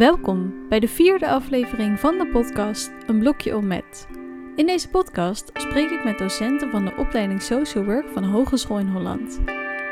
Welkom 0.00 0.68
bij 0.68 0.80
de 0.80 0.88
vierde 0.88 1.28
aflevering 1.28 2.00
van 2.00 2.18
de 2.18 2.26
podcast 2.26 2.92
Een 3.06 3.18
blokje 3.18 3.56
om 3.56 3.66
met. 3.66 4.08
In 4.56 4.66
deze 4.66 4.88
podcast 4.88 5.50
spreek 5.54 5.90
ik 5.90 6.04
met 6.04 6.18
docenten 6.18 6.70
van 6.70 6.84
de 6.84 6.92
opleiding 6.96 7.42
Social 7.42 7.84
Work 7.84 8.08
van 8.08 8.24
Hogeschool 8.24 8.78
in 8.78 8.88
Holland. 8.88 9.40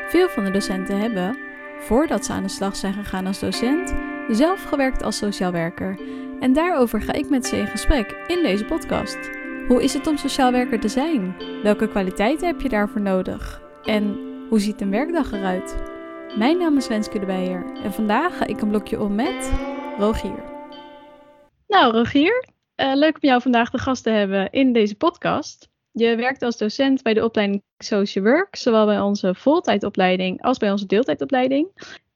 Veel 0.07 0.29
van 0.29 0.43
de 0.43 0.51
docenten 0.51 0.99
hebben, 0.99 1.37
voordat 1.79 2.25
ze 2.25 2.33
aan 2.33 2.43
de 2.43 2.49
slag 2.49 2.75
zijn 2.75 2.93
gegaan 2.93 3.27
als 3.27 3.39
docent, 3.39 3.93
zelf 4.29 4.63
gewerkt 4.63 5.03
als 5.03 5.17
sociaal 5.17 5.51
werker. 5.51 5.99
En 6.39 6.53
daarover 6.53 7.01
ga 7.01 7.13
ik 7.13 7.29
met 7.29 7.45
ze 7.45 7.57
in 7.57 7.67
gesprek 7.67 8.23
in 8.27 8.43
deze 8.43 8.65
podcast. 8.65 9.29
Hoe 9.67 9.83
is 9.83 9.93
het 9.93 10.07
om 10.07 10.17
sociaal 10.17 10.51
werker 10.51 10.79
te 10.79 10.89
zijn? 10.89 11.35
Welke 11.63 11.87
kwaliteiten 11.87 12.47
heb 12.47 12.61
je 12.61 12.69
daarvoor 12.69 13.01
nodig? 13.01 13.61
En 13.83 14.17
hoe 14.49 14.59
ziet 14.59 14.81
een 14.81 14.91
werkdag 14.91 15.31
eruit? 15.31 15.75
Mijn 16.37 16.57
naam 16.57 16.77
is 16.77 16.87
Wenske 16.87 17.19
de 17.19 17.25
Beijer 17.25 17.65
en 17.83 17.93
vandaag 17.93 18.37
ga 18.37 18.45
ik 18.45 18.61
een 18.61 18.69
blokje 18.69 18.99
om 18.99 19.15
met 19.15 19.51
Rogier. 19.99 20.43
Nou, 21.67 21.93
Rogier, 21.93 22.45
uh, 22.75 22.95
leuk 22.95 23.13
om 23.13 23.29
jou 23.29 23.41
vandaag 23.41 23.69
de 23.69 23.77
gast 23.77 24.03
te 24.03 24.09
hebben 24.09 24.49
in 24.51 24.73
deze 24.73 24.95
podcast. 24.95 25.69
Je 25.91 26.15
werkt 26.15 26.41
als 26.41 26.57
docent 26.57 27.01
bij 27.01 27.13
de 27.13 27.23
opleiding 27.23 27.63
Social 27.77 28.23
Work, 28.23 28.55
zowel 28.55 28.85
bij 28.85 28.99
onze 28.99 29.35
voltijdopleiding 29.35 30.41
als 30.41 30.57
bij 30.57 30.71
onze 30.71 30.85
deeltijdopleiding. 30.85 31.67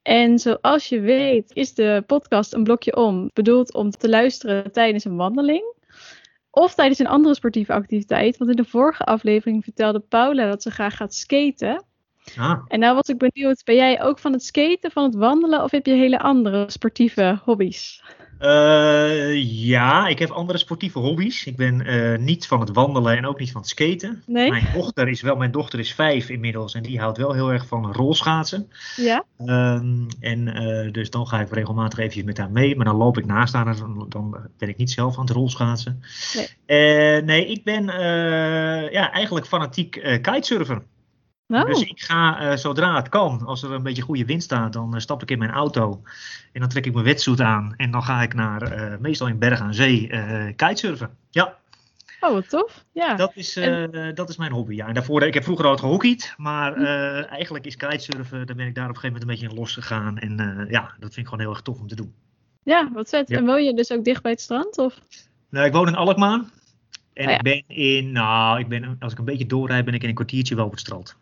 En 0.02 0.38
zoals 0.38 0.88
je 0.88 1.00
weet 1.00 1.50
is 1.54 1.74
de 1.74 2.02
podcast 2.06 2.54
een 2.54 2.64
blokje 2.64 2.96
om, 2.96 3.30
bedoeld 3.32 3.74
om 3.74 3.90
te 3.90 4.08
luisteren 4.08 4.72
tijdens 4.72 5.04
een 5.04 5.16
wandeling. 5.16 5.74
Of 6.50 6.74
tijdens 6.74 6.98
een 6.98 7.06
andere 7.06 7.34
sportieve 7.34 7.72
activiteit. 7.72 8.36
Want 8.36 8.50
in 8.50 8.56
de 8.56 8.64
vorige 8.64 9.04
aflevering 9.04 9.64
vertelde 9.64 10.00
Paula 10.00 10.48
dat 10.48 10.62
ze 10.62 10.70
graag 10.70 10.96
gaat 10.96 11.14
skaten. 11.14 11.84
Ah. 12.38 12.58
En 12.66 12.78
nou 12.78 12.94
was 12.94 13.08
ik 13.08 13.18
benieuwd, 13.18 13.64
ben 13.64 13.74
jij 13.74 14.02
ook 14.02 14.18
van 14.18 14.32
het 14.32 14.44
skaten, 14.44 14.90
van 14.90 15.04
het 15.04 15.14
wandelen 15.14 15.62
of 15.62 15.70
heb 15.70 15.86
je 15.86 15.92
hele 15.92 16.18
andere 16.18 16.64
sportieve 16.70 17.40
hobby's? 17.44 18.02
Uh, 18.40 19.42
ja, 19.42 20.06
ik 20.06 20.18
heb 20.18 20.30
andere 20.30 20.58
sportieve 20.58 20.98
hobby's. 20.98 21.46
Ik 21.46 21.56
ben 21.56 21.86
uh, 21.86 22.18
niet 22.18 22.46
van 22.46 22.60
het 22.60 22.70
wandelen 22.72 23.16
en 23.16 23.26
ook 23.26 23.38
niet 23.38 23.52
van 23.52 23.60
het 23.60 23.70
skaten. 23.70 24.22
Nee? 24.26 24.50
Mijn 24.50 24.68
dochter 24.74 25.08
is 25.08 25.20
wel, 25.20 25.36
mijn 25.36 25.50
dochter 25.50 25.78
is 25.78 25.94
vijf 25.94 26.28
inmiddels 26.28 26.74
en 26.74 26.82
die 26.82 27.00
houdt 27.00 27.18
wel 27.18 27.32
heel 27.32 27.52
erg 27.52 27.66
van 27.66 27.92
rolschaatsen. 27.92 28.70
Ja. 28.96 29.24
Um, 29.38 30.06
en 30.20 30.62
uh, 30.62 30.92
dus 30.92 31.10
dan 31.10 31.26
ga 31.26 31.40
ik 31.40 31.52
regelmatig 31.52 31.98
eventjes 31.98 32.24
met 32.24 32.38
haar 32.38 32.50
mee, 32.50 32.76
maar 32.76 32.84
dan 32.84 32.96
loop 32.96 33.18
ik 33.18 33.26
naast 33.26 33.54
haar, 33.54 33.76
dan, 33.76 34.06
dan 34.08 34.36
ben 34.58 34.68
ik 34.68 34.76
niet 34.76 34.90
zelf 34.90 35.14
aan 35.18 35.24
het 35.24 35.34
rolschaatsen. 35.34 36.02
Nee, 36.66 37.22
nee 37.22 37.46
ik 37.46 37.64
ben 37.64 37.84
ja, 38.90 39.12
eigenlijk 39.12 39.46
fanatiek 39.46 39.90
kitesurfer. 40.22 40.82
Oh. 41.48 41.66
Dus 41.66 41.80
ik 41.80 42.00
ga 42.00 42.50
uh, 42.50 42.56
zodra 42.56 42.96
het 42.96 43.08
kan, 43.08 43.42
als 43.46 43.62
er 43.62 43.72
een 43.72 43.82
beetje 43.82 44.02
goede 44.02 44.24
wind 44.24 44.42
staat, 44.42 44.72
dan 44.72 44.94
uh, 44.94 45.00
stap 45.00 45.22
ik 45.22 45.30
in 45.30 45.38
mijn 45.38 45.50
auto 45.50 46.02
en 46.52 46.60
dan 46.60 46.68
trek 46.68 46.86
ik 46.86 46.92
mijn 46.92 47.04
wetsuit 47.04 47.40
aan 47.40 47.74
en 47.76 47.90
dan 47.90 48.02
ga 48.02 48.22
ik 48.22 48.34
naar, 48.34 48.92
uh, 48.92 48.98
meestal 48.98 49.26
in 49.26 49.38
Berg 49.38 49.60
aan 49.60 49.74
Zee, 49.74 50.06
kitesurfen. 50.56 51.10
Ja. 51.30 51.56
Oh, 52.20 52.32
wat 52.32 52.48
tof. 52.48 52.84
Ja. 52.92 53.14
Dat 53.14 53.32
is, 53.34 53.56
en... 53.56 54.14
dat 54.14 54.28
is 54.28 54.36
mijn 54.36 54.52
hobby. 54.52 54.74
Ja. 54.74 54.86
En 54.86 54.94
daarvoor, 54.94 55.22
ik 55.22 55.34
heb 55.34 55.44
vroeger 55.44 55.66
al 55.66 55.76
gehockeyd, 55.76 56.34
maar 56.36 56.74
hm. 56.74 56.84
eigenlijk 57.28 57.66
is 57.66 57.76
kitesurfen, 57.76 58.46
daar 58.46 58.56
ben 58.56 58.66
ik 58.66 58.74
daar 58.74 58.88
op 58.88 58.94
een 58.94 59.00
gegeven 59.00 59.20
moment 59.20 59.22
een 59.22 59.26
beetje 59.26 59.48
in 59.48 59.60
losgegaan. 59.60 60.18
En 60.18 60.66
ja, 60.70 60.82
dat 60.98 61.14
vind 61.14 61.16
ik 61.16 61.24
gewoon 61.24 61.40
heel 61.40 61.50
erg 61.50 61.62
tof 61.62 61.80
om 61.80 61.88
te 61.88 61.96
doen. 61.96 62.14
Ja, 62.62 62.90
wat 62.92 63.08
vet. 63.08 63.30
En 63.30 63.46
woon 63.46 63.64
je 63.64 63.74
dus 63.74 63.92
ook 63.92 64.04
dicht 64.04 64.22
bij 64.22 64.30
het 64.30 64.40
strand? 64.40 64.78
Of? 64.78 65.00
Nou, 65.48 65.66
ik 65.66 65.72
woon 65.72 65.88
in 65.88 65.94
Alkmaar. 65.94 66.40
En 67.12 67.24
oh, 67.24 67.30
ja. 67.30 67.36
ik 67.36 67.42
ben 67.42 67.62
in, 67.76 68.12
nou, 68.12 68.58
ik 68.58 68.68
ben, 68.68 68.96
als 69.00 69.12
ik 69.12 69.18
een 69.18 69.24
beetje 69.24 69.46
doorrijd, 69.46 69.84
ben 69.84 69.94
ik 69.94 70.02
in 70.02 70.08
een 70.08 70.14
kwartiertje 70.14 70.54
wel 70.54 70.64
op 70.64 70.70
het 70.70 70.80
strand. 70.80 71.16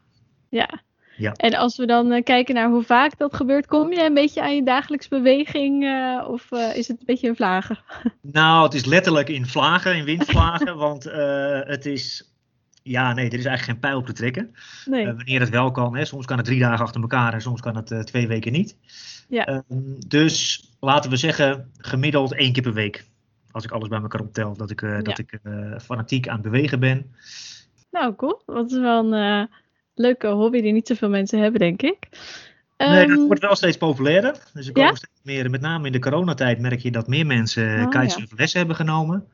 Ja. 0.52 0.82
ja. 1.16 1.32
En 1.32 1.54
als 1.54 1.76
we 1.76 1.86
dan 1.86 2.12
uh, 2.12 2.22
kijken 2.22 2.54
naar 2.54 2.68
hoe 2.68 2.82
vaak 2.82 3.18
dat 3.18 3.34
gebeurt, 3.34 3.66
kom 3.66 3.92
je 3.92 4.04
een 4.04 4.14
beetje 4.14 4.42
aan 4.42 4.54
je 4.54 4.62
dagelijks 4.62 5.08
beweging 5.08 5.82
uh, 5.82 6.24
of 6.28 6.50
uh, 6.50 6.76
is 6.76 6.88
het 6.88 6.98
een 6.98 7.06
beetje 7.06 7.26
in 7.26 7.36
vlagen? 7.36 7.78
Nou, 8.20 8.64
het 8.64 8.74
is 8.74 8.84
letterlijk 8.84 9.28
in 9.28 9.46
vlagen, 9.46 9.96
in 9.96 10.04
windvlagen, 10.04 10.76
want 10.86 11.04
het 11.64 11.86
is 11.86 12.32
ja, 12.82 13.12
nee, 13.12 13.30
er 13.30 13.38
is 13.38 13.44
eigenlijk 13.44 13.64
geen 13.64 13.90
pijl 13.90 13.98
op 13.98 14.06
te 14.06 14.12
trekken. 14.12 14.54
Nee. 14.84 15.06
Uh, 15.06 15.14
wanneer 15.16 15.40
het 15.40 15.48
wel 15.48 15.70
kan. 15.70 15.96
Hè. 15.96 16.04
Soms 16.04 16.26
kan 16.26 16.36
het 16.36 16.46
drie 16.46 16.60
dagen 16.60 16.84
achter 16.84 17.00
elkaar 17.00 17.32
en 17.32 17.40
soms 17.40 17.60
kan 17.60 17.76
het 17.76 17.90
uh, 17.90 18.00
twee 18.00 18.28
weken 18.28 18.52
niet. 18.52 18.76
Ja. 19.28 19.48
Uh, 19.48 19.58
dus 20.06 20.68
laten 20.80 21.10
we 21.10 21.16
zeggen, 21.16 21.70
gemiddeld 21.76 22.34
één 22.34 22.52
keer 22.52 22.62
per 22.62 22.72
week. 22.72 23.04
Als 23.50 23.64
ik 23.64 23.70
alles 23.70 23.88
bij 23.88 24.00
elkaar 24.00 24.20
optel, 24.20 24.56
dat 24.56 24.70
ik, 24.70 24.80
dat 24.80 25.18
ik 25.18 25.38
fanatiek 25.82 26.28
aan 26.28 26.34
het 26.34 26.42
bewegen 26.42 26.80
ben. 26.80 27.14
Nou, 27.90 28.14
cool. 28.14 28.42
Dat 28.46 28.70
is 28.70 28.78
wel 28.78 29.12
een 29.12 29.48
leuke 29.94 30.28
hobby 30.28 30.60
die 30.60 30.72
niet 30.72 30.86
zoveel 30.86 31.08
mensen 31.08 31.38
hebben, 31.38 31.60
denk 31.60 31.82
ik. 31.82 32.08
Nee, 32.76 33.06
dat 33.06 33.16
ehm, 33.16 33.26
wordt 33.26 33.42
wel 33.42 33.56
steeds 33.56 33.76
populairder. 33.76 34.36
Dus 34.54 34.66
er 34.66 34.72
komen 34.72 34.96
steeds 34.96 35.20
meer, 35.22 35.50
met 35.50 35.60
name 35.60 35.86
in 35.86 35.92
de 35.92 35.98
coronatijd 35.98 36.58
merk 36.58 36.80
je 36.80 36.90
dat 36.90 37.06
meer 37.06 37.26
mensen 37.26 37.86
oh, 37.86 38.02
lessen 38.36 38.58
hebben 38.58 38.76
genomen. 38.76 39.26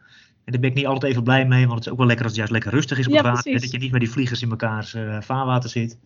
En 0.44 0.54
daar 0.54 0.60
ben 0.60 0.70
ik 0.70 0.76
niet 0.76 0.86
altijd 0.86 1.12
even 1.12 1.24
blij 1.24 1.46
mee, 1.46 1.66
want 1.66 1.78
het 1.78 1.86
is 1.86 1.92
ook 1.92 1.98
wel 1.98 2.06
lekker 2.06 2.24
als 2.24 2.36
het 2.36 2.48
juist 2.48 2.52
lekker 2.52 2.80
rustig 2.80 2.98
is 2.98 3.06
op 3.06 3.12
het 3.12 3.24
ja, 3.24 3.32
water. 3.32 3.60
Dat 3.60 3.70
je 3.70 3.78
niet 3.78 3.90
met 3.90 4.00
die 4.00 4.10
vliegers 4.10 4.42
in 4.42 4.48
mekaars 4.48 4.94
uh, 4.94 5.20
vaarwater 5.20 5.70
zit. 5.70 5.98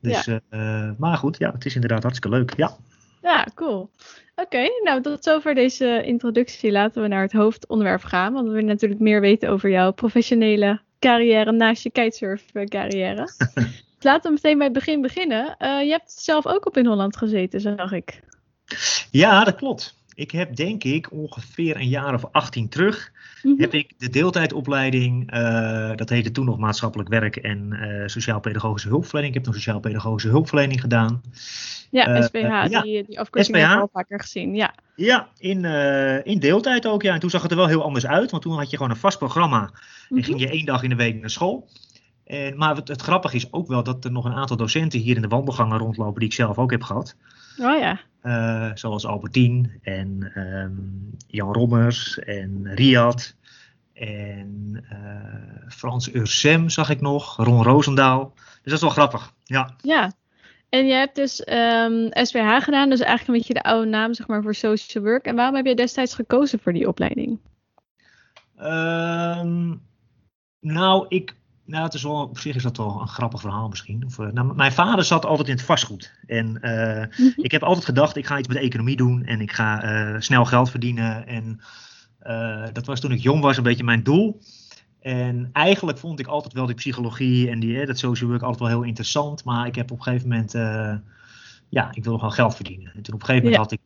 Dus, 0.00 0.24
ja. 0.24 0.40
uh, 0.50 0.90
maar 0.98 1.16
goed, 1.16 1.38
ja, 1.38 1.52
het 1.52 1.64
is 1.64 1.74
inderdaad 1.74 2.02
hartstikke 2.02 2.36
leuk. 2.36 2.56
Ja, 2.56 2.76
ja 3.22 3.46
cool. 3.54 3.90
Oké, 4.34 4.68
nou 4.82 5.02
tot 5.02 5.24
zover 5.24 5.54
deze 5.54 6.02
introductie. 6.04 6.72
Laten 6.72 7.02
we 7.02 7.08
naar 7.08 7.22
het 7.22 7.32
hoofdonderwerp 7.32 8.02
gaan. 8.02 8.32
Want 8.32 8.46
we 8.46 8.52
willen 8.52 8.68
natuurlijk 8.68 9.00
meer 9.00 9.20
weten 9.20 9.48
over 9.48 9.70
jouw 9.70 9.92
professionele 9.92 10.80
carrière 10.98 11.52
naast 11.52 11.82
je 11.82 11.90
kitesurf 11.90 12.44
carrière. 12.68 13.28
Laten 14.06 14.30
we 14.30 14.40
meteen 14.42 14.56
bij 14.56 14.66
het 14.66 14.74
begin 14.74 15.00
beginnen. 15.00 15.56
Uh, 15.58 15.82
je 15.82 15.90
hebt 15.90 16.12
zelf 16.12 16.46
ook 16.46 16.66
op 16.66 16.76
in 16.76 16.86
Holland 16.86 17.16
gezeten, 17.16 17.60
zag 17.60 17.92
ik. 17.92 18.20
Ja, 19.10 19.44
dat 19.44 19.54
klopt. 19.54 19.94
Ik 20.14 20.30
heb 20.30 20.56
denk 20.56 20.84
ik 20.84 21.12
ongeveer 21.12 21.76
een 21.76 21.88
jaar 21.88 22.14
of 22.14 22.24
18 22.30 22.68
terug 22.68 23.12
mhm. 23.42 23.60
heb 23.60 23.74
ik 23.74 23.92
de 23.98 24.08
deeltijdopleiding, 24.08 25.34
uh, 25.34 25.94
dat 25.94 26.08
heette 26.08 26.30
toen 26.30 26.44
nog 26.44 26.58
maatschappelijk 26.58 27.08
werk 27.08 27.36
en 27.36 27.72
uh, 27.72 28.06
sociaal-pedagogische 28.06 28.88
hulpverlening. 28.88 29.34
Ik 29.34 29.40
heb 29.40 29.52
toen 29.52 29.60
sociaal-pedagogische 29.60 30.28
hulpverlening 30.28 30.80
gedaan. 30.80 31.22
Ja, 31.90 32.22
SPH, 32.22 32.38
ja, 32.38 32.80
die, 32.80 33.04
die 33.06 33.20
afkorting 33.20 33.56
heb 33.56 33.80
al 33.80 33.90
vaker 33.92 34.20
gezien. 34.20 34.54
Ja, 34.54 34.74
ja 34.94 35.28
in, 35.38 35.64
in 36.24 36.38
deeltijd 36.38 36.86
ook. 36.86 37.02
Ja. 37.02 37.14
En 37.14 37.20
toen 37.20 37.30
zag 37.30 37.42
het 37.42 37.50
er 37.50 37.56
wel 37.56 37.66
heel 37.66 37.82
anders 37.82 38.06
uit, 38.06 38.30
want 38.30 38.42
toen 38.42 38.56
had 38.56 38.70
je 38.70 38.76
gewoon 38.76 38.92
een 38.92 38.98
vast 38.98 39.18
programma 39.18 39.62
en 39.62 39.72
mhm. 40.08 40.22
ging 40.22 40.40
je 40.40 40.50
één 40.50 40.66
dag 40.66 40.82
in 40.82 40.90
de 40.90 40.96
week 40.96 41.20
naar 41.20 41.30
school. 41.30 41.68
En, 42.26 42.56
maar 42.56 42.76
het, 42.76 42.88
het 42.88 43.02
grappige 43.02 43.36
is 43.36 43.52
ook 43.52 43.66
wel 43.66 43.82
dat 43.82 44.04
er 44.04 44.12
nog 44.12 44.24
een 44.24 44.34
aantal 44.34 44.56
docenten 44.56 45.00
hier 45.00 45.16
in 45.16 45.22
de 45.22 45.28
wandelgangen 45.28 45.78
rondlopen 45.78 46.20
die 46.20 46.28
ik 46.28 46.34
zelf 46.34 46.58
ook 46.58 46.70
heb 46.70 46.82
gehad. 46.82 47.16
Oh 47.58 47.78
ja. 47.78 48.00
Uh, 48.22 48.70
zoals 48.74 49.06
Albertien 49.06 49.78
en 49.82 50.32
um, 50.36 51.10
Jan 51.26 51.52
Rommers 51.52 52.18
en 52.18 52.74
Riad 52.74 53.34
en 53.92 54.84
uh, 54.92 55.68
Frans 55.68 56.14
Ursem 56.14 56.68
zag 56.68 56.90
ik 56.90 57.00
nog, 57.00 57.36
Ron 57.36 57.62
Roosendaal. 57.62 58.32
Dus 58.34 58.62
dat 58.62 58.72
is 58.72 58.80
wel 58.80 58.90
grappig, 58.90 59.32
ja. 59.44 59.74
Ja, 59.82 60.12
en 60.68 60.86
je 60.86 60.92
hebt 60.92 61.14
dus 61.14 61.40
um, 61.40 62.08
ehm, 62.10 62.24
SPH 62.24 62.64
gedaan, 62.64 62.90
dus 62.90 63.00
eigenlijk 63.00 63.28
een 63.28 63.34
beetje 63.34 63.54
de 63.54 63.62
oude 63.62 63.90
naam 63.90 64.14
zeg 64.14 64.26
maar, 64.26 64.42
voor 64.42 64.54
social 64.54 65.04
work. 65.04 65.24
En 65.24 65.36
waarom 65.36 65.54
heb 65.54 65.66
je 65.66 65.74
destijds 65.74 66.14
gekozen 66.14 66.58
voor 66.58 66.72
die 66.72 66.88
opleiding? 66.88 67.38
Um, 68.60 69.82
nou, 70.60 71.06
ik 71.08 71.34
nou, 71.66 71.84
het 71.84 71.94
is 71.94 72.02
wel, 72.02 72.22
op 72.22 72.38
zich 72.38 72.54
is 72.54 72.62
dat 72.62 72.76
wel 72.76 73.00
een 73.00 73.08
grappig 73.08 73.40
verhaal 73.40 73.68
misschien. 73.68 74.04
Of, 74.06 74.18
uh, 74.18 74.26
nou, 74.32 74.54
mijn 74.54 74.72
vader 74.72 75.04
zat 75.04 75.24
altijd 75.24 75.48
in 75.48 75.54
het 75.54 75.64
vastgoed. 75.64 76.12
En 76.26 76.46
uh, 76.62 76.96
mm 76.96 77.10
-hmm. 77.10 77.32
ik 77.36 77.50
heb 77.50 77.62
altijd 77.62 77.84
gedacht, 77.84 78.16
ik 78.16 78.26
ga 78.26 78.38
iets 78.38 78.48
met 78.48 78.56
de 78.56 78.62
economie 78.62 78.96
doen 78.96 79.24
en 79.24 79.40
ik 79.40 79.52
ga 79.52 79.84
uh, 79.84 80.20
snel 80.20 80.44
geld 80.44 80.70
verdienen. 80.70 81.26
En 81.26 81.60
dat 82.72 82.86
was 82.86 83.00
toen 83.00 83.12
ik 83.12 83.20
jong 83.20 83.42
was 83.42 83.56
een 83.56 83.62
beetje 83.62 83.84
mijn 83.84 84.02
doel. 84.02 84.40
En 85.00 85.50
eigenlijk 85.52 85.98
vond 85.98 86.20
ik 86.20 86.26
altijd 86.26 86.52
wel 86.52 86.66
die 86.66 86.74
psychologie 86.74 87.50
en 87.50 87.60
die, 87.60 87.86
dat 87.86 87.98
social 87.98 88.30
work 88.30 88.42
altijd 88.42 88.60
wel 88.60 88.68
heel 88.68 88.82
interessant. 88.82 89.44
Maar 89.44 89.66
ik 89.66 89.74
heb 89.74 89.90
op 89.90 89.96
een 89.96 90.02
gegeven 90.02 90.28
moment, 90.28 90.52
ja, 91.68 91.88
ik 91.92 92.04
wilde 92.04 92.18
gewoon 92.18 92.32
geld 92.32 92.54
verdienen. 92.54 92.92
En 92.94 93.02
toen 93.02 93.14
op 93.14 93.20
een 93.20 93.26
gegeven 93.26 93.50
moment 93.50 93.54
ja. 93.54 93.60
had 93.60 93.72
ik 93.72 93.80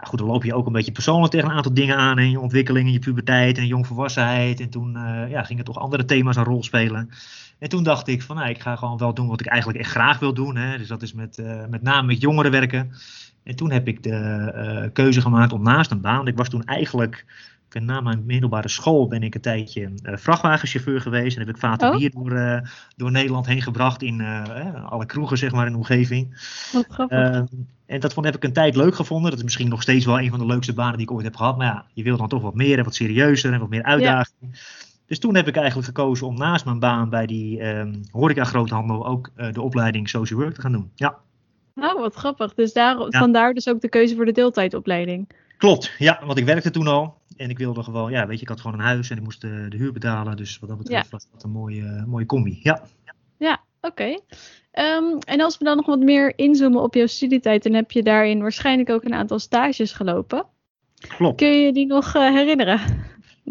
nou 0.00 0.12
goed, 0.12 0.18
dan 0.18 0.28
loop 0.28 0.44
je 0.44 0.54
ook 0.54 0.66
een 0.66 0.72
beetje 0.72 0.92
persoonlijk 0.92 1.32
tegen 1.32 1.48
een 1.48 1.56
aantal 1.56 1.74
dingen 1.74 1.96
aan. 1.96 2.18
In 2.18 2.30
je 2.30 2.40
ontwikkeling, 2.40 2.86
in 2.86 2.92
je 2.92 2.98
puberteit 2.98 3.58
en 3.58 3.66
jongvolwassenheid. 3.66 4.60
En 4.60 4.70
toen 4.70 4.96
uh, 4.96 5.30
ja, 5.30 5.42
gingen 5.42 5.64
toch 5.64 5.78
andere 5.78 6.04
thema's 6.04 6.36
een 6.36 6.44
rol 6.44 6.62
spelen. 6.62 7.10
En 7.58 7.68
toen 7.68 7.82
dacht 7.82 8.08
ik 8.08 8.22
van, 8.22 8.36
nou, 8.36 8.48
ik 8.48 8.60
ga 8.60 8.76
gewoon 8.76 8.98
wel 8.98 9.14
doen 9.14 9.28
wat 9.28 9.40
ik 9.40 9.46
eigenlijk 9.46 9.80
echt 9.80 9.90
graag 9.90 10.18
wil 10.18 10.34
doen. 10.34 10.56
Hè. 10.56 10.78
Dus 10.78 10.88
dat 10.88 11.02
is 11.02 11.12
met, 11.12 11.38
uh, 11.38 11.66
met 11.70 11.82
name 11.82 12.06
met 12.06 12.20
jongeren 12.20 12.50
werken. 12.50 12.92
En 13.42 13.56
toen 13.56 13.70
heb 13.70 13.88
ik 13.88 14.02
de 14.02 14.52
uh, 14.84 14.88
keuze 14.92 15.20
gemaakt 15.20 15.52
om 15.52 15.62
naast 15.62 15.90
een 15.90 16.00
baan. 16.00 16.16
Want 16.16 16.28
ik 16.28 16.36
was 16.36 16.48
toen 16.48 16.64
eigenlijk 16.64 17.24
ben 17.70 17.84
na 17.84 18.00
mijn 18.00 18.22
middelbare 18.26 18.68
school 18.68 19.08
ben 19.08 19.22
ik 19.22 19.34
een 19.34 19.40
tijdje 19.40 19.80
uh, 20.02 20.16
vrachtwagenchauffeur 20.16 21.00
geweest. 21.00 21.36
En 21.36 21.46
heb 21.46 21.54
ik 21.54 21.60
vater 21.60 21.90
oh. 21.90 21.96
bier 21.96 22.10
door, 22.10 22.32
uh, 22.32 22.60
door 22.96 23.10
Nederland 23.10 23.46
heen 23.46 23.62
gebracht 23.62 24.02
in 24.02 24.20
uh, 24.20 24.84
alle 24.84 25.06
kroegen 25.06 25.38
zeg 25.38 25.52
maar 25.52 25.66
in 25.66 25.72
de 25.72 25.78
omgeving. 25.78 26.36
En 27.86 28.00
dat 28.00 28.12
vond, 28.12 28.26
heb 28.26 28.36
ik 28.36 28.44
een 28.44 28.52
tijd 28.52 28.76
leuk 28.76 28.94
gevonden. 28.94 29.30
Dat 29.30 29.38
is 29.38 29.44
misschien 29.44 29.68
nog 29.68 29.82
steeds 29.82 30.06
wel 30.06 30.20
een 30.20 30.30
van 30.30 30.38
de 30.38 30.46
leukste 30.46 30.74
banen 30.74 30.96
die 30.96 31.06
ik 31.06 31.12
ooit 31.12 31.24
heb 31.24 31.36
gehad. 31.36 31.56
Maar 31.56 31.66
ja, 31.66 31.84
je 31.92 32.02
wilt 32.02 32.18
dan 32.18 32.28
toch 32.28 32.42
wat 32.42 32.54
meer 32.54 32.78
en 32.78 32.84
wat 32.84 32.94
serieuzer 32.94 33.52
en 33.52 33.60
wat 33.60 33.68
meer 33.68 33.82
uitdaging. 33.82 34.36
Ja. 34.40 34.58
Dus 35.06 35.18
toen 35.18 35.34
heb 35.34 35.48
ik 35.48 35.56
eigenlijk 35.56 35.86
gekozen 35.86 36.26
om 36.26 36.36
naast 36.36 36.64
mijn 36.64 36.78
baan 36.78 37.08
bij 37.08 37.26
die 37.26 37.62
um, 37.62 38.00
horeca 38.10 38.44
groothandel 38.44 39.06
ook 39.06 39.30
de 39.52 39.60
opleiding 39.60 40.08
social 40.08 40.40
work 40.40 40.54
te 40.54 40.60
gaan 40.60 40.72
doen. 40.72 40.90
Ja. 40.94 41.16
Nou, 41.74 42.00
wat 42.00 42.14
grappig. 42.14 42.54
Dus 42.54 42.72
daar, 42.72 42.98
ja. 42.98 43.18
vandaar 43.18 43.54
dus 43.54 43.68
ook 43.68 43.80
de 43.80 43.88
keuze 43.88 44.14
voor 44.14 44.24
de 44.24 44.32
deeltijdopleiding. 44.32 45.28
Klopt, 45.56 45.92
ja, 45.98 46.20
want 46.24 46.38
ik 46.38 46.44
werkte 46.44 46.70
toen 46.70 46.86
al. 46.86 47.19
En 47.40 47.50
ik 47.50 47.58
wilde 47.58 47.82
gewoon, 47.82 48.10
ja, 48.10 48.26
weet 48.26 48.36
je, 48.36 48.42
ik 48.42 48.48
had 48.48 48.60
gewoon 48.60 48.78
een 48.78 48.84
huis 48.84 49.10
en 49.10 49.16
ik 49.16 49.22
moest 49.22 49.40
de, 49.40 49.66
de 49.68 49.76
huur 49.76 49.92
betalen. 49.92 50.36
Dus 50.36 50.58
wat 50.58 50.68
dat 50.68 50.78
betreft 50.78 51.10
was 51.10 51.26
dat 51.32 51.42
een 51.42 51.50
mooie, 51.50 52.04
mooie 52.06 52.26
combi. 52.26 52.60
Ja, 52.62 52.82
ja 53.38 53.60
oké. 53.80 54.18
Ehm, 54.70 55.18
en 55.26 55.40
als 55.40 55.58
we 55.58 55.64
dan 55.64 55.76
nog 55.76 55.86
wat 55.86 56.00
meer 56.00 56.38
inzoomen 56.38 56.82
op 56.82 56.94
jouw 56.94 57.06
studietijd, 57.06 57.62
dan 57.62 57.72
heb 57.72 57.90
je 57.90 58.02
daarin 58.02 58.40
waarschijnlijk 58.40 58.90
ook 58.90 59.04
een 59.04 59.14
aantal 59.14 59.38
stages 59.38 59.92
gelopen. 59.92 60.46
Klopt. 61.08 61.36
Kun 61.36 61.60
je 61.60 61.72
die 61.72 61.86
nog 61.86 62.16
uh, 62.16 62.34
herinneren? 62.34 62.80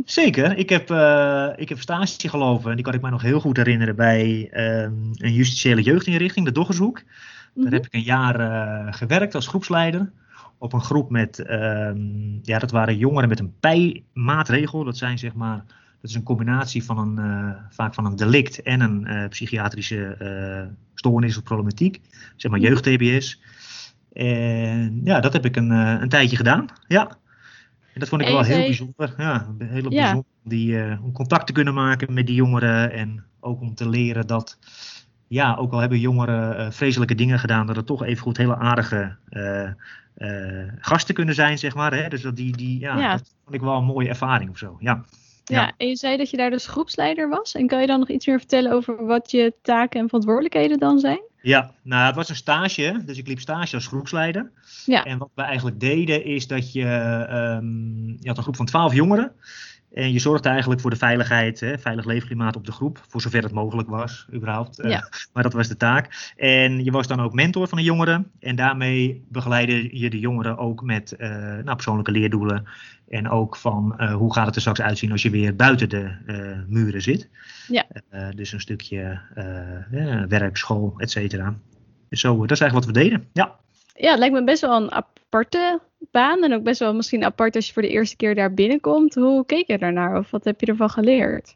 Zeker. 0.05 0.57
Ik 0.57 0.69
heb, 0.69 0.89
uh, 0.89 1.49
ik 1.55 1.69
heb 1.69 1.79
stage 1.79 2.29
gelopen 2.29 2.69
en 2.69 2.75
die 2.75 2.85
kan 2.85 2.93
ik 2.93 3.01
me 3.01 3.09
nog 3.09 3.21
heel 3.21 3.39
goed 3.39 3.57
herinneren 3.57 3.95
bij 3.95 4.51
um, 4.53 5.11
een 5.13 5.33
justitiële 5.33 5.81
jeugdinrichting, 5.81 6.45
de 6.45 6.51
Doggershoek. 6.51 7.01
Mm 7.01 7.05
-hmm. 7.53 7.63
Daar 7.63 7.73
heb 7.73 7.85
ik 7.85 7.93
een 7.93 8.01
jaar 8.01 8.93
gewerkt 8.93 9.35
als 9.35 9.47
groepsleider 9.47 10.11
op 10.59 10.73
een 10.73 10.81
groep 10.81 11.09
met, 11.09 11.49
um, 11.49 12.39
ja, 12.43 12.59
dat 12.59 12.71
waren 12.71 12.97
jongeren 12.97 13.29
met 13.29 13.39
een 13.39 13.53
pijmaatregel. 13.59 14.83
Dat 14.83 14.97
zijn 14.97 15.19
zeg 15.19 15.33
maar, 15.33 15.63
dat 16.01 16.09
is 16.09 16.15
een 16.15 16.23
combinatie 16.23 16.83
van 16.83 16.97
een, 16.97 17.25
uh, 17.25 17.51
vaak 17.69 17.93
van 17.93 18.05
een 18.05 18.15
delict 18.15 18.61
en 18.61 18.81
een 18.81 19.05
uh, 19.07 19.27
psychiatrische 19.27 20.15
uh, 20.21 20.75
stoornis 20.93 21.37
of 21.37 21.43
problematiek. 21.43 22.01
Zeg 22.35 22.51
maar 22.51 22.59
jeugd-TBS. 22.59 23.41
En 24.13 25.01
ja, 25.03 25.19
dat 25.19 25.33
heb 25.33 25.45
ik 25.45 25.55
een, 25.55 25.69
een 25.69 26.09
tijdje 26.09 26.35
gedaan. 26.35 26.65
Ja. 26.87 27.17
En 27.93 27.99
dat 27.99 28.09
vond 28.09 28.21
ik 28.21 28.27
wel 28.27 28.43
heel 28.43 28.57
bijzonder. 28.57 29.13
Ja, 29.17 29.55
heel 29.57 29.81
ja. 29.81 29.89
bijzonder 29.89 30.25
die, 30.43 30.99
om 31.01 31.11
contact 31.11 31.47
te 31.47 31.53
kunnen 31.53 31.73
maken 31.73 32.13
met 32.13 32.25
die 32.25 32.35
jongeren. 32.35 32.91
En 32.91 33.23
ook 33.39 33.61
om 33.61 33.75
te 33.75 33.89
leren 33.89 34.27
dat, 34.27 34.57
ja, 35.29 35.55
ook 35.55 35.71
al 35.71 35.79
hebben 35.79 35.99
jongeren 35.99 36.73
vreselijke 36.73 37.15
dingen 37.15 37.39
gedaan, 37.39 37.67
dat 37.67 37.75
het 37.75 37.85
toch 37.85 38.03
even 38.03 38.23
goed 38.23 38.37
hele 38.37 38.55
aardige 38.55 39.15
uh, 39.29 39.69
gasten 40.79 41.15
kunnen 41.15 41.35
zijn, 41.35 41.57
zeg 41.57 41.75
maar. 41.75 41.93
Hè? 41.93 42.07
Dus 42.07 42.21
dat, 42.21 42.35
die, 42.35 42.57
die, 42.57 42.79
ja, 42.79 42.97
ja. 42.97 43.11
dat 43.11 43.33
vond 43.43 43.55
ik 43.55 43.61
wel 43.61 43.77
een 43.77 43.83
mooie 43.83 44.07
ervaring 44.07 44.49
of 44.49 44.57
zo. 44.57 44.77
Ja. 44.79 45.05
Ja. 45.43 45.61
ja, 45.61 45.73
en 45.77 45.87
je 45.87 45.95
zei 45.95 46.17
dat 46.17 46.29
je 46.29 46.37
daar 46.37 46.49
dus 46.49 46.67
groepsleider 46.67 47.29
was. 47.29 47.55
En 47.55 47.67
kan 47.67 47.81
je 47.81 47.87
dan 47.87 47.99
nog 47.99 48.09
iets 48.09 48.25
meer 48.25 48.39
vertellen 48.39 48.71
over 48.71 49.05
wat 49.05 49.31
je 49.31 49.53
taken 49.61 49.99
en 49.99 50.05
verantwoordelijkheden 50.05 50.79
dan 50.79 50.99
zijn? 50.99 51.21
Ja, 51.41 51.71
nou 51.81 52.05
het 52.05 52.15
was 52.15 52.29
een 52.29 52.35
stage, 52.35 53.01
dus 53.05 53.17
ik 53.17 53.27
liep 53.27 53.39
stage 53.39 53.75
als 53.75 53.87
groepsleider. 53.87 54.51
Ja. 54.85 55.03
En 55.03 55.17
wat 55.17 55.29
we 55.35 55.41
eigenlijk 55.41 55.79
deden 55.79 56.25
is 56.25 56.47
dat 56.47 56.73
je, 56.73 56.85
um, 57.61 58.17
je 58.19 58.27
had 58.27 58.37
een 58.37 58.43
groep 58.43 58.55
van 58.55 58.65
twaalf 58.65 58.93
jongeren. 58.93 59.31
En 59.93 60.11
je 60.11 60.19
zorgde 60.19 60.49
eigenlijk 60.49 60.81
voor 60.81 60.89
de 60.89 60.95
veiligheid, 60.95 61.59
hè, 61.59 61.77
veilig 61.77 62.05
leefklimaat 62.05 62.55
op 62.55 62.65
de 62.65 62.71
groep, 62.71 63.03
voor 63.07 63.21
zover 63.21 63.43
het 63.43 63.51
mogelijk 63.51 63.89
was, 63.89 64.27
überhaupt. 64.33 64.77
Ja. 64.77 64.89
Uh, 64.89 64.99
maar 65.33 65.43
dat 65.43 65.53
was 65.53 65.67
de 65.67 65.77
taak. 65.77 66.33
En 66.35 66.83
je 66.83 66.91
was 66.91 67.07
dan 67.07 67.19
ook 67.19 67.33
mentor 67.33 67.67
van 67.67 67.77
de 67.77 67.83
jongeren. 67.83 68.31
En 68.39 68.55
daarmee 68.55 69.25
begeleidde 69.29 69.99
je 69.99 70.09
de 70.09 70.19
jongeren 70.19 70.57
ook 70.57 70.81
met 70.81 71.15
uh, 71.17 71.29
nou, 71.29 71.75
persoonlijke 71.75 72.11
leerdoelen. 72.11 72.67
En 73.09 73.29
ook 73.29 73.55
van 73.55 73.95
uh, 73.97 74.13
hoe 74.13 74.33
gaat 74.33 74.45
het 74.45 74.55
er 74.55 74.61
straks 74.61 74.81
uitzien 74.81 75.11
als 75.11 75.21
je 75.21 75.29
weer 75.29 75.55
buiten 75.55 75.89
de 75.89 76.11
muren 76.67 77.01
zit. 77.01 77.29
Ja. 77.67 77.85
dus 78.35 78.51
een 78.51 78.59
stukje 78.59 79.19
werk, 80.27 80.57
school, 80.57 80.93
et 80.97 81.11
cetera. 81.11 81.55
Dus 82.09 82.19
zo, 82.19 82.37
dat 82.37 82.51
is 82.51 82.59
eigenlijk 82.59 82.85
wat 82.85 82.95
we 82.95 83.03
deden. 83.03 83.27
Ja. 83.33 83.59
Ja, 83.99 84.09
het 84.09 84.19
lijkt 84.19 84.33
me 84.33 84.43
best 84.43 84.61
wel 84.61 84.81
een 84.81 84.91
aparte 84.91 85.79
baan 86.11 86.43
en 86.43 86.53
ook 86.53 86.63
best 86.63 86.79
wel 86.79 86.93
misschien 86.93 87.23
apart 87.23 87.55
als 87.55 87.67
je 87.67 87.73
voor 87.73 87.81
de 87.81 87.89
eerste 87.89 88.15
keer 88.15 88.35
daar 88.35 88.53
binnenkomt. 88.53 89.15
Hoe 89.15 89.45
keek 89.45 89.67
je 89.67 89.77
daarnaar 89.77 90.17
of 90.17 90.31
wat 90.31 90.43
heb 90.43 90.59
je 90.59 90.65
ervan 90.65 90.89
geleerd? 90.89 91.55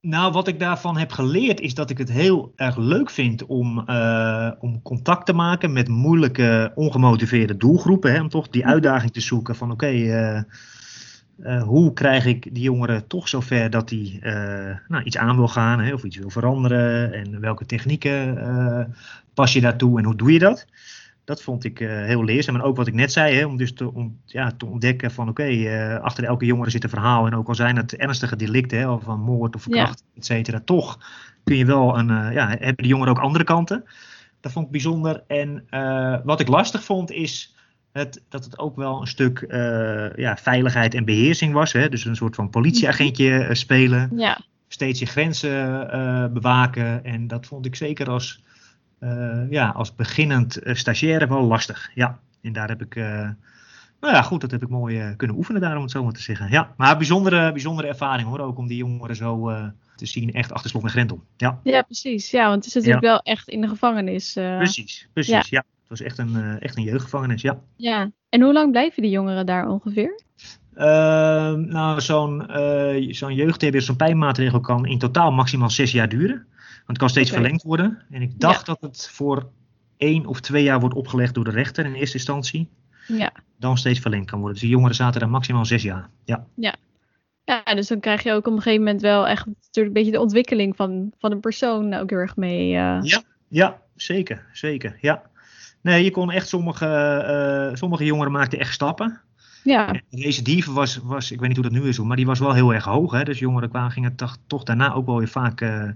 Nou, 0.00 0.32
wat 0.32 0.48
ik 0.48 0.58
daarvan 0.58 0.96
heb 0.96 1.10
geleerd 1.10 1.60
is 1.60 1.74
dat 1.74 1.90
ik 1.90 1.98
het 1.98 2.10
heel 2.10 2.52
erg 2.56 2.76
leuk 2.76 3.10
vind 3.10 3.46
om, 3.46 3.84
uh, 3.86 4.50
om 4.58 4.82
contact 4.82 5.26
te 5.26 5.32
maken 5.32 5.72
met 5.72 5.88
moeilijke, 5.88 6.72
ongemotiveerde 6.74 7.56
doelgroepen. 7.56 8.12
Hè, 8.12 8.20
om 8.20 8.28
toch 8.28 8.48
die 8.48 8.66
uitdaging 8.66 9.12
te 9.12 9.20
zoeken 9.20 9.56
van 9.56 9.70
oké, 9.70 9.86
okay, 9.86 10.34
uh, 10.36 10.42
uh, 11.40 11.62
hoe 11.62 11.92
krijg 11.92 12.26
ik 12.26 12.54
die 12.54 12.62
jongeren 12.62 13.06
toch 13.06 13.28
zover 13.28 13.70
dat 13.70 13.88
die 13.88 14.18
nou, 14.88 15.02
iets 15.04 15.18
aan 15.18 15.36
wil 15.36 15.48
gaan 15.48 15.80
hè, 15.80 15.92
of 15.92 16.04
iets 16.04 16.16
wil 16.16 16.30
veranderen. 16.30 17.12
En 17.12 17.40
welke 17.40 17.66
technieken 17.66 18.94
pas 19.34 19.52
je 19.52 19.60
daartoe 19.60 19.98
en 19.98 20.04
hoe 20.04 20.16
doe 20.16 20.32
je 20.32 20.38
dat? 20.38 20.66
Dat 21.28 21.42
vond 21.42 21.64
ik 21.64 21.80
uh, 21.80 22.04
heel 22.04 22.24
leerzaam. 22.24 22.54
En 22.54 22.62
ook 22.62 22.76
wat 22.76 22.86
ik 22.86 22.94
net 22.94 23.12
zei, 23.12 23.36
hè, 23.36 23.44
om 23.44 23.56
dus 23.56 23.72
te, 23.72 23.94
om, 23.94 24.20
ja, 24.24 24.52
te 24.56 24.66
ontdekken 24.66 25.10
van 25.10 25.28
oké, 25.28 25.42
okay, 25.42 25.92
uh, 25.94 26.00
achter 26.00 26.24
elke 26.24 26.44
jongere 26.44 26.70
zit 26.70 26.84
een 26.84 26.90
verhaal. 26.90 27.26
En 27.26 27.34
ook 27.34 27.48
al 27.48 27.54
zijn 27.54 27.76
het 27.76 27.96
ernstige 27.96 28.36
delicten, 28.36 28.78
hè, 28.78 28.98
van 29.00 29.20
moord 29.20 29.54
of 29.54 29.62
verkrachting, 29.62 30.08
ja. 30.12 30.18
et 30.18 30.24
cetera, 30.24 30.60
toch 30.64 30.98
kun 31.44 31.56
je 31.56 31.64
wel 31.64 31.98
een, 31.98 32.08
uh, 32.08 32.32
ja, 32.32 32.48
hebben 32.48 32.82
de 32.82 32.88
jongeren 32.88 33.16
ook 33.16 33.22
andere 33.22 33.44
kanten. 33.44 33.84
Dat 34.40 34.52
vond 34.52 34.66
ik 34.66 34.70
bijzonder. 34.70 35.22
En 35.26 35.64
wat 36.24 36.40
ik 36.40 36.48
lastig 36.48 36.84
vond 36.84 37.10
is 37.10 37.54
het, 37.92 38.22
dat 38.28 38.44
het 38.44 38.58
ook 38.58 38.76
wel 38.76 39.00
een 39.00 39.06
stuk 39.06 39.44
ja, 40.16 40.36
veiligheid 40.36 40.94
en 40.94 41.04
beheersing 41.04 41.52
was. 41.52 41.72
Hè? 41.72 41.88
Dus 41.88 42.04
een 42.04 42.16
soort 42.16 42.34
van 42.34 42.50
politieagentje 42.50 43.48
spelen. 43.52 44.10
Ja. 44.16 44.40
Steeds 44.68 44.98
je 44.98 45.06
grenzen 45.06 46.32
bewaken. 46.32 47.04
En 47.04 47.26
dat 47.26 47.46
vond 47.46 47.66
ik 47.66 47.76
zeker 47.76 48.10
als 48.10 48.42
ja, 49.50 49.68
als 49.68 49.94
beginnend 49.94 50.66
uh, 50.66 50.74
stagiaire 50.74 51.28
wel 51.28 51.42
lastig. 51.42 51.90
Ja, 51.94 52.18
en 52.42 52.52
daar 52.52 52.68
heb 52.68 52.82
ik, 52.82 52.94
uh, 52.94 53.04
nou 54.00 54.14
ja, 54.14 54.22
goed, 54.22 54.40
dat 54.40 54.50
heb 54.50 54.62
ik 54.62 54.68
mooi 54.68 55.14
kunnen 55.16 55.36
oefenen 55.36 55.60
daar, 55.60 55.76
om 55.76 55.82
het 55.82 55.90
zo 55.90 56.04
maar 56.04 56.12
te 56.12 56.22
zeggen. 56.22 56.50
Ja, 56.50 56.74
maar 56.76 56.96
bijzondere, 56.96 57.52
bijzondere 57.52 57.88
ervaring 57.88 58.28
hoor, 58.28 58.38
ook 58.38 58.58
om 58.58 58.66
die 58.66 58.76
jongeren 58.76 59.16
zo 59.16 59.52
te 59.96 60.06
zien, 60.06 60.32
echt 60.32 60.52
achter 60.52 60.70
slot 60.70 60.82
en 60.82 60.90
grendel. 60.90 61.22
Ja. 61.36 61.60
ja, 61.62 61.82
precies. 61.82 62.30
Ja, 62.30 62.48
want 62.48 62.64
het 62.64 62.66
is 62.66 62.74
natuurlijk 62.74 63.04
ja. 63.04 63.10
wel 63.10 63.20
echt 63.20 63.48
in 63.48 63.60
de 63.60 63.68
gevangenis. 63.68 64.32
Precies, 64.32 65.08
precies, 65.12 65.32
ja. 65.32 65.42
ja. 65.58 65.64
Het 65.80 65.98
was 65.98 66.00
echt 66.00 66.18
een, 66.18 66.60
echt 66.60 66.76
een 66.76 66.82
jeugdgevangenis, 66.82 67.42
ja. 67.42 67.58
Ja, 67.76 68.10
en 68.28 68.42
hoe 68.42 68.52
lang 68.52 68.70
blijven 68.70 69.02
die 69.02 69.10
jongeren 69.10 69.46
daar 69.46 69.68
ongeveer? 69.68 70.20
nou, 70.74 72.00
zo'n 72.00 72.44
zo'n 73.10 73.34
jeugd 73.34 73.82
zo'n 73.82 73.96
pijnmaatregel 73.96 74.60
kan 74.60 74.86
in 74.86 74.98
totaal 74.98 75.32
maximaal 75.32 75.70
zes 75.70 75.92
jaar 75.92 76.08
duren. 76.08 76.46
Want 76.88 77.00
het 77.00 77.08
kan 77.08 77.08
steeds 77.08 77.30
okay. 77.30 77.42
verlengd 77.42 77.64
worden. 77.64 78.02
En 78.10 78.22
ik 78.22 78.40
dacht 78.40 78.66
ja. 78.66 78.72
dat 78.72 78.80
het 78.80 79.08
voor 79.12 79.50
één 79.96 80.26
of 80.26 80.40
twee 80.40 80.62
jaar 80.62 80.80
wordt 80.80 80.94
opgelegd 80.94 81.34
door 81.34 81.44
de 81.44 81.50
rechter 81.50 81.84
in 81.84 81.94
eerste 81.94 82.16
instantie. 82.16 82.68
Ja. 83.06 83.32
Dan 83.58 83.78
steeds 83.78 83.98
verlengd 84.00 84.30
kan 84.30 84.38
worden. 84.38 84.58
Dus 84.58 84.68
de 84.68 84.72
jongeren 84.72 84.94
zaten 84.94 85.20
daar 85.20 85.30
maximaal 85.30 85.64
zes 85.64 85.82
jaar. 85.82 86.08
Ja. 86.24 86.46
ja. 86.54 86.74
Ja, 87.44 87.74
dus 87.74 87.86
dan 87.86 88.00
krijg 88.00 88.22
je 88.22 88.32
ook 88.32 88.46
op 88.46 88.52
een 88.52 88.62
gegeven 88.62 88.84
moment 88.84 89.00
wel 89.00 89.26
echt 89.26 89.46
natuurlijk 89.46 89.86
een 89.86 89.92
beetje 89.92 90.10
de 90.10 90.20
ontwikkeling 90.20 90.76
van, 90.76 91.12
van 91.18 91.32
een 91.32 91.40
persoon 91.40 91.94
ook 91.94 92.10
heel 92.10 92.18
erg 92.18 92.36
mee. 92.36 92.68
Uh... 92.68 92.98
Ja, 93.02 93.22
ja, 93.48 93.82
zeker, 93.94 94.46
zeker. 94.52 94.98
Ja. 95.00 95.22
Nee, 95.80 96.04
je 96.04 96.10
kon 96.10 96.30
echt 96.30 96.48
sommige, 96.48 96.86
uh, 97.70 97.76
sommige 97.76 98.04
jongeren 98.04 98.32
maakten 98.32 98.58
echt 98.58 98.72
stappen. 98.72 99.20
Ja. 99.64 99.88
En 99.88 100.02
de 100.10 100.22
recidive 100.22 100.72
was, 100.72 100.96
was, 100.96 101.30
ik 101.30 101.38
weet 101.40 101.48
niet 101.48 101.58
hoe 101.58 101.70
dat 101.70 101.80
nu 101.82 101.88
is, 101.88 101.98
maar 101.98 102.16
die 102.16 102.26
was 102.26 102.38
wel 102.38 102.52
heel 102.52 102.74
erg 102.74 102.84
hoog. 102.84 103.12
Hè? 103.12 103.24
Dus 103.24 103.38
jongeren 103.38 103.68
kwamen, 103.68 103.90
gingen 103.90 104.16
toch, 104.16 104.36
toch 104.46 104.62
daarna 104.62 104.92
ook 104.92 105.06
wel 105.06 105.18
weer 105.18 105.28
vaak 105.28 105.60
uh, 105.60 105.90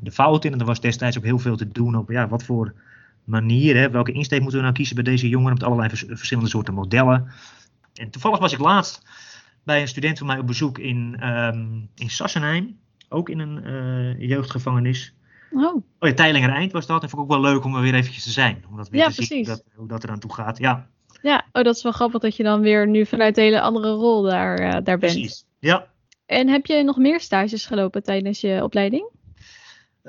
de 0.00 0.10
fout 0.12 0.44
in. 0.44 0.52
En 0.52 0.60
er 0.60 0.66
was 0.66 0.80
destijds 0.80 1.18
ook 1.18 1.24
heel 1.24 1.38
veel 1.38 1.56
te 1.56 1.68
doen 1.68 1.96
op 1.96 2.10
ja, 2.10 2.28
wat 2.28 2.42
voor 2.42 2.74
manier, 3.24 3.76
hè, 3.76 3.90
welke 3.90 4.12
insteek 4.12 4.40
moeten 4.40 4.58
we 4.58 4.64
nou 4.64 4.76
kiezen 4.76 4.94
bij 4.94 5.04
deze 5.04 5.28
jongeren 5.28 5.52
met 5.52 5.62
allerlei 5.62 5.88
vers 5.88 6.04
verschillende 6.08 6.50
soorten 6.50 6.74
modellen. 6.74 7.28
En 7.94 8.10
toevallig 8.10 8.38
was 8.38 8.52
ik 8.52 8.58
laatst 8.58 9.02
bij 9.62 9.80
een 9.80 9.88
student 9.88 10.18
van 10.18 10.26
mij 10.26 10.38
op 10.38 10.46
bezoek 10.46 10.78
in, 10.78 11.28
um, 11.28 11.88
in 11.94 12.10
Sassenheim, 12.10 12.78
ook 13.08 13.28
in 13.28 13.38
een 13.38 13.66
uh, 13.66 14.28
jeugdgevangenis. 14.28 15.14
Oh. 15.50 15.74
oh 15.74 16.08
ja, 16.08 16.14
Teilinger 16.14 16.50
Eind 16.50 16.72
was 16.72 16.86
dat. 16.86 17.02
En 17.02 17.08
vond 17.08 17.22
ik 17.22 17.30
ook 17.30 17.40
wel 17.40 17.52
leuk 17.52 17.64
om 17.64 17.74
er 17.74 17.82
weer 17.82 17.94
eventjes 17.94 18.24
te 18.24 18.30
zijn. 18.30 18.64
Om 18.70 18.76
dat 18.76 18.88
weer 18.88 19.00
ja, 19.00 19.08
te 19.08 19.14
precies. 19.14 19.36
zien 19.36 19.46
hoe 19.46 19.54
dat, 19.54 19.64
hoe 19.74 19.88
dat 19.88 20.04
eraan 20.04 20.18
toe 20.18 20.34
gaat. 20.34 20.58
Ja. 20.58 20.88
Ja, 21.22 21.44
oh, 21.52 21.62
dat 21.62 21.76
is 21.76 21.82
wel 21.82 21.92
grappig 21.92 22.20
dat 22.20 22.36
je 22.36 22.42
dan 22.42 22.60
weer 22.60 22.88
nu 22.88 23.06
vanuit 23.06 23.36
een 23.36 23.42
hele 23.42 23.60
andere 23.60 23.90
rol 23.90 24.22
daar, 24.22 24.60
uh, 24.60 24.70
daar 24.70 24.98
bent. 24.98 24.98
Precies, 24.98 25.44
ja. 25.58 25.86
En 26.26 26.48
heb 26.48 26.66
je 26.66 26.82
nog 26.82 26.96
meer 26.96 27.20
stages 27.20 27.66
gelopen 27.66 28.02
tijdens 28.02 28.40
je 28.40 28.62
opleiding? 28.62 29.08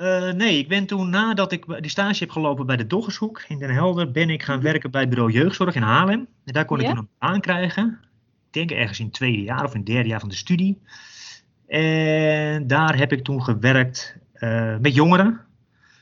Uh, 0.02 0.32
nee, 0.32 0.58
ik 0.58 0.68
ben 0.68 0.86
toen 0.86 1.10
nadat 1.10 1.52
ik 1.52 1.64
die 1.80 1.90
stage 1.90 2.18
heb 2.18 2.30
gelopen 2.30 2.66
bij 2.66 2.76
de 2.76 2.86
Doggershoek 2.86 3.44
in 3.48 3.58
Den 3.58 3.70
Helder, 3.70 4.10
ben 4.10 4.30
ik 4.30 4.42
gaan 4.42 4.60
werken 4.60 4.90
bij 4.90 5.00
het 5.00 5.10
bureau 5.10 5.32
jeugdzorg 5.32 5.74
in 5.74 5.82
Haarlem. 5.82 6.26
En 6.44 6.52
daar 6.52 6.64
kon 6.64 6.78
ik 6.80 6.86
ja? 6.86 6.90
toen 6.90 6.98
een 6.98 7.08
baan 7.18 7.40
krijgen. 7.40 7.98
Ik 8.46 8.52
denk 8.52 8.70
ergens 8.70 8.98
in 8.98 9.04
het 9.04 9.14
tweede 9.14 9.42
jaar 9.42 9.64
of 9.64 9.72
in 9.72 9.76
het 9.76 9.86
derde 9.86 10.08
jaar 10.08 10.20
van 10.20 10.28
de 10.28 10.34
studie. 10.34 10.80
En 11.66 12.66
daar 12.66 12.96
heb 12.96 13.12
ik 13.12 13.24
toen 13.24 13.42
gewerkt 13.42 14.16
uh, 14.34 14.76
met 14.78 14.94
jongeren 14.94 15.40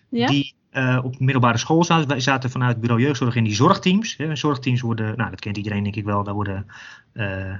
ja? 0.08 0.26
die 0.26 0.54
uh, 0.72 1.00
op 1.02 1.18
middelbare 1.18 1.58
school 1.58 1.84
zaten. 1.84 2.08
Wij 2.08 2.20
zaten 2.20 2.50
vanuit 2.50 2.80
bureau 2.80 3.02
jeugdzorg 3.02 3.34
in 3.34 3.44
die 3.44 3.54
zorgteams. 3.54 4.16
Hè. 4.16 4.36
Zorgteams 4.36 4.80
worden, 4.80 5.16
nou 5.16 5.30
dat 5.30 5.40
kent 5.40 5.56
iedereen 5.56 5.82
denk 5.82 5.96
ik 5.96 6.04
wel, 6.04 6.24
daar 6.24 6.34
worden 6.34 6.66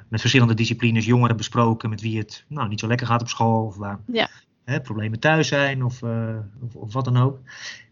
met 0.09 0.21
verschillende 0.21 0.55
disciplines 0.55 1.07
jongeren 1.07 1.37
besproken 1.37 1.91
met 1.91 2.01
wie 2.01 2.19
het 2.19 2.45
nou, 2.49 2.69
niet 2.69 2.81
zo 2.81 2.87
lekker 2.87 3.07
gaat 3.07 3.21
op 3.21 3.29
school. 3.29 3.65
Of 3.65 3.77
waar 3.77 3.99
ja 4.07 4.29
problemen 4.65 5.21
thuis 5.21 5.49
zijn 5.49 5.85
of, 5.85 6.03
uh, 6.03 6.37
of, 6.63 6.75
of, 6.75 6.93
wat 6.93 7.05
dan 7.05 7.17
ook. 7.17 7.39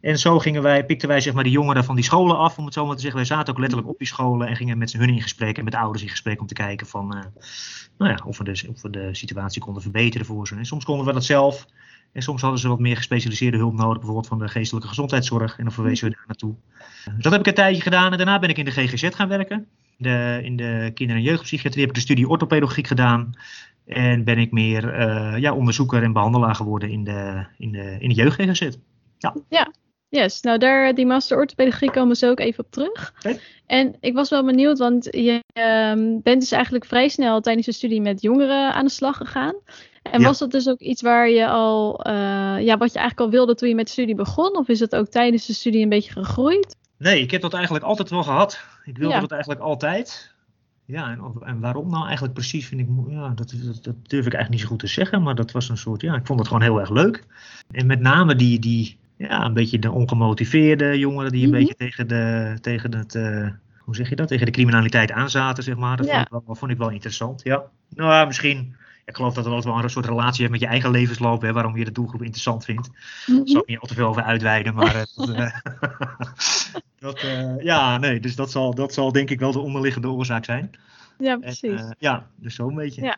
En 0.01 0.19
zo 0.19 0.39
gingen 0.39 0.63
wij, 0.63 0.85
pikten 0.85 1.09
wij 1.09 1.21
zeg 1.21 1.35
maar 1.35 1.45
die 1.45 1.53
jongeren 1.53 1.85
van 1.85 1.95
die 1.95 2.05
scholen 2.05 2.39
af, 2.39 2.59
om 2.59 2.65
het 2.65 2.75
zo 2.75 2.87
maar 2.87 2.95
te 2.95 3.01
zeggen. 3.01 3.19
Wij 3.19 3.29
zaten 3.29 3.53
ook 3.53 3.61
letterlijk 3.61 3.91
op 3.91 3.99
die 3.99 4.07
scholen 4.07 4.49
en 4.49 4.57
gingen 4.57 4.79
met 4.79 4.93
hun 4.93 5.09
in 5.09 5.23
gesprek 5.23 5.59
en 5.59 5.65
met 5.65 5.73
de 5.73 5.79
ouders 5.79 6.03
in 6.03 6.09
gesprek 6.09 6.41
om 6.41 6.47
te 6.47 6.55
kijken 6.55 6.87
van, 6.87 7.17
uh, 7.17 7.23
nou 7.99 8.13
ja, 8.13 8.23
of 8.25 8.39
we, 8.39 8.45
de, 8.45 8.65
of 8.69 8.83
we 8.83 8.91
de 8.91 9.15
situatie 9.15 9.63
konden 9.63 9.83
verbeteren 9.83 10.27
voor 10.27 10.47
ze. 10.47 10.57
En 10.57 10.67
soms 10.67 10.85
konden 10.85 11.07
we 11.07 11.13
dat 11.13 11.25
zelf. 11.25 11.67
En 12.13 12.23
soms 12.23 12.41
hadden 12.41 12.61
ze 12.61 12.69
wat 12.69 12.79
meer 12.79 12.97
gespecialiseerde 12.97 13.57
hulp 13.57 13.75
nodig, 13.75 13.97
bijvoorbeeld 13.97 14.27
van 14.27 14.39
de 14.39 14.49
geestelijke 14.49 14.89
gezondheidszorg. 14.89 15.59
En 15.59 15.65
dan 15.65 15.73
verwezen 15.73 16.09
we 16.09 16.15
daar 16.15 16.25
naartoe. 16.27 16.55
Dus 17.05 17.23
dat 17.23 17.33
heb 17.33 17.41
ik 17.41 17.47
een 17.47 17.55
tijdje 17.55 17.83
gedaan 17.83 18.11
en 18.11 18.17
daarna 18.17 18.39
ben 18.39 18.49
ik 18.49 18.59
in 18.59 18.65
de 18.65 18.71
GGZ 18.71 19.09
gaan 19.15 19.29
werken. 19.29 19.67
de, 19.97 20.41
in 20.43 20.57
de 20.57 20.91
kinder- 20.95 21.17
en 21.17 21.23
jeugdpsychiatrie 21.23 21.81
heb 21.81 21.91
ik 21.91 21.97
de 21.97 22.03
studie 22.05 22.29
orthopedagogiek 22.29 22.87
gedaan. 22.87 23.35
En 23.89 24.25
ben 24.25 24.39
ik 24.39 24.53
meer 24.53 24.93
eh, 24.93 25.39
ja, 25.39 25.55
onderzoeker 25.55 26.03
en 26.03 26.13
behandelaar 26.13 26.55
geworden 26.55 26.91
in 26.91 27.05
de, 27.05 27.47
in 27.59 27.73
de, 27.73 27.97
in 27.99 28.09
de 28.09 28.15
jeugd 28.15 28.79
Ja. 29.19 29.35
ja, 29.49 29.73
yes. 30.09 30.41
Nou, 30.41 30.59
daar, 30.59 30.95
die 30.95 31.07
master 31.07 31.37
orthopedagogie 31.37 31.91
komen 31.91 32.09
we 32.09 32.17
zo 32.17 32.31
ook 32.31 32.41
even 32.41 32.65
op 32.65 32.71
terug. 32.71 33.15
Okay. 33.19 33.41
En 33.67 33.97
ik 34.01 34.15
was 34.15 34.31
wel 34.31 34.45
benieuwd, 34.45 34.79
want 34.79 35.05
je 35.05 35.43
um, 35.93 36.23
bent 36.23 36.41
dus 36.41 36.53
eigenlijk 36.53 36.85
vrij 36.85 37.09
snel 37.09 37.41
tijdens 37.41 37.67
de 37.67 37.73
studie 37.73 38.01
met 38.01 38.23
jongeren 38.23 38.75
aan 38.75 38.85
de 38.85 38.91
slag 38.91 39.17
gegaan. 39.17 39.55
En 40.03 40.21
ja. 40.21 40.27
was 40.27 40.39
dat 40.39 40.51
dus 40.51 40.69
ook 40.69 40.81
iets 40.81 41.03
waar 41.03 41.29
je 41.29 41.49
al, 41.49 42.07
uh, 42.07 42.13
ja, 42.61 42.77
wat 42.77 42.93
je 42.93 42.99
eigenlijk 42.99 43.21
al 43.21 43.31
wilde 43.31 43.55
toen 43.55 43.69
je 43.69 43.75
met 43.75 43.87
de 43.87 43.93
studie 43.93 44.15
begon? 44.15 44.57
Of 44.57 44.69
is 44.69 44.79
dat 44.79 44.95
ook 44.95 45.09
tijdens 45.09 45.47
de 45.47 45.53
studie 45.53 45.83
een 45.83 45.89
beetje 45.89 46.13
gegroeid? 46.13 46.77
Nee, 46.99 47.21
ik 47.21 47.31
heb 47.31 47.41
dat 47.41 47.55
eigenlijk 47.55 47.85
altijd 47.85 48.11
wel 48.11 48.23
gehad. 48.23 48.61
Ik 48.85 48.99
wilde 48.99 49.15
ja. 49.15 49.21
dat 49.21 49.31
eigenlijk 49.31 49.61
altijd. 49.61 50.35
Ja, 50.91 51.11
en, 51.11 51.33
en, 51.41 51.61
waarom 51.61 51.91
nou 51.91 52.05
eigenlijk 52.05 52.35
precies 52.35 52.67
vind 52.67 52.81
ik, 52.81 52.89
ja, 53.09 53.29
dat, 53.29 53.55
dat, 53.65 53.85
dat, 53.85 53.95
durf 54.03 54.27
ik 54.27 54.35
eigenlijk 54.35 54.51
niet 54.51 54.61
zo 54.61 54.67
goed 54.67 54.79
te 54.79 54.87
zeggen, 54.87 55.23
maar 55.23 55.35
dat 55.35 55.53
was 55.53 55.69
een 55.69 55.77
soort, 55.77 56.01
ja, 56.01 56.15
ik 56.15 56.27
vond 56.27 56.39
het 56.39 56.49
gewoon 56.49 56.63
heel 56.63 56.81
erg 56.81 56.91
leuk. 56.91 57.25
En 57.71 57.87
met 57.87 58.01
name 58.01 58.35
die, 58.35 58.59
die 58.59 58.99
ja, 59.17 59.45
een 59.45 59.53
beetje 59.53 59.79
de 59.79 59.91
ongemotiveerde 59.91 60.99
jongeren 60.99 61.33
die 61.33 61.43
een 61.43 61.49
mm-hmm. 61.49 61.65
beetje 61.65 61.77
tegen, 61.77 62.09
de, 62.09 62.57
tegen 62.61 62.95
het, 62.95 63.15
uh, 63.15 63.49
hoe 63.79 63.97
zeg 63.97 64.09
je 64.09 64.17
dat, 64.17 64.29
tegen 64.29 64.47
de 64.47 64.53
criminaliteit 64.53 65.13
aanzaten, 65.13 65.63
zeg 65.63 65.77
maar. 65.77 65.97
Dat 65.97 66.07
ja. 66.07 66.13
vond, 66.13 66.27
ik 66.27 66.47
wel, 66.47 66.55
vond 66.55 66.71
ik 66.71 66.79
wel 66.79 66.91
interessant, 66.91 67.43
ja. 67.43 67.63
Nou 67.95 68.13
ja, 68.13 68.25
misschien, 68.25 68.77
ik 69.09 69.17
geloof 69.17 69.35
dat 69.35 69.47
er 69.47 69.53
altijd 69.53 69.75
wel 69.75 69.83
een 69.83 69.91
soort 69.91 70.07
relatie 70.07 70.41
heeft 70.41 70.51
met 70.51 70.61
je 70.61 70.67
eigen 70.67 70.91
levensloop, 70.91 71.43
hè, 71.43 71.53
waarom 71.53 71.77
je 71.77 71.85
de 71.85 71.93
doelgroep 71.93 72.23
interessant 72.23 72.65
vindt. 72.65 72.91
Daar 73.27 73.41
zal 73.45 73.61
ik 73.61 73.67
niet 73.67 73.79
al 73.79 73.89
te 73.89 73.95
veel 73.95 74.09
over 74.09 74.23
uitweiden, 74.23 74.75
maar 74.75 74.95
uh, 74.97 75.03
dat, 75.15 75.29
uh, 75.29 75.51
dat 77.07 77.23
uh, 77.23 77.63
ja, 77.63 77.99
nee, 77.99 78.21
dus 78.21 78.37
dat 78.37 78.51
zal, 78.51 78.75
dat 78.75 78.93
zal 78.93 79.13
denk 79.13 79.31
ik 79.31 79.39
wel 79.39 79.53
de 79.53 79.59
onderliggende 79.59 80.09
oorzaak 80.09 80.45
zijn. 80.45 80.71
Ja, 81.19 81.37
precies. 81.37 81.81
En, 81.81 81.97
ja, 81.99 82.27
dus 82.37 82.55
zo'n 82.55 82.75
beetje. 82.75 83.03
Ja. 83.03 83.17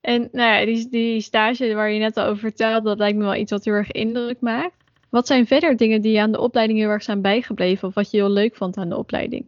En 0.00 0.28
nou 0.32 0.58
ja, 0.58 0.64
die, 0.64 0.88
die 0.88 1.20
stage 1.20 1.74
waar 1.74 1.90
je 1.90 1.98
net 1.98 2.16
al 2.16 2.24
over 2.24 2.40
vertelde, 2.40 2.88
dat 2.88 2.98
lijkt 2.98 3.18
me 3.18 3.24
wel 3.24 3.34
iets 3.34 3.50
wat 3.50 3.64
heel 3.64 3.74
erg 3.74 3.90
indruk 3.90 4.40
maakt. 4.40 4.74
Wat 5.10 5.26
zijn 5.26 5.46
verder 5.46 5.76
dingen 5.76 6.00
die 6.00 6.12
je 6.12 6.20
aan 6.20 6.32
de 6.32 6.40
opleiding 6.40 6.78
heel 6.78 6.88
erg 6.88 7.02
zijn 7.02 7.20
bijgebleven 7.20 7.88
of 7.88 7.94
wat 7.94 8.10
je 8.10 8.16
heel 8.16 8.30
leuk 8.30 8.56
vond 8.56 8.76
aan 8.76 8.88
de 8.88 8.96
opleiding? 8.96 9.44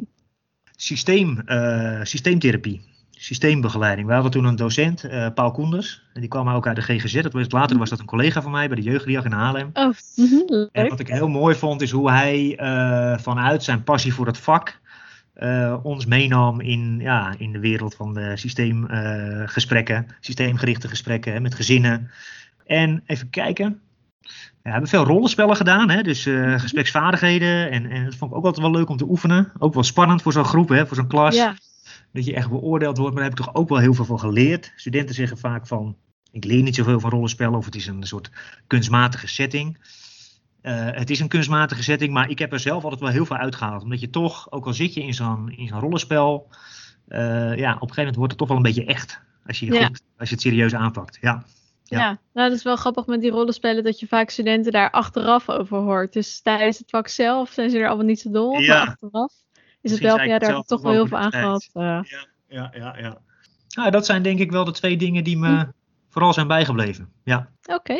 Systeem, 0.76 1.44
systeemtherapie, 2.02 2.91
systeembegeleiding. 3.22 4.06
We 4.06 4.12
hadden 4.12 4.30
toen 4.30 4.44
een 4.44 4.56
docent, 4.56 5.04
uh, 5.04 5.26
Paul 5.34 5.50
Koenders, 5.50 6.02
en 6.12 6.20
die 6.20 6.30
kwam 6.30 6.48
ook 6.48 6.66
uit 6.66 6.76
de 6.76 6.82
GGZ. 6.82 7.22
Dat 7.22 7.32
was, 7.32 7.50
later 7.50 7.78
was 7.78 7.90
dat 7.90 7.98
een 7.98 8.04
collega 8.06 8.42
van 8.42 8.50
mij 8.50 8.66
bij 8.66 8.76
de 8.76 8.82
jeugdriag 8.82 9.24
in 9.24 9.32
Haarlem. 9.32 9.70
Oh, 9.72 9.90
leuk. 10.46 10.68
En 10.72 10.88
wat 10.88 11.00
ik 11.00 11.08
heel 11.08 11.28
mooi 11.28 11.54
vond 11.54 11.82
is 11.82 11.90
hoe 11.90 12.10
hij 12.10 12.58
uh, 12.60 13.18
vanuit 13.18 13.62
zijn 13.62 13.84
passie 13.84 14.14
voor 14.14 14.26
het 14.26 14.38
vak 14.38 14.80
ons 15.82 16.06
meenam 16.06 16.60
in, 16.60 16.98
ja, 17.00 17.34
in 17.38 17.52
de 17.52 17.58
wereld 17.58 17.94
van 17.94 18.14
de 18.14 18.36
systeemgesprekken, 18.36 20.06
systeemgerichte 20.20 20.88
gesprekken 20.88 21.32
hè, 21.32 21.40
met 21.40 21.54
gezinnen. 21.54 22.10
En 22.66 23.02
even 23.06 23.30
kijken, 23.30 23.80
we 24.62 24.70
hebben 24.70 24.88
veel 24.88 25.04
rollenspellen 25.04 25.56
gedaan, 25.56 25.90
hè? 25.90 26.02
dus 26.02 26.26
uh, 26.26 26.58
gespreksvaardigheden. 26.58 27.70
En, 27.70 27.90
en 27.90 28.04
dat 28.04 28.14
vond 28.14 28.30
ik 28.30 28.36
ook 28.36 28.44
altijd 28.44 28.66
wel 28.66 28.74
leuk 28.74 28.88
om 28.88 28.96
te 28.96 29.08
oefenen. 29.08 29.52
Ook 29.58 29.74
wel 29.74 29.82
spannend 29.82 30.22
voor 30.22 30.32
zo'n 30.32 30.44
groep, 30.44 30.68
hè? 30.68 30.86
voor 30.86 30.96
zo'n 30.96 31.06
klas. 31.06 31.34
Ja. 31.34 31.54
Dat 32.12 32.24
je 32.24 32.34
echt 32.34 32.48
beoordeeld 32.48 32.96
wordt. 32.96 33.14
Maar 33.14 33.22
daar 33.22 33.30
heb 33.30 33.40
ik 33.40 33.44
toch 33.46 33.54
ook 33.54 33.68
wel 33.68 33.78
heel 33.78 33.94
veel 33.94 34.04
van 34.04 34.18
geleerd. 34.18 34.72
Studenten 34.76 35.14
zeggen 35.14 35.38
vaak 35.38 35.66
van, 35.66 35.96
ik 36.30 36.44
leer 36.44 36.62
niet 36.62 36.74
zoveel 36.74 37.00
van 37.00 37.10
rollenspellen. 37.10 37.58
Of 37.58 37.64
het 37.64 37.74
is 37.74 37.86
een 37.86 38.02
soort 38.02 38.30
kunstmatige 38.66 39.26
setting. 39.28 39.78
Uh, 40.62 40.88
het 40.90 41.10
is 41.10 41.20
een 41.20 41.28
kunstmatige 41.28 41.82
setting, 41.82 42.12
maar 42.12 42.30
ik 42.30 42.38
heb 42.38 42.52
er 42.52 42.60
zelf 42.60 42.82
altijd 42.82 43.00
wel 43.00 43.10
heel 43.10 43.26
veel 43.26 43.36
uitgehaald. 43.36 43.82
Omdat 43.82 44.00
je 44.00 44.10
toch, 44.10 44.50
ook 44.52 44.66
al 44.66 44.72
zit 44.72 44.94
je 44.94 45.02
in 45.02 45.14
zo'n, 45.14 45.50
in 45.56 45.68
zo'n 45.68 45.80
rollenspel. 45.80 46.48
Uh, 47.08 47.18
ja, 47.56 47.74
op 47.74 47.80
een 47.80 47.94
gegeven 47.94 47.96
moment 47.96 48.16
wordt 48.16 48.30
het 48.30 48.38
toch 48.40 48.48
wel 48.48 48.56
een 48.56 48.62
beetje 48.62 48.84
echt. 48.84 49.20
Als 49.46 49.58
je, 49.60 49.72
Ja. 49.72 49.86
goed, 49.86 50.02
als 50.18 50.28
je 50.28 50.34
het 50.34 50.44
serieus 50.44 50.74
aanpakt. 50.74 51.18
Ja. 51.20 51.44
Ja. 51.84 51.98
Ja. 51.98 52.18
nou 52.32 52.48
dat 52.48 52.58
is 52.58 52.64
wel 52.64 52.76
grappig 52.76 53.06
met 53.06 53.20
die 53.20 53.30
rollenspellen 53.30 53.84
dat 53.84 54.00
je 54.00 54.06
vaak 54.06 54.30
studenten 54.30 54.72
daar 54.72 54.90
achteraf 54.90 55.48
over 55.48 55.78
hoort. 55.78 56.12
Dus 56.12 56.40
tijdens 56.42 56.78
het 56.78 56.90
vak 56.90 57.08
zelf 57.08 57.50
zijn 57.50 57.70
ze 57.70 57.78
er 57.78 57.86
allemaal 57.86 58.06
niet 58.06 58.20
zo 58.20 58.30
dol 58.30 58.50
op, 58.50 58.60
Ja. 58.60 58.78
maar 58.78 58.86
achteraf 58.86 59.32
is 59.82 59.90
het 59.90 60.00
Misschien 60.00 60.06
wel, 60.08 60.16
zei 60.16 60.28
ja, 60.28 60.34
ik 60.34 60.40
daar 60.40 60.48
het 60.48 60.56
heb 60.58 60.64
ik 60.64 60.66
toch 60.70 60.82
wel 60.82 60.92
heel 60.92 61.06
veel 61.06 61.18
aan 61.18 61.30
gehad. 61.32 61.68
eh. 61.72 62.00
Ja, 62.48 62.70
ja, 62.74 62.96
ja. 62.98 63.18
Nou, 63.76 63.90
dat 63.90 64.06
zijn 64.06 64.22
denk 64.22 64.38
ik 64.38 64.50
wel 64.50 64.64
de 64.64 64.70
twee 64.72 64.96
dingen 64.96 65.24
die 65.24 65.38
me 65.38 65.48
Hm. 65.48 65.64
vooral 66.08 66.32
zijn 66.32 66.46
bijgebleven. 66.46 67.12
Ja. 67.24 67.48
Oké. 67.66 67.96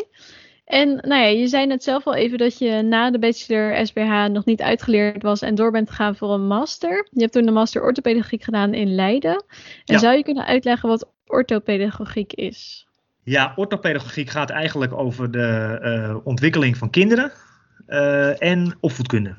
En 0.65 0.89
nou 0.89 1.23
ja, 1.23 1.27
je 1.27 1.47
zei 1.49 1.67
net 1.67 1.83
zelf 1.83 2.07
al 2.07 2.15
even 2.15 2.39
dat 2.39 2.59
je 2.59 2.83
na 2.83 3.11
de 3.11 3.19
bachelor 3.19 3.87
SBH 3.87 4.27
nog 4.31 4.45
niet 4.45 4.63
uitgeleerd 4.63 5.23
was 5.23 5.43
en 5.43 5.55
door 5.55 5.71
bent 5.71 5.89
gegaan 5.89 6.17
voor 6.17 6.33
een 6.33 6.47
master. 6.47 7.09
Je 7.11 7.21
hebt 7.21 7.33
toen 7.33 7.45
de 7.47 7.51
master 7.53 7.83
orthopedagogiek 7.83 8.43
gedaan 8.43 8.75
in 8.75 8.95
Leiden. 8.95 9.45
En 9.85 9.95
Ja. 9.95 9.99
zou 9.99 10.17
je 10.17 10.23
kunnen 10.23 10.47
uitleggen 10.47 10.89
wat 10.89 11.09
orthopedagogiek 11.27 12.33
is? 12.33 12.87
Ja, 13.23 13.53
orthopedagogiek 13.57 14.29
gaat 14.31 14.51
eigenlijk 14.51 14.93
over 14.93 15.31
de 15.31 15.79
eh, 15.83 16.17
ontwikkeling 16.25 16.77
van 16.77 16.91
kinderen 16.91 17.33
eh, 17.87 18.43
en 18.43 18.77
opvoedkunde. 18.81 19.35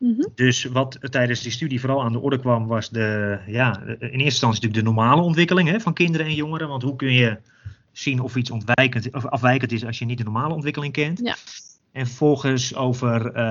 Mhm. 0.00 0.26
Dus 0.34 0.64
wat 0.64 0.98
tijdens 1.00 1.42
die 1.42 1.52
studie 1.52 1.80
vooral 1.80 2.02
aan 2.02 2.12
de 2.12 2.20
orde 2.20 2.38
kwam, 2.38 2.66
was 2.66 2.90
de, 2.90 3.38
ja, 3.46 3.80
in 3.82 3.96
eerste 3.98 4.18
instantie 4.18 4.62
natuurlijk 4.62 4.74
de 4.74 4.92
normale 4.92 5.22
ontwikkeling 5.22 5.68
hè, 5.68 5.80
van 5.80 5.92
kinderen 5.92 6.26
en 6.26 6.34
jongeren. 6.34 6.68
Want 6.68 6.82
hoe 6.82 6.96
kun 6.96 7.12
je 7.12 7.38
zien 7.92 8.20
of 8.20 8.36
iets 8.36 8.50
ontwijkend 8.50 9.14
of 9.14 9.26
afwijkend 9.26 9.72
is 9.72 9.84
als 9.84 9.98
je 9.98 10.04
niet 10.04 10.18
de 10.18 10.24
normale 10.24 10.54
ontwikkeling 10.54 10.92
kent? 10.92 11.20
Ja. 11.22 11.36
En 11.92 12.06
vervolgens 12.06 12.74
over 12.74 13.32
eh, 13.32 13.42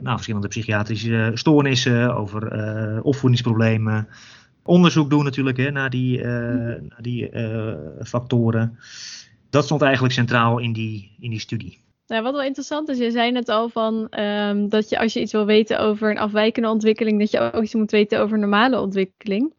nou, 0.00 0.14
verschillende 0.14 0.48
psychiatrische 0.48 1.30
stoornissen, 1.34 2.16
over 2.16 2.48
eh, 2.48 3.04
opvoedingsproblemen. 3.04 4.08
Onderzoek 4.62 5.10
doen 5.10 5.24
natuurlijk 5.24 5.56
hè, 5.56 5.70
naar 5.70 5.90
die, 5.90 6.22
eh, 6.22 6.28
naar 6.88 7.02
die 7.02 7.30
factoren. 8.02 8.78
Dat 9.50 9.64
stond 9.64 9.82
eigenlijk 9.82 10.14
centraal 10.14 10.58
in 10.58 10.72
die, 10.72 11.10
in 11.20 11.30
die 11.30 11.40
studie. 11.40 11.78
Nou, 12.06 12.22
wat 12.22 12.32
wel 12.32 12.42
interessant 12.42 12.88
is, 12.88 12.98
je 12.98 13.10
zei 13.10 13.30
net 13.30 13.48
al 13.48 13.68
van 13.68 14.08
ehm, 14.08 14.68
dat 14.68 14.88
je 14.88 14.98
als 14.98 15.12
je 15.12 15.20
iets 15.20 15.32
wil 15.32 15.46
weten 15.46 15.80
over 15.80 16.10
een 16.10 16.18
afwijkende 16.18 16.68
ontwikkeling, 16.68 17.18
dat 17.18 17.30
je 17.30 17.52
ook 17.52 17.62
iets 17.62 17.74
moet 17.74 17.90
weten 17.90 18.20
over 18.20 18.38
normale 18.38 18.80
ontwikkeling. 18.80 19.54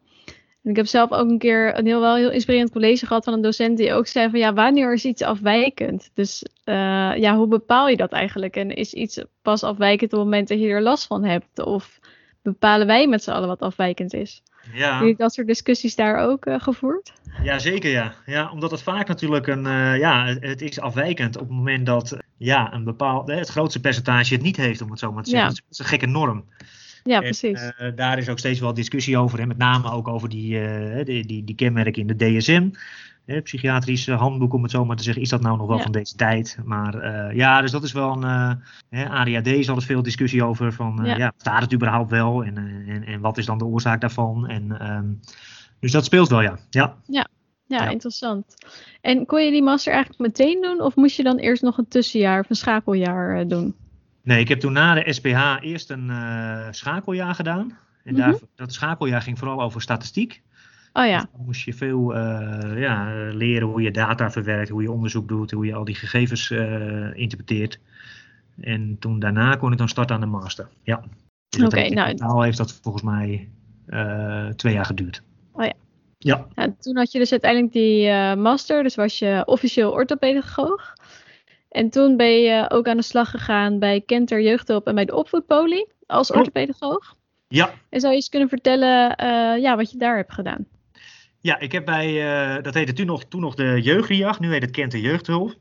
En 0.62 0.70
ik 0.70 0.76
heb 0.76 0.86
zelf 0.86 1.12
ook 1.12 1.28
een 1.28 1.38
keer 1.38 1.78
een 1.78 1.86
heel, 1.86 2.00
wel 2.00 2.16
heel 2.16 2.30
inspirerend 2.30 2.72
college 2.72 3.06
gehad 3.06 3.24
van 3.24 3.32
een 3.32 3.40
docent 3.40 3.76
die 3.76 3.92
ook 3.92 4.06
zei 4.06 4.30
van 4.30 4.38
ja, 4.38 4.52
wanneer 4.52 4.92
is 4.92 5.04
iets 5.04 5.22
afwijkend? 5.22 6.10
Dus 6.14 6.44
eh, 6.64 7.16
ja, 7.16 7.36
hoe 7.36 7.48
bepaal 7.48 7.88
je 7.88 7.96
dat 7.96 8.12
eigenlijk? 8.12 8.56
En 8.56 8.70
is 8.70 8.94
iets 8.94 9.24
pas 9.42 9.62
afwijkend 9.62 10.12
op 10.12 10.18
het 10.18 10.28
moment 10.28 10.48
dat 10.48 10.60
je 10.60 10.68
er 10.68 10.82
last 10.82 11.06
van 11.06 11.24
hebt? 11.24 11.64
Of 11.64 11.98
bepalen 12.42 12.86
wij 12.86 13.06
met 13.06 13.22
z'n 13.22 13.30
allen 13.30 13.48
wat 13.48 13.60
afwijkend 13.60 14.14
is? 14.14 14.42
Ja. 14.72 14.80
Hebben 14.80 14.98
jullie 15.00 15.16
dat 15.16 15.32
soort 15.34 15.46
discussies 15.46 15.94
daar 15.94 16.18
ook 16.28 16.46
eh, 16.46 16.60
gevoerd? 16.60 17.12
Ja, 17.42 17.58
zeker 17.58 17.90
ja. 17.90 18.14
ja. 18.26 18.50
Omdat 18.50 18.70
het 18.70 18.82
vaak 18.82 19.08
natuurlijk 19.08 19.46
een, 19.46 19.66
eh, 19.66 19.98
ja, 19.98 20.26
het, 20.26 20.42
het 20.42 20.62
is 20.62 20.80
afwijkend 20.80 21.36
op 21.36 21.48
het 21.48 21.56
moment 21.56 21.86
dat 21.86 22.16
ja, 22.36 22.72
een 22.72 22.84
bepaald, 22.84 23.28
het 23.28 23.48
grootste 23.48 23.80
percentage 23.80 24.34
het 24.34 24.42
niet 24.42 24.56
heeft, 24.56 24.80
om 24.80 24.90
het 24.90 24.98
zo 24.98 25.12
maar 25.12 25.22
te 25.22 25.30
zeggen. 25.30 25.48
Ja. 25.48 25.54
Dat 25.54 25.64
is 25.70 25.78
een 25.78 25.84
gekke 25.84 26.06
norm. 26.06 26.44
Ja, 27.04 27.16
En, 27.16 27.22
precies. 27.22 27.72
eh, 27.76 27.88
daar 27.94 28.18
is 28.18 28.28
ook 28.28 28.38
steeds 28.38 28.60
wel 28.60 28.74
discussie 28.74 29.18
over, 29.18 29.40
en 29.40 29.48
met 29.48 29.58
name 29.58 29.90
ook 29.90 30.08
over 30.08 30.28
die, 30.28 30.60
die, 31.04 31.26
die, 31.26 31.44
die 31.44 31.54
kenmerken 31.54 32.06
in 32.06 32.16
de 32.16 32.38
DSM. 32.38 32.68
Hè, 33.26 33.40
psychiatrisch 33.40 34.06
eh, 34.08 34.18
handboek, 34.18 34.52
om 34.52 34.62
het 34.62 34.70
zo 34.70 34.84
maar 34.84 34.96
te 34.96 35.02
zeggen. 35.02 35.22
Is 35.22 35.28
dat 35.28 35.40
nou 35.40 35.56
nog 35.56 35.66
wel 35.66 35.76
Ja. 35.76 35.82
van 35.82 35.92
deze 35.92 36.14
tijd? 36.16 36.58
Maar 36.64 36.94
eh, 36.94 37.36
ja, 37.36 37.60
dus 37.60 37.70
dat 37.70 37.82
is 37.82 37.92
wel 37.92 38.12
een. 38.12 38.24
eh, 38.24 38.52
hè, 38.90 39.08
ADHD 39.08 39.46
is 39.46 39.68
altijd 39.68 39.86
veel 39.86 40.02
discussie 40.02 40.44
over. 40.44 40.72
Van, 40.72 41.00
eh, 41.00 41.06
Ja. 41.06 41.16
ja. 41.16 41.32
bestaat 41.34 41.62
het 41.62 41.72
überhaupt 41.74 42.10
wel? 42.10 42.44
En, 42.44 42.56
eh, 42.58 42.94
en, 42.94 43.04
en 43.04 43.20
wat 43.20 43.38
is 43.38 43.46
dan 43.46 43.58
de 43.58 43.64
oorzaak 43.64 44.00
daarvan? 44.00 44.48
En, 44.48 44.80
ehm, 44.80 45.04
dus 45.80 45.92
dat 45.92 46.04
speelt 46.04 46.28
wel, 46.28 46.40
ja. 46.40 46.58
ja. 46.70 46.96
Ja, 47.06 47.26
Ja. 47.66 47.88
interessant. 47.88 48.54
En 49.00 49.26
kon 49.26 49.44
je 49.44 49.50
die 49.50 49.62
master 49.62 49.92
eigenlijk 49.92 50.22
meteen 50.22 50.62
doen? 50.62 50.80
Of 50.80 50.96
moest 50.96 51.16
je 51.16 51.22
dan 51.22 51.36
eerst 51.36 51.62
nog 51.62 51.78
een 51.78 51.88
tussenjaar 51.88 52.40
of 52.40 52.50
een 52.50 52.56
schakeljaar 52.56 53.40
eh, 53.40 53.48
doen? 53.48 53.74
Nee, 54.22 54.40
ik 54.40 54.48
heb 54.48 54.60
toen 54.60 54.72
na 54.72 54.94
de 54.94 55.12
SPH 55.12 55.56
eerst 55.60 55.90
een 55.90 56.10
eh, 56.10 56.66
schakeljaar 56.70 57.34
gedaan. 57.34 57.78
En 58.04 58.12
Mhm. 58.14 58.22
daar, 58.22 58.34
dat 58.54 58.72
schakeljaar 58.72 59.22
ging 59.22 59.38
vooral 59.38 59.62
over 59.62 59.80
statistiek. 59.82 60.42
Oh 60.98 61.06
ja, 61.06 61.20
Dus 61.20 61.26
dan 61.32 61.44
moest 61.44 61.64
je 61.64 61.72
veel 61.74 62.14
eh, 62.14 62.78
ja, 62.80 63.12
leren 63.32 63.68
hoe 63.68 63.82
je 63.82 63.90
data 63.90 64.30
verwerkt, 64.30 64.68
hoe 64.68 64.82
je 64.82 64.90
onderzoek 64.90 65.28
doet, 65.28 65.50
hoe 65.50 65.66
je 65.66 65.74
al 65.74 65.84
die 65.84 65.94
gegevens 65.94 66.50
eh, 66.50 67.14
interpreteert. 67.14 67.78
En 68.60 68.96
toen 68.98 69.18
daarna 69.18 69.54
kon 69.56 69.72
ik 69.72 69.78
dan 69.78 69.88
starten 69.88 70.14
aan 70.14 70.20
de 70.20 70.26
master. 70.26 70.68
Ja. 70.82 71.02
Dus 71.48 71.64
Oké, 71.64 71.80
in 71.80 71.94
nou- 71.94 72.14
totaal 72.14 72.42
heeft 72.42 72.56
dat 72.56 72.72
volgens 72.82 73.04
mij 73.04 73.48
eh, 73.86 74.48
twee 74.48 74.72
jaar 74.72 74.84
geduurd. 74.84 75.22
Oh 75.52 75.64
ja. 75.64 75.72
Ja, 76.18 76.46
Nou, 76.54 76.74
toen 76.80 76.96
had 76.96 77.12
je 77.12 77.18
dus 77.18 77.30
uiteindelijk 77.30 77.72
die 77.72 78.08
master, 78.36 78.82
dus 78.82 78.94
was 78.94 79.18
je 79.18 79.42
officieel 79.46 79.90
orthopedagoog. 79.90 80.92
En 81.68 81.90
toen 81.90 82.16
ben 82.16 82.40
je 82.40 82.70
ook 82.70 82.88
aan 82.88 82.96
de 82.96 83.02
slag 83.02 83.30
gegaan 83.30 83.78
bij 83.78 84.00
Kenter 84.00 84.40
Jeugdhulp 84.42 84.86
en 84.86 84.94
bij 84.94 85.04
de 85.04 85.14
opvoedpolie 85.14 85.88
als 86.06 86.30
Klopt. 86.30 86.46
orthopedagoog. 86.46 87.14
ja. 87.48 87.70
En 87.88 88.00
zou 88.00 88.12
je 88.12 88.18
eens 88.18 88.28
kunnen 88.28 88.48
vertellen 88.48 89.16
ja, 89.60 89.76
wat 89.76 89.90
je 89.90 89.98
daar 89.98 90.16
hebt 90.16 90.32
gedaan? 90.32 90.66
Ja, 91.46 91.58
ik 91.58 91.72
heb 91.72 91.84
bij, 91.84 92.06
eh, 92.56 92.62
dat 92.62 92.74
heette 92.74 92.92
toen 92.92 93.06
nog, 93.06 93.24
toen 93.24 93.40
nog 93.40 93.54
de 93.54 93.80
jeugdriag, 93.82 94.40
nu 94.40 94.52
heet 94.52 94.62
het 94.62 94.70
Kent 94.70 94.92
de 94.92 95.00
Jeugdhulp. 95.00 95.54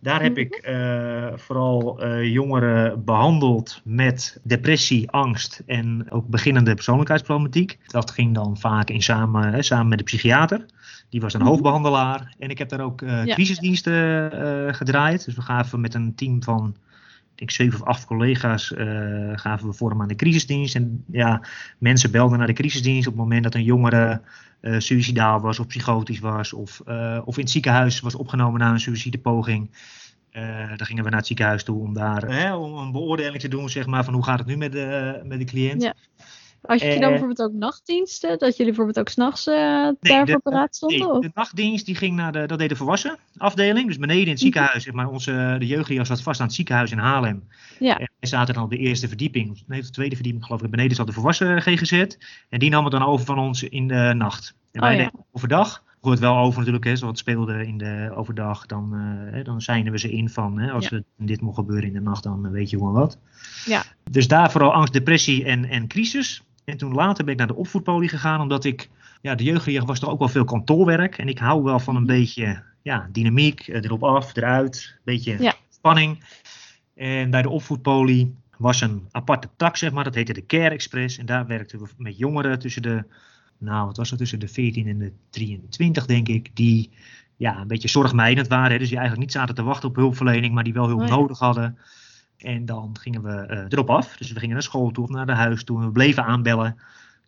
Daar 0.00 0.22
heb 0.22 0.38
ik 0.38 0.68
uh, 0.68 1.32
vooral 1.34 2.04
uh, 2.04 2.32
jongeren 2.32 3.04
behandeld 3.04 3.80
met 3.84 4.40
depressie, 4.42 5.10
angst 5.10 5.62
en 5.66 6.10
ook 6.10 6.28
beginnende 6.28 6.74
persoonlijkheidsproblematiek. 6.74 7.78
Dat 7.86 8.10
ging 8.10 8.34
dan 8.34 8.58
vaak 8.58 8.90
in 8.90 9.02
samen, 9.02 9.52
hè, 9.52 9.62
samen 9.62 9.88
met 9.88 9.98
de 9.98 10.04
psychiater. 10.04 10.66
Die 11.08 11.20
was 11.20 11.32
een 11.32 11.38
mm 11.38 11.44
-hmm. 11.44 11.54
hoofdbehandelaar. 11.54 12.34
En 12.38 12.50
ik 12.50 12.58
heb 12.58 12.68
daar 12.68 12.80
ook 12.80 13.02
uh, 13.02 13.24
ja. 13.24 13.34
crisisdiensten 13.34 14.74
gedraaid. 14.74 15.24
Dus 15.24 15.34
we 15.34 15.42
gaven 15.42 15.80
met 15.80 15.94
een 15.94 16.14
team 16.14 16.42
van 16.42 16.76
ik 17.32 17.38
denk 17.38 17.50
zeven 17.50 17.80
of 17.80 17.86
acht 17.86 18.04
collega's 18.04 18.70
uh, 18.70 19.32
gaven 19.34 19.68
we 19.68 19.72
vorm 19.72 20.00
aan 20.00 20.08
de 20.08 20.14
crisisdienst. 20.14 20.74
En 20.74 21.04
ja, 21.10 21.42
mensen 21.78 22.10
belden 22.10 22.38
naar 22.38 22.46
de 22.46 22.52
crisisdienst 22.52 23.06
op 23.06 23.12
het 23.12 23.22
moment 23.22 23.42
dat 23.42 23.54
een 23.54 23.62
jongere 23.62 24.20
uh, 24.60 24.78
suicidaal 24.78 25.40
was 25.40 25.58
of 25.58 25.66
psychotisch 25.66 26.18
was. 26.18 26.52
Of, 26.52 26.82
uh, 26.88 27.20
of 27.24 27.36
in 27.36 27.42
het 27.42 27.50
ziekenhuis 27.50 28.00
was 28.00 28.14
opgenomen 28.14 28.60
na 28.60 28.70
een 28.70 28.80
suïcidepoging. 28.80 29.70
dan 30.76 30.86
gingen 30.86 31.04
we 31.04 31.10
naar 31.10 31.18
het 31.18 31.26
ziekenhuis 31.26 31.64
toe 31.64 31.80
om 31.80 31.94
daar 31.94 32.22
hè, 32.22 32.54
om 32.54 32.78
een 32.78 32.92
beoordeling 32.92 33.40
te 33.40 33.48
doen, 33.48 33.68
zeg 33.68 33.86
maar, 33.86 34.04
van 34.04 34.14
hoe 34.14 34.24
gaat 34.24 34.38
het 34.38 34.48
nu 34.48 34.56
met 34.56 34.72
de, 34.72 35.20
met 35.24 35.38
de 35.38 35.44
cliënt. 35.44 35.82
Ja. 35.82 35.94
Had 36.62 36.80
je 36.80 37.00
dan 37.00 37.10
bijvoorbeeld 37.10 37.42
ook 37.42 37.52
nachtdiensten? 37.52 38.38
Dat 38.38 38.56
jullie 38.56 38.72
bijvoorbeeld 38.72 38.98
ook 38.98 39.08
s'nachts 39.08 39.46
uh, 39.46 39.54
nee, 39.54 39.94
daarvoor 40.00 40.40
paraat 40.40 40.76
stonden? 40.76 41.12
Nee, 41.12 41.20
de 41.20 41.30
nachtdienst 41.34 41.86
die 41.86 41.94
ging 41.94 42.16
naar 42.16 42.32
de, 42.32 42.46
dat 42.46 42.58
deed 42.58 42.68
de 42.68 42.76
volwassen 42.76 43.18
afdeling. 43.36 43.86
Dus 43.86 43.98
beneden 43.98 44.24
in 44.24 44.30
het 44.30 44.40
ziekenhuis, 44.40 44.82
zeg 44.82 44.94
maar, 44.94 45.08
onze, 45.08 45.56
de 45.58 45.66
jeugdliga 45.66 46.04
zat 46.04 46.22
vast 46.22 46.40
aan 46.40 46.46
het 46.46 46.54
ziekenhuis 46.54 46.90
in 46.90 46.98
Haarlem. 46.98 47.48
Ja. 47.78 47.98
En 47.98 48.10
wij 48.18 48.28
zaten 48.28 48.54
dan 48.54 48.62
op 48.62 48.70
de 48.70 48.76
eerste 48.76 49.08
verdieping, 49.08 49.62
nee, 49.66 49.82
de 49.82 49.90
tweede 49.90 50.14
verdieping 50.14 50.44
geloof 50.44 50.62
ik. 50.62 50.70
Beneden 50.70 50.96
zat 50.96 51.06
de 51.06 51.12
volwassen 51.12 51.62
GGZ. 51.62 52.06
En 52.48 52.58
die 52.58 52.70
nam 52.70 52.84
het 52.84 52.92
dan 52.92 53.04
over 53.04 53.26
van 53.26 53.38
ons 53.38 53.62
in 53.62 53.88
de 53.88 54.12
nacht. 54.16 54.54
En 54.72 54.80
wij 54.80 54.90
oh, 54.90 54.96
ja. 54.96 55.04
deden 55.04 55.24
overdag. 55.32 55.82
het 56.00 56.18
wel 56.18 56.36
over 56.36 56.58
natuurlijk, 56.58 56.84
hè, 56.84 56.96
zoals 56.96 57.12
het 57.12 57.28
speelde 57.28 57.66
in 57.66 57.78
de 57.78 58.12
overdag. 58.14 58.66
Dan, 58.66 58.94
uh, 59.34 59.44
dan 59.44 59.60
zijnen 59.60 59.92
we 59.92 59.98
ze 59.98 60.12
in 60.12 60.28
van, 60.28 60.58
hè, 60.58 60.70
als 60.70 60.88
ja. 60.88 61.00
dit 61.16 61.40
mocht 61.40 61.56
gebeuren 61.56 61.88
in 61.88 61.92
de 61.92 62.00
nacht, 62.00 62.22
dan 62.22 62.50
weet 62.50 62.70
je 62.70 62.76
gewoon 62.76 62.92
wat. 62.92 63.18
Ja. 63.64 63.82
Dus 64.10 64.28
daar 64.28 64.50
vooral 64.50 64.72
angst, 64.72 64.92
depressie 64.92 65.44
en, 65.44 65.64
en 65.64 65.88
crisis. 65.88 66.42
En 66.64 66.76
toen 66.76 66.94
later 66.94 67.24
ben 67.24 67.32
ik 67.32 67.38
naar 67.38 67.48
de 67.48 67.54
opvoedpolie 67.54 68.08
gegaan, 68.08 68.40
omdat 68.40 68.64
ik, 68.64 68.90
ja, 69.20 69.34
de 69.34 69.44
jeugdleer 69.44 69.84
was 69.84 69.98
toch 69.98 70.10
ook 70.10 70.18
wel 70.18 70.28
veel 70.28 70.44
kantoorwerk. 70.44 71.18
En 71.18 71.28
ik 71.28 71.38
hou 71.38 71.62
wel 71.62 71.78
van 71.78 71.96
een 71.96 72.06
beetje, 72.06 72.62
ja, 72.82 73.08
dynamiek, 73.12 73.66
erop 73.68 74.02
af, 74.04 74.36
eruit, 74.36 74.92
een 74.94 75.00
beetje 75.04 75.42
ja. 75.42 75.54
spanning. 75.68 76.24
En 76.94 77.30
bij 77.30 77.42
de 77.42 77.48
opvoedpolie 77.48 78.34
was 78.58 78.80
een 78.80 79.08
aparte 79.10 79.48
tak, 79.56 79.76
zeg 79.76 79.92
maar, 79.92 80.04
dat 80.04 80.14
heette 80.14 80.32
de 80.32 80.46
Care 80.46 80.70
Express. 80.70 81.18
En 81.18 81.26
daar 81.26 81.46
werkten 81.46 81.78
we 81.78 81.86
met 81.96 82.18
jongeren 82.18 82.58
tussen 82.58 82.82
de, 82.82 83.04
nou, 83.58 83.86
wat 83.86 83.96
was 83.96 84.10
dat, 84.10 84.18
tussen 84.18 84.38
de 84.38 84.48
14 84.48 84.88
en 84.88 84.98
de 84.98 85.12
23, 85.30 86.06
denk 86.06 86.28
ik, 86.28 86.50
die 86.54 86.90
ja, 87.36 87.60
een 87.60 87.66
beetje 87.66 87.88
zorgmijdend 87.88 88.48
waren. 88.48 88.72
Hè, 88.72 88.78
dus 88.78 88.88
die 88.88 88.98
eigenlijk 88.98 89.26
niet 89.26 89.36
zaten 89.36 89.54
te 89.54 89.62
wachten 89.62 89.88
op 89.88 89.96
hulpverlening, 89.96 90.54
maar 90.54 90.64
die 90.64 90.72
wel 90.72 90.86
hulp 90.86 91.00
oh, 91.00 91.06
ja. 91.06 91.14
nodig 91.14 91.38
hadden. 91.38 91.78
En 92.42 92.64
dan 92.64 92.96
gingen 93.00 93.22
we 93.22 93.46
uh, 93.50 93.64
erop 93.68 93.90
af. 93.90 94.16
Dus 94.16 94.32
we 94.32 94.38
gingen 94.38 94.54
naar 94.54 94.62
school 94.62 94.90
toe 94.90 95.04
of 95.04 95.10
naar 95.10 95.26
de 95.26 95.32
huis 95.32 95.64
toe. 95.64 95.80
En 95.80 95.86
we 95.86 95.92
bleven 95.92 96.24
aanbellen 96.24 96.76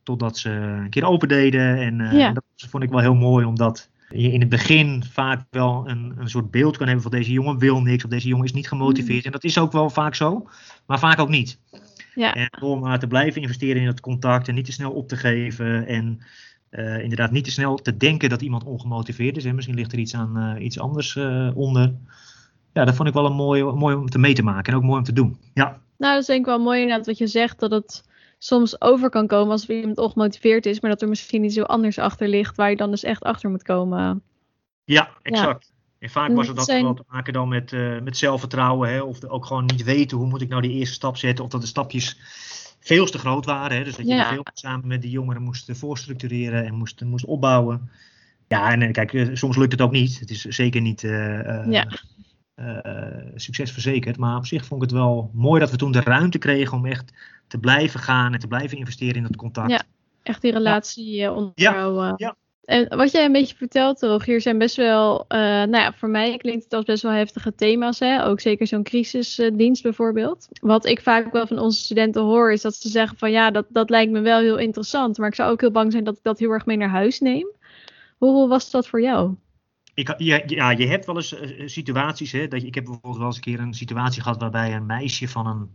totdat 0.02 0.38
ze 0.38 0.50
een 0.50 0.90
keer 0.90 1.04
open 1.04 1.28
deden. 1.28 1.78
En 1.78 2.00
uh, 2.00 2.12
ja. 2.12 2.32
dat 2.32 2.44
vond 2.56 2.82
ik 2.82 2.90
wel 2.90 3.00
heel 3.00 3.14
mooi, 3.14 3.44
omdat 3.44 3.88
je 4.10 4.32
in 4.32 4.40
het 4.40 4.48
begin 4.48 5.04
vaak 5.04 5.40
wel 5.50 5.88
een, 5.88 6.14
een 6.18 6.28
soort 6.28 6.50
beeld 6.50 6.76
kan 6.76 6.86
hebben 6.86 7.02
van 7.02 7.12
deze 7.12 7.32
jongen 7.32 7.58
wil 7.58 7.82
niks 7.82 8.04
of 8.04 8.10
deze 8.10 8.28
jongen 8.28 8.44
is 8.44 8.52
niet 8.52 8.68
gemotiveerd. 8.68 9.18
Mm. 9.18 9.24
En 9.24 9.32
dat 9.32 9.44
is 9.44 9.58
ook 9.58 9.72
wel 9.72 9.90
vaak 9.90 10.14
zo, 10.14 10.48
maar 10.86 10.98
vaak 10.98 11.18
ook 11.18 11.28
niet. 11.28 11.58
Ja. 12.14 12.34
En 12.34 12.48
door 12.60 12.78
maar 12.78 12.98
te 12.98 13.06
blijven 13.06 13.42
investeren 13.42 13.82
in 13.82 13.88
het 13.88 14.00
contact 14.00 14.48
en 14.48 14.54
niet 14.54 14.64
te 14.64 14.72
snel 14.72 14.92
op 14.92 15.08
te 15.08 15.16
geven 15.16 15.86
en 15.86 16.20
uh, 16.70 17.02
inderdaad 17.02 17.30
niet 17.30 17.44
te 17.44 17.50
snel 17.50 17.76
te 17.76 17.96
denken 17.96 18.28
dat 18.28 18.42
iemand 18.42 18.64
ongemotiveerd 18.64 19.36
is. 19.36 19.44
Hè. 19.44 19.52
Misschien 19.52 19.74
ligt 19.74 19.92
er 19.92 19.98
iets, 19.98 20.14
aan, 20.14 20.56
uh, 20.56 20.64
iets 20.64 20.78
anders 20.78 21.14
uh, 21.14 21.50
onder 21.54 21.94
ja, 22.74 22.84
dat 22.84 22.94
vond 22.94 23.08
ik 23.08 23.14
wel 23.14 23.26
een 23.26 23.32
mooi, 23.32 23.64
mooi 23.64 23.96
om 23.96 24.10
te 24.10 24.18
mee 24.18 24.34
te 24.34 24.42
maken 24.42 24.72
en 24.72 24.78
ook 24.78 24.84
mooi 24.84 24.98
om 24.98 25.04
te 25.04 25.12
doen. 25.12 25.38
Ja. 25.54 25.80
Nou, 25.98 26.12
dat 26.12 26.20
is 26.20 26.26
denk 26.26 26.40
ik 26.40 26.46
wel 26.46 26.58
mooi 26.58 26.80
inderdaad 26.80 27.06
wat 27.06 27.18
je 27.18 27.26
zegt, 27.26 27.60
dat 27.60 27.70
het 27.70 28.04
soms 28.38 28.80
over 28.80 29.10
kan 29.10 29.26
komen 29.26 29.50
als 29.50 29.68
iemand 29.68 29.98
ongemotiveerd 29.98 30.66
is, 30.66 30.80
maar 30.80 30.90
dat 30.90 31.02
er 31.02 31.08
misschien 31.08 31.44
iets 31.44 31.54
heel 31.54 31.66
anders 31.66 31.98
achter 31.98 32.28
ligt 32.28 32.56
waar 32.56 32.70
je 32.70 32.76
dan 32.76 32.90
dus 32.90 33.02
echt 33.02 33.22
achter 33.22 33.50
moet 33.50 33.62
komen. 33.62 34.22
Ja, 34.84 35.08
exact. 35.22 35.66
Ja. 35.68 35.72
En 35.98 36.10
vaak 36.10 36.32
was 36.32 36.46
het 36.46 36.56
dat 36.56 36.64
zijn... 36.64 36.82
wel 36.82 36.94
te 36.94 37.04
maken 37.08 37.32
dan 37.32 37.48
met, 37.48 37.72
uh, 37.72 38.00
met 38.00 38.16
zelfvertrouwen, 38.16 38.90
hè, 38.90 39.00
of 39.00 39.20
de, 39.20 39.28
ook 39.28 39.46
gewoon 39.46 39.64
niet 39.64 39.82
weten 39.82 40.16
hoe 40.16 40.26
moet 40.26 40.42
ik 40.42 40.48
nou 40.48 40.62
die 40.62 40.70
eerste 40.70 40.94
stap 40.94 41.16
zetten, 41.16 41.44
of 41.44 41.50
dat 41.50 41.60
de 41.60 41.66
stapjes 41.66 42.18
veel 42.80 43.06
te 43.06 43.18
groot 43.18 43.44
waren. 43.44 43.76
Hè, 43.76 43.84
dus 43.84 43.96
dat 43.96 44.06
je 44.06 44.14
ja. 44.14 44.32
veel 44.32 44.46
samen 44.52 44.86
met 44.86 45.02
die 45.02 45.10
jongeren 45.10 45.42
moest 45.42 45.70
voorstructureren 45.72 46.64
en 46.64 46.74
moest, 46.74 47.04
moest 47.04 47.24
opbouwen. 47.24 47.90
Ja, 48.48 48.72
en 48.72 48.92
kijk, 48.92 49.30
soms 49.32 49.56
lukt 49.56 49.72
het 49.72 49.80
ook 49.80 49.92
niet. 49.92 50.20
Het 50.20 50.30
is 50.30 50.40
zeker 50.40 50.80
niet 50.80 51.02
uh, 51.02 51.70
ja 51.70 51.86
succes 53.34 53.72
verzekerd. 53.72 54.16
Maar 54.16 54.36
op 54.36 54.46
zich 54.46 54.64
vond 54.64 54.82
ik 54.82 54.90
het 54.90 54.98
wel 54.98 55.30
mooi 55.32 55.60
dat 55.60 55.70
we 55.70 55.76
toen 55.76 55.92
de 55.92 56.00
ruimte 56.00 56.38
kregen 56.38 56.76
om 56.76 56.86
echt 56.86 57.12
te 57.46 57.58
blijven 57.58 58.00
gaan 58.00 58.32
en 58.32 58.38
te 58.38 58.48
blijven 58.48 58.78
investeren 58.78 59.16
in 59.16 59.22
dat 59.22 59.36
contact. 59.36 59.70
Ja, 59.70 59.82
echt 60.22 60.42
die 60.42 60.52
relatie 60.52 61.14
ja. 61.14 61.32
onderhouden. 61.32 62.14
Ja. 62.16 62.36
En 62.64 62.96
wat 62.96 63.10
jij 63.10 63.24
een 63.24 63.32
beetje 63.32 63.56
vertelt, 63.56 64.02
Rogier, 64.02 64.40
zijn 64.40 64.58
best 64.58 64.76
wel, 64.76 65.24
uh, 65.28 65.38
nou 65.38 65.76
ja, 65.76 65.92
voor 65.92 66.08
mij 66.08 66.36
klinkt 66.36 66.64
het 66.64 66.72
als 66.72 66.84
best 66.84 67.02
wel 67.02 67.12
heftige 67.12 67.54
thema's. 67.54 67.98
Hè? 67.98 68.24
Ook 68.24 68.40
zeker 68.40 68.66
zo'n 68.66 68.82
crisisdienst 68.82 69.82
bijvoorbeeld. 69.82 70.48
Wat 70.60 70.86
ik 70.86 71.00
vaak 71.00 71.32
wel 71.32 71.46
van 71.46 71.58
onze 71.58 71.80
studenten 71.80 72.22
hoor, 72.22 72.52
is 72.52 72.62
dat 72.62 72.74
ze 72.74 72.88
zeggen 72.88 73.18
van 73.18 73.30
ja, 73.30 73.50
dat, 73.50 73.66
dat 73.68 73.90
lijkt 73.90 74.12
me 74.12 74.20
wel 74.20 74.40
heel 74.40 74.58
interessant. 74.58 75.18
Maar 75.18 75.28
ik 75.28 75.34
zou 75.34 75.50
ook 75.50 75.60
heel 75.60 75.70
bang 75.70 75.92
zijn 75.92 76.04
dat 76.04 76.16
ik 76.16 76.22
dat 76.22 76.38
heel 76.38 76.50
erg 76.50 76.66
mee 76.66 76.76
naar 76.76 76.88
huis 76.88 77.20
neem. 77.20 77.46
Hoe 78.18 78.48
was 78.48 78.70
dat 78.70 78.88
voor 78.88 79.00
jou? 79.00 79.34
Ik, 79.94 80.14
ja, 80.18 80.42
ja, 80.46 80.70
je 80.70 80.86
hebt 80.86 81.06
wel 81.06 81.16
eens 81.16 81.32
uh, 81.32 81.68
situaties. 81.68 82.32
Hè, 82.32 82.48
dat 82.48 82.60
je, 82.60 82.66
ik 82.66 82.74
heb 82.74 82.84
bijvoorbeeld 82.84 83.16
wel 83.16 83.26
eens 83.26 83.36
een 83.36 83.42
keer 83.42 83.60
een 83.60 83.74
situatie 83.74 84.22
gehad 84.22 84.40
waarbij 84.40 84.74
een 84.74 84.86
meisje 84.86 85.28
van 85.28 85.46
een. 85.46 85.68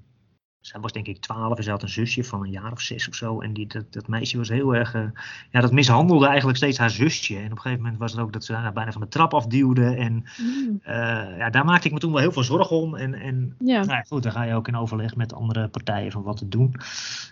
Zij 0.60 0.79
was 0.79 0.91
denk 0.91 1.08
ik 1.08 1.21
twaalf 1.21 1.58
en 1.58 1.63
ze 1.63 1.69
had 1.69 1.84
een 1.84 1.89
zusje 1.89 2.23
van 2.23 2.43
een 2.43 2.51
jaar 2.51 2.71
of 2.71 2.82
zes 2.82 3.08
of 3.08 3.15
zo. 3.15 3.41
En 3.41 3.53
die, 3.53 3.67
dat, 3.67 3.93
dat 3.93 4.08
meisje 4.08 4.38
was 4.38 4.49
heel 4.49 4.75
erg. 4.75 4.95
Uh, 4.95 5.03
ja, 5.51 5.62
dat 5.62 5.71
mishandelde 5.71 6.27
eigenlijk 6.27 6.58
steeds 6.58 6.77
haar 6.77 6.89
zusje. 6.89 7.38
En 7.38 7.45
op 7.45 7.51
een 7.51 7.58
gegeven 7.58 7.84
moment 7.84 7.99
was 7.99 8.12
het 8.12 8.21
ook 8.21 8.34
dat 8.34 8.45
ze 8.45 8.53
haar 8.53 8.73
bijna 8.73 8.91
van 8.91 9.01
de 9.01 9.08
trap 9.08 9.34
afduwde. 9.34 9.95
En 9.95 10.13
mm. 10.13 10.79
uh, 10.82 11.38
ja, 11.38 11.49
daar 11.49 11.65
maakte 11.65 11.88
ik 11.88 11.93
me 11.93 11.99
toen 11.99 12.12
wel 12.12 12.21
heel 12.21 12.32
veel 12.32 12.43
zorgen 12.43 12.75
om. 12.75 12.95
En, 12.95 13.13
en 13.13 13.55
ja. 13.60 13.84
Nou, 13.84 14.05
goed, 14.08 14.23
dan 14.23 14.32
ga 14.32 14.43
je 14.43 14.53
ook 14.53 14.67
in 14.67 14.75
overleg 14.75 15.15
met 15.15 15.34
andere 15.34 15.67
partijen 15.67 16.12
van 16.12 16.23
wat 16.23 16.38
te 16.38 16.47
doen. 16.47 16.73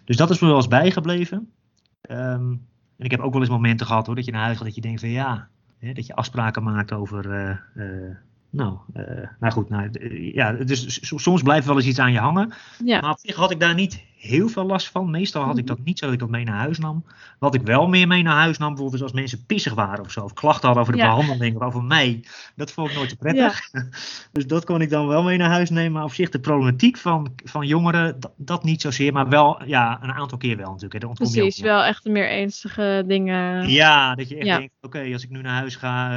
Dus 0.05 0.17
dat 0.17 0.29
is 0.29 0.39
me 0.39 0.47
wel 0.47 0.55
eens 0.55 0.67
bijgebleven. 0.67 1.51
Um, 2.09 2.67
en 2.97 3.05
ik 3.05 3.11
heb 3.11 3.19
ook 3.19 3.31
wel 3.31 3.41
eens 3.41 3.49
momenten 3.49 3.87
gehad 3.87 4.05
hoor, 4.05 4.15
dat 4.15 4.25
je 4.25 4.31
naar 4.31 4.43
huis 4.43 4.57
gaat 4.57 4.65
dat 4.65 4.75
je 4.75 4.81
denkt 4.81 4.99
van 4.99 5.09
ja, 5.09 5.49
Hè, 5.79 5.93
dat 5.93 6.05
je 6.05 6.15
afspraken 6.15 6.63
maakt 6.63 6.91
over. 6.91 7.25
Uh, 7.25 7.85
uh, 7.85 8.15
nou, 8.49 8.77
uh, 8.95 9.03
nou 9.39 9.53
goed, 9.53 9.69
nou, 9.69 9.89
ja, 10.33 10.51
dus 10.51 10.99
soms 11.01 11.41
blijft 11.41 11.67
wel 11.67 11.75
eens 11.75 11.85
iets 11.85 11.99
aan 11.99 12.11
je 12.11 12.19
hangen. 12.19 12.53
Ja. 12.85 12.99
Maar 12.99 13.11
op 13.11 13.19
zich 13.19 13.35
had 13.35 13.51
ik 13.51 13.59
daar 13.59 13.73
niet 13.73 14.03
heel 14.17 14.47
veel 14.47 14.65
last 14.65 14.89
van. 14.89 15.09
Meestal 15.09 15.43
had 15.43 15.57
ik 15.57 15.65
mhm. 15.65 15.75
dat 15.75 15.85
niet 15.85 15.99
zo 15.99 16.05
dat 16.05 16.13
ik 16.13 16.19
dat 16.19 16.29
mee 16.29 16.43
naar 16.43 16.57
huis 16.57 16.77
nam. 16.77 17.03
Wat 17.39 17.55
ik 17.55 17.61
wel 17.61 17.87
meer 17.87 18.07
mee 18.07 18.23
naar 18.23 18.35
huis 18.35 18.57
nam, 18.57 18.69
bijvoorbeeld 18.69 19.01
als 19.01 19.11
mensen 19.11 19.45
pissig 19.45 19.73
waren 19.73 20.05
of 20.05 20.11
zo. 20.11 20.23
Of 20.23 20.33
klachten 20.33 20.65
hadden 20.65 20.81
over 20.81 20.95
de 20.95 20.99
ja. 20.99 21.15
behandeling 21.15 21.55
of 21.55 21.61
over 21.61 21.83
mij. 21.83 22.23
Dat 22.55 22.71
vond 22.71 22.89
ik 22.89 22.95
nooit 22.95 23.09
te 23.09 23.15
prettig. 23.15 23.69
Ja. 23.71 23.87
dus 24.31 24.47
dat 24.47 24.65
kon 24.65 24.81
ik 24.81 24.89
dan 24.89 25.07
wel 25.07 25.23
mee 25.23 25.37
naar 25.37 25.49
huis 25.49 25.69
nemen. 25.69 25.91
Maar 25.91 26.03
op 26.03 26.13
zich 26.13 26.29
de 26.29 26.39
problematiek 26.39 26.97
van, 26.97 27.33
van 27.43 27.67
jongeren, 27.67 28.19
dat, 28.19 28.31
dat 28.35 28.63
niet 28.63 28.81
zozeer. 28.81 29.13
Maar 29.13 29.29
wel, 29.29 29.63
ja, 29.65 29.99
een 30.01 30.13
aantal 30.13 30.37
keer 30.37 30.57
wel 30.57 30.71
natuurlijk. 30.71 31.03
Hè. 31.03 31.09
Precies, 31.13 31.59
wel 31.59 31.83
echt 31.83 32.03
de 32.03 32.09
meer 32.09 32.29
ernstige 32.29 33.03
dingen. 33.07 33.69
Ja, 33.69 34.15
dat 34.15 34.29
je 34.29 34.37
echt 34.37 34.57
denkt, 34.57 34.73
oké, 34.81 35.09
als 35.13 35.23
ik 35.23 35.29
nu 35.29 35.41
naar 35.41 35.57
huis 35.57 35.75
ga, 35.75 36.11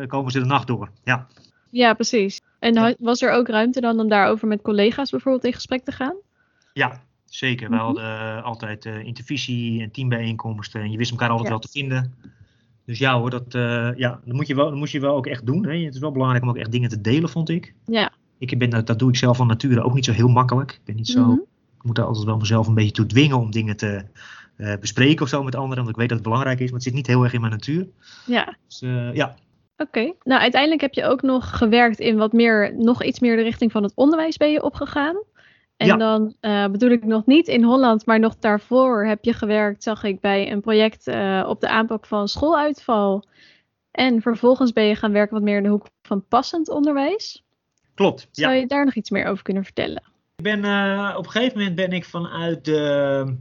uh, 0.00 0.06
komen 0.06 0.32
ze 0.32 0.38
de 0.38 0.46
nacht 0.46 0.66
door. 0.66 0.90
Ja. 1.04 1.26
Ja, 1.70 1.94
precies. 1.94 2.40
En 2.58 2.96
was 2.98 3.22
er 3.22 3.30
ook 3.30 3.48
ruimte 3.48 3.80
dan 3.80 4.00
om 4.00 4.08
daarover 4.08 4.48
met 4.48 4.62
collega's 4.62 5.10
bijvoorbeeld 5.10 5.44
in 5.44 5.52
gesprek 5.52 5.84
te 5.84 5.92
gaan? 5.92 6.14
Ja, 6.72 7.00
Zeker, 7.34 7.68
we 7.68 7.74
mhm. 7.74 7.84
hadden 7.84 8.04
uh, 8.04 8.44
altijd 8.44 8.84
uh, 8.84 9.04
intervisie 9.04 9.82
en 9.82 9.90
teambijeenkomsten 9.90 10.80
en 10.80 10.90
je 10.90 10.96
wist 10.96 11.10
elkaar 11.10 11.28
altijd 11.28 11.46
ja. 11.46 11.52
wel 11.52 11.60
te 11.62 11.68
vinden. 11.68 12.14
Dus 12.86 12.98
ja 12.98 13.18
hoor, 13.18 13.30
dat, 13.30 13.54
uh, 13.54 13.90
ja, 13.96 14.20
dat, 14.24 14.34
moet 14.34 14.46
je 14.46 14.54
wel, 14.54 14.68
dat 14.68 14.78
moet 14.78 14.90
je 14.90 15.00
wel 15.00 15.16
ook 15.16 15.26
echt 15.26 15.46
doen. 15.46 15.66
Hè. 15.66 15.76
Het 15.84 15.94
is 15.94 16.00
wel 16.00 16.12
belangrijk 16.12 16.42
om 16.42 16.48
ook 16.48 16.56
echt 16.56 16.70
dingen 16.70 16.88
te 16.88 17.00
delen, 17.00 17.28
vond 17.28 17.48
ik. 17.48 17.74
Ja. 17.86 18.12
Ik 18.38 18.58
ben, 18.58 18.84
dat 18.84 18.98
doe 18.98 19.08
ik 19.08 19.16
zelf 19.16 19.36
van 19.36 19.46
nature 19.46 19.82
ook 19.82 19.94
niet 19.94 20.04
zo 20.04 20.12
heel 20.12 20.28
makkelijk. 20.28 20.70
Ik 20.70 20.80
ben 20.84 20.96
niet 20.96 21.08
zo, 21.08 21.20
mm-hmm. 21.20 21.44
ik 21.76 21.82
moet 21.82 21.96
daar 21.96 22.04
altijd 22.04 22.24
wel 22.24 22.36
mezelf 22.36 22.66
een 22.66 22.74
beetje 22.74 22.92
toe 22.92 23.06
dwingen 23.06 23.38
om 23.38 23.50
dingen 23.50 23.76
te 23.76 24.04
bespreken 24.80 25.22
of 25.22 25.28
zo 25.28 25.42
met 25.42 25.54
anderen. 25.54 25.76
Want 25.76 25.88
ik 25.88 25.96
weet 25.96 26.08
dat 26.08 26.18
het 26.18 26.26
belangrijk 26.26 26.58
is, 26.58 26.64
maar 26.64 26.74
het 26.74 26.82
zit 26.82 26.94
niet 26.94 27.06
heel 27.06 27.22
erg 27.22 27.32
in 27.32 27.40
mijn 27.40 27.52
natuur. 27.52 27.86
Ja. 28.26 28.56
Dus 28.66 28.80
ja, 29.12 29.36
Oké, 29.76 29.98
okay. 29.98 30.14
nou 30.22 30.40
uiteindelijk 30.40 30.80
heb 30.80 30.94
je 30.94 31.04
ook 31.04 31.22
nog 31.22 31.58
gewerkt 31.58 31.98
in 31.98 32.16
wat 32.16 32.32
meer, 32.32 32.74
nog 32.76 33.04
iets 33.04 33.20
meer 33.20 33.36
de 33.36 33.42
richting 33.42 33.72
van 33.72 33.82
het 33.82 33.92
onderwijs 33.94 34.36
ben 34.36 34.50
je 34.50 34.62
opgegaan. 34.62 35.16
En 35.92 35.98
dan 35.98 36.34
uh, 36.40 36.66
bedoel 36.66 36.90
ik 36.90 37.04
nog 37.04 37.26
niet 37.26 37.48
in 37.48 37.62
Holland, 37.62 38.06
maar 38.06 38.20
nog 38.20 38.36
daarvoor 38.38 39.06
heb 39.06 39.24
je 39.24 39.32
gewerkt, 39.32 39.82
zag 39.82 40.04
ik, 40.04 40.20
bij 40.20 40.52
een 40.52 40.60
project 40.60 41.08
uh, 41.08 41.44
op 41.48 41.60
de 41.60 41.68
aanpak 41.68 42.06
van 42.06 42.28
schooluitval. 42.28 43.24
En 43.90 44.22
vervolgens 44.22 44.72
ben 44.72 44.84
je 44.84 44.94
gaan 44.94 45.12
werken 45.12 45.34
wat 45.34 45.42
meer 45.42 45.56
in 45.56 45.62
de 45.62 45.68
hoek 45.68 45.86
van 46.02 46.24
passend 46.28 46.68
onderwijs. 46.68 47.44
Klopt. 47.94 48.28
Zou 48.30 48.54
ja. 48.54 48.60
je 48.60 48.66
daar 48.66 48.84
nog 48.84 48.94
iets 48.94 49.10
meer 49.10 49.26
over 49.26 49.44
kunnen 49.44 49.64
vertellen? 49.64 50.02
Ik 50.36 50.44
ben, 50.44 50.64
uh, 50.64 51.14
op 51.16 51.24
een 51.24 51.30
gegeven 51.30 51.58
moment 51.58 51.76
ben 51.76 51.92
ik 51.92 52.04
vanuit 52.04 52.64
de. 52.64 53.36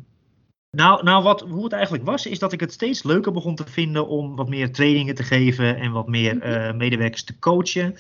Nou, 0.71 1.03
nou 1.03 1.23
wat, 1.23 1.41
hoe 1.41 1.63
het 1.63 1.73
eigenlijk 1.73 2.05
was, 2.05 2.25
is 2.25 2.39
dat 2.39 2.53
ik 2.53 2.59
het 2.59 2.73
steeds 2.73 3.03
leuker 3.03 3.31
begon 3.31 3.55
te 3.55 3.65
vinden 3.67 4.07
om 4.07 4.35
wat 4.35 4.49
meer 4.49 4.71
trainingen 4.71 5.15
te 5.15 5.23
geven 5.23 5.77
en 5.77 5.91
wat 5.91 6.07
meer 6.07 6.35
medewerkers 6.75 7.23
te 7.23 7.39
coachen. 7.39 7.95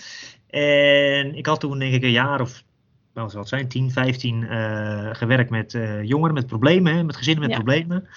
En 0.47 1.35
ik 1.35 1.45
had 1.45 1.59
toen 1.59 1.79
denk 1.79 1.93
ik 1.93 2.03
een 2.03 2.11
jaar 2.11 2.41
of, 2.41 2.63
nou 3.13 3.29
zal 3.29 3.39
het 3.39 3.49
zijn, 3.49 3.67
10, 3.67 3.91
15 3.91 4.41
uh, 4.41 5.09
gewerkt 5.11 5.49
met 5.49 5.73
uh, 5.73 6.03
jongeren 6.03 6.33
met 6.33 6.47
problemen, 6.47 6.95
hè, 6.95 7.03
met 7.03 7.15
gezinnen 7.15 7.41
met 7.41 7.51
Ja. 7.51 7.55
problemen. 7.63 8.07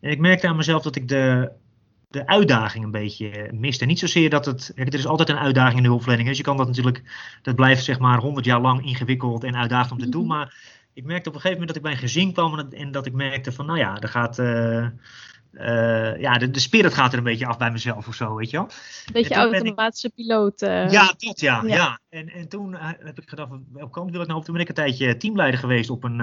En 0.00 0.10
ik 0.10 0.18
merkte 0.18 0.48
aan 0.48 0.56
mezelf 0.56 0.82
dat 0.82 0.96
ik 0.96 1.08
de, 1.08 1.50
de 2.08 2.26
uitdaging 2.26 2.84
een 2.84 2.90
beetje 2.90 3.50
miste. 3.52 3.84
Niet 3.84 3.98
zozeer 3.98 4.30
dat 4.30 4.46
het, 4.46 4.72
er 4.74 4.94
is 4.94 5.06
altijd 5.06 5.28
een 5.28 5.38
uitdaging 5.38 5.76
in 5.76 5.82
de 5.82 5.88
hulpverlening. 5.88 6.28
Dus 6.28 6.36
je 6.36 6.44
kan 6.44 6.56
dat 6.56 6.66
natuurlijk, 6.66 7.02
dat 7.42 7.54
blijft 7.54 7.84
zeg 7.84 7.98
maar 7.98 8.18
100 8.18 8.46
jaar 8.46 8.60
lang 8.60 8.84
ingewikkeld 8.86 9.44
en 9.44 9.56
uitdagend 9.56 9.92
om 9.92 9.98
te 9.98 10.08
doen. 10.08 10.26
Mhm. 10.26 10.36
Maar 10.36 10.54
ik 10.92 11.04
merkte 11.04 11.28
op 11.28 11.34
een 11.34 11.40
gegeven 11.40 11.60
moment 11.60 11.68
dat 11.68 11.76
ik 11.76 11.82
bij 11.82 11.92
een 11.92 12.08
gezin 12.08 12.32
kwam 12.32 12.58
en, 12.70 12.90
dat 12.90 13.06
ik 13.06 13.12
merkte 13.12 13.52
van, 13.52 13.66
nou 13.66 13.78
ja, 13.78 13.98
er 14.00 14.08
gaat... 14.08 14.38
eh, 14.38 14.86
eh, 15.56 16.20
ja, 16.20 16.38
de, 16.38 16.50
de 16.50 16.60
spirit 16.60 16.94
gaat 16.94 17.12
er 17.12 17.18
een 17.18 17.24
beetje 17.24 17.46
af 17.46 17.56
bij 17.58 17.70
mezelf 17.70 18.08
of 18.08 18.14
zo, 18.14 18.34
weet 18.34 18.50
je 18.50 18.56
wel. 18.56 18.66
Beetje 19.12 19.34
En 19.34 19.40
toen 19.40 19.50
ben 19.50 19.60
ik- 19.60 19.66
automatische 19.66 20.10
piloot. 20.14 20.62
eh, 20.62 20.90
Ja, 20.90 21.14
dat 21.18 21.40
ja. 21.40 21.62
ja. 21.66 21.74
ja. 21.74 21.98
En, 22.08 22.28
en 22.28 22.48
toen 22.48 22.74
eh, 22.76 22.88
heb 22.98 23.20
ik 23.20 23.28
gedacht, 23.28 23.50
welke 23.72 23.90
kant 23.92 24.10
wil 24.10 24.20
ik 24.20 24.26
nou 24.26 24.38
op? 24.38 24.44
Toen 24.44 24.54
ben 24.54 24.62
ik 24.62 24.68
een 24.68 24.74
tijdje 24.74 25.16
teamleider 25.16 25.60
geweest 25.60 25.90
op 25.90 26.04
een 26.04 26.20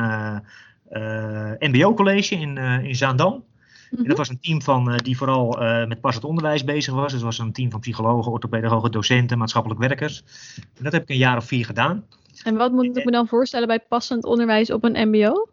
MBO-college 1.60 2.36
in, 2.36 2.58
in 2.58 2.96
Zaandam. 2.96 3.44
mhm. 3.92 4.02
En 4.02 4.08
dat 4.08 4.18
was 4.18 4.30
een 4.30 4.40
team 4.40 4.62
van, 4.62 4.98
die 5.04 5.18
vooral 5.18 5.58
met 5.88 6.02
passend 6.02 6.24
onderwijs 6.26 6.64
bezig 6.64 6.94
was. 6.94 7.04
Dus 7.04 7.14
het 7.14 7.22
was 7.22 7.38
een 7.38 7.52
team 7.52 7.72
van 7.72 7.80
psychologen, 7.80 8.32
orthopedagogen, 8.32 8.92
docenten, 8.92 9.38
maatschappelijk 9.38 9.80
werkers. 9.80 10.24
En 10.78 10.84
dat 10.84 10.94
heb 10.94 11.02
ik 11.02 11.10
een 11.10 11.18
jaar 11.18 11.38
of 11.38 11.46
vier 11.46 11.66
gedaan. 11.66 12.06
En 12.44 12.56
wat 12.56 12.72
moet 12.72 12.98
ik 12.98 13.06
me 13.06 13.12
dan 13.12 13.28
voorstellen 13.28 13.68
bij 13.68 13.80
passend 13.80 14.24
onderwijs 14.24 14.72
op 14.72 14.84
een 14.84 15.10
MBO? 15.10 15.50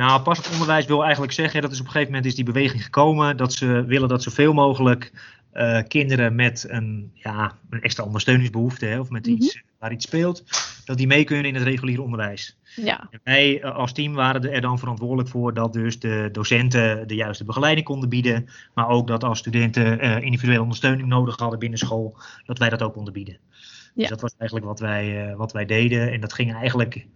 Nou, 0.00 0.22
passend 0.22 0.52
onderwijs 0.52 0.86
wil 0.86 1.02
eigenlijk 1.02 1.32
zeggen, 1.32 1.62
dat 1.62 1.72
is 1.72 1.80
op 1.80 1.84
een 1.84 1.90
gegeven 1.90 2.12
moment 2.12 2.30
is 2.30 2.34
die 2.34 2.44
beweging 2.44 2.84
gekomen, 2.84 3.36
dat 3.36 3.52
ze 3.52 3.84
willen 3.84 4.08
dat 4.08 4.22
zoveel 4.22 4.52
mogelijk 4.52 5.12
eh, 5.52 5.82
kinderen 5.88 6.34
met 6.34 6.66
een, 6.68 7.10
ja, 7.14 7.52
een 7.70 7.82
extra 7.82 8.04
ondersteuningsbehoefte, 8.04 8.86
hè, 8.86 8.98
of 9.00 9.10
met 9.10 9.26
Mhm. 9.26 9.34
iets 9.34 9.62
waar 9.78 9.92
iets 9.92 10.04
speelt, 10.04 10.44
dat 10.84 10.96
die 10.96 11.06
mee 11.06 11.24
kunnen 11.24 11.44
in 11.44 11.54
het 11.54 11.62
reguliere 11.62 12.02
onderwijs. 12.02 12.58
Ja, 12.76 13.08
En 13.10 13.20
wij 13.24 13.60
eh, 13.62 13.74
als 13.74 13.92
team 13.92 14.14
waren 14.14 14.52
er 14.52 14.60
dan 14.60 14.78
verantwoordelijk 14.78 15.28
voor 15.28 15.54
dat 15.54 15.72
dus 15.72 15.98
de 15.98 16.28
docenten 16.32 17.08
de 17.08 17.14
juiste 17.14 17.44
begeleiding 17.44 17.86
konden 17.86 18.08
bieden, 18.08 18.48
maar 18.74 18.88
ook 18.88 19.06
dat 19.06 19.24
als 19.24 19.38
studenten 19.38 20.00
eh, 20.00 20.20
individuele 20.22 20.62
ondersteuning 20.62 21.08
nodig 21.08 21.38
hadden 21.38 21.58
binnen 21.58 21.78
school, 21.78 22.16
dat 22.44 22.58
wij 22.58 22.68
dat 22.68 22.82
ook 22.82 22.92
konden 22.92 23.12
bieden. 23.12 23.38
Ja. 23.54 23.90
Dus 23.94 24.08
dat 24.08 24.20
was 24.20 24.34
eigenlijk 24.38 24.68
wat 24.70 24.80
wij, 24.80 25.34
wat 25.36 25.52
wij 25.52 25.66
deden. 25.66 26.12
En 26.12 26.20
dat 26.20 26.32
ging 26.32 26.54
eigenlijk, 26.54 27.06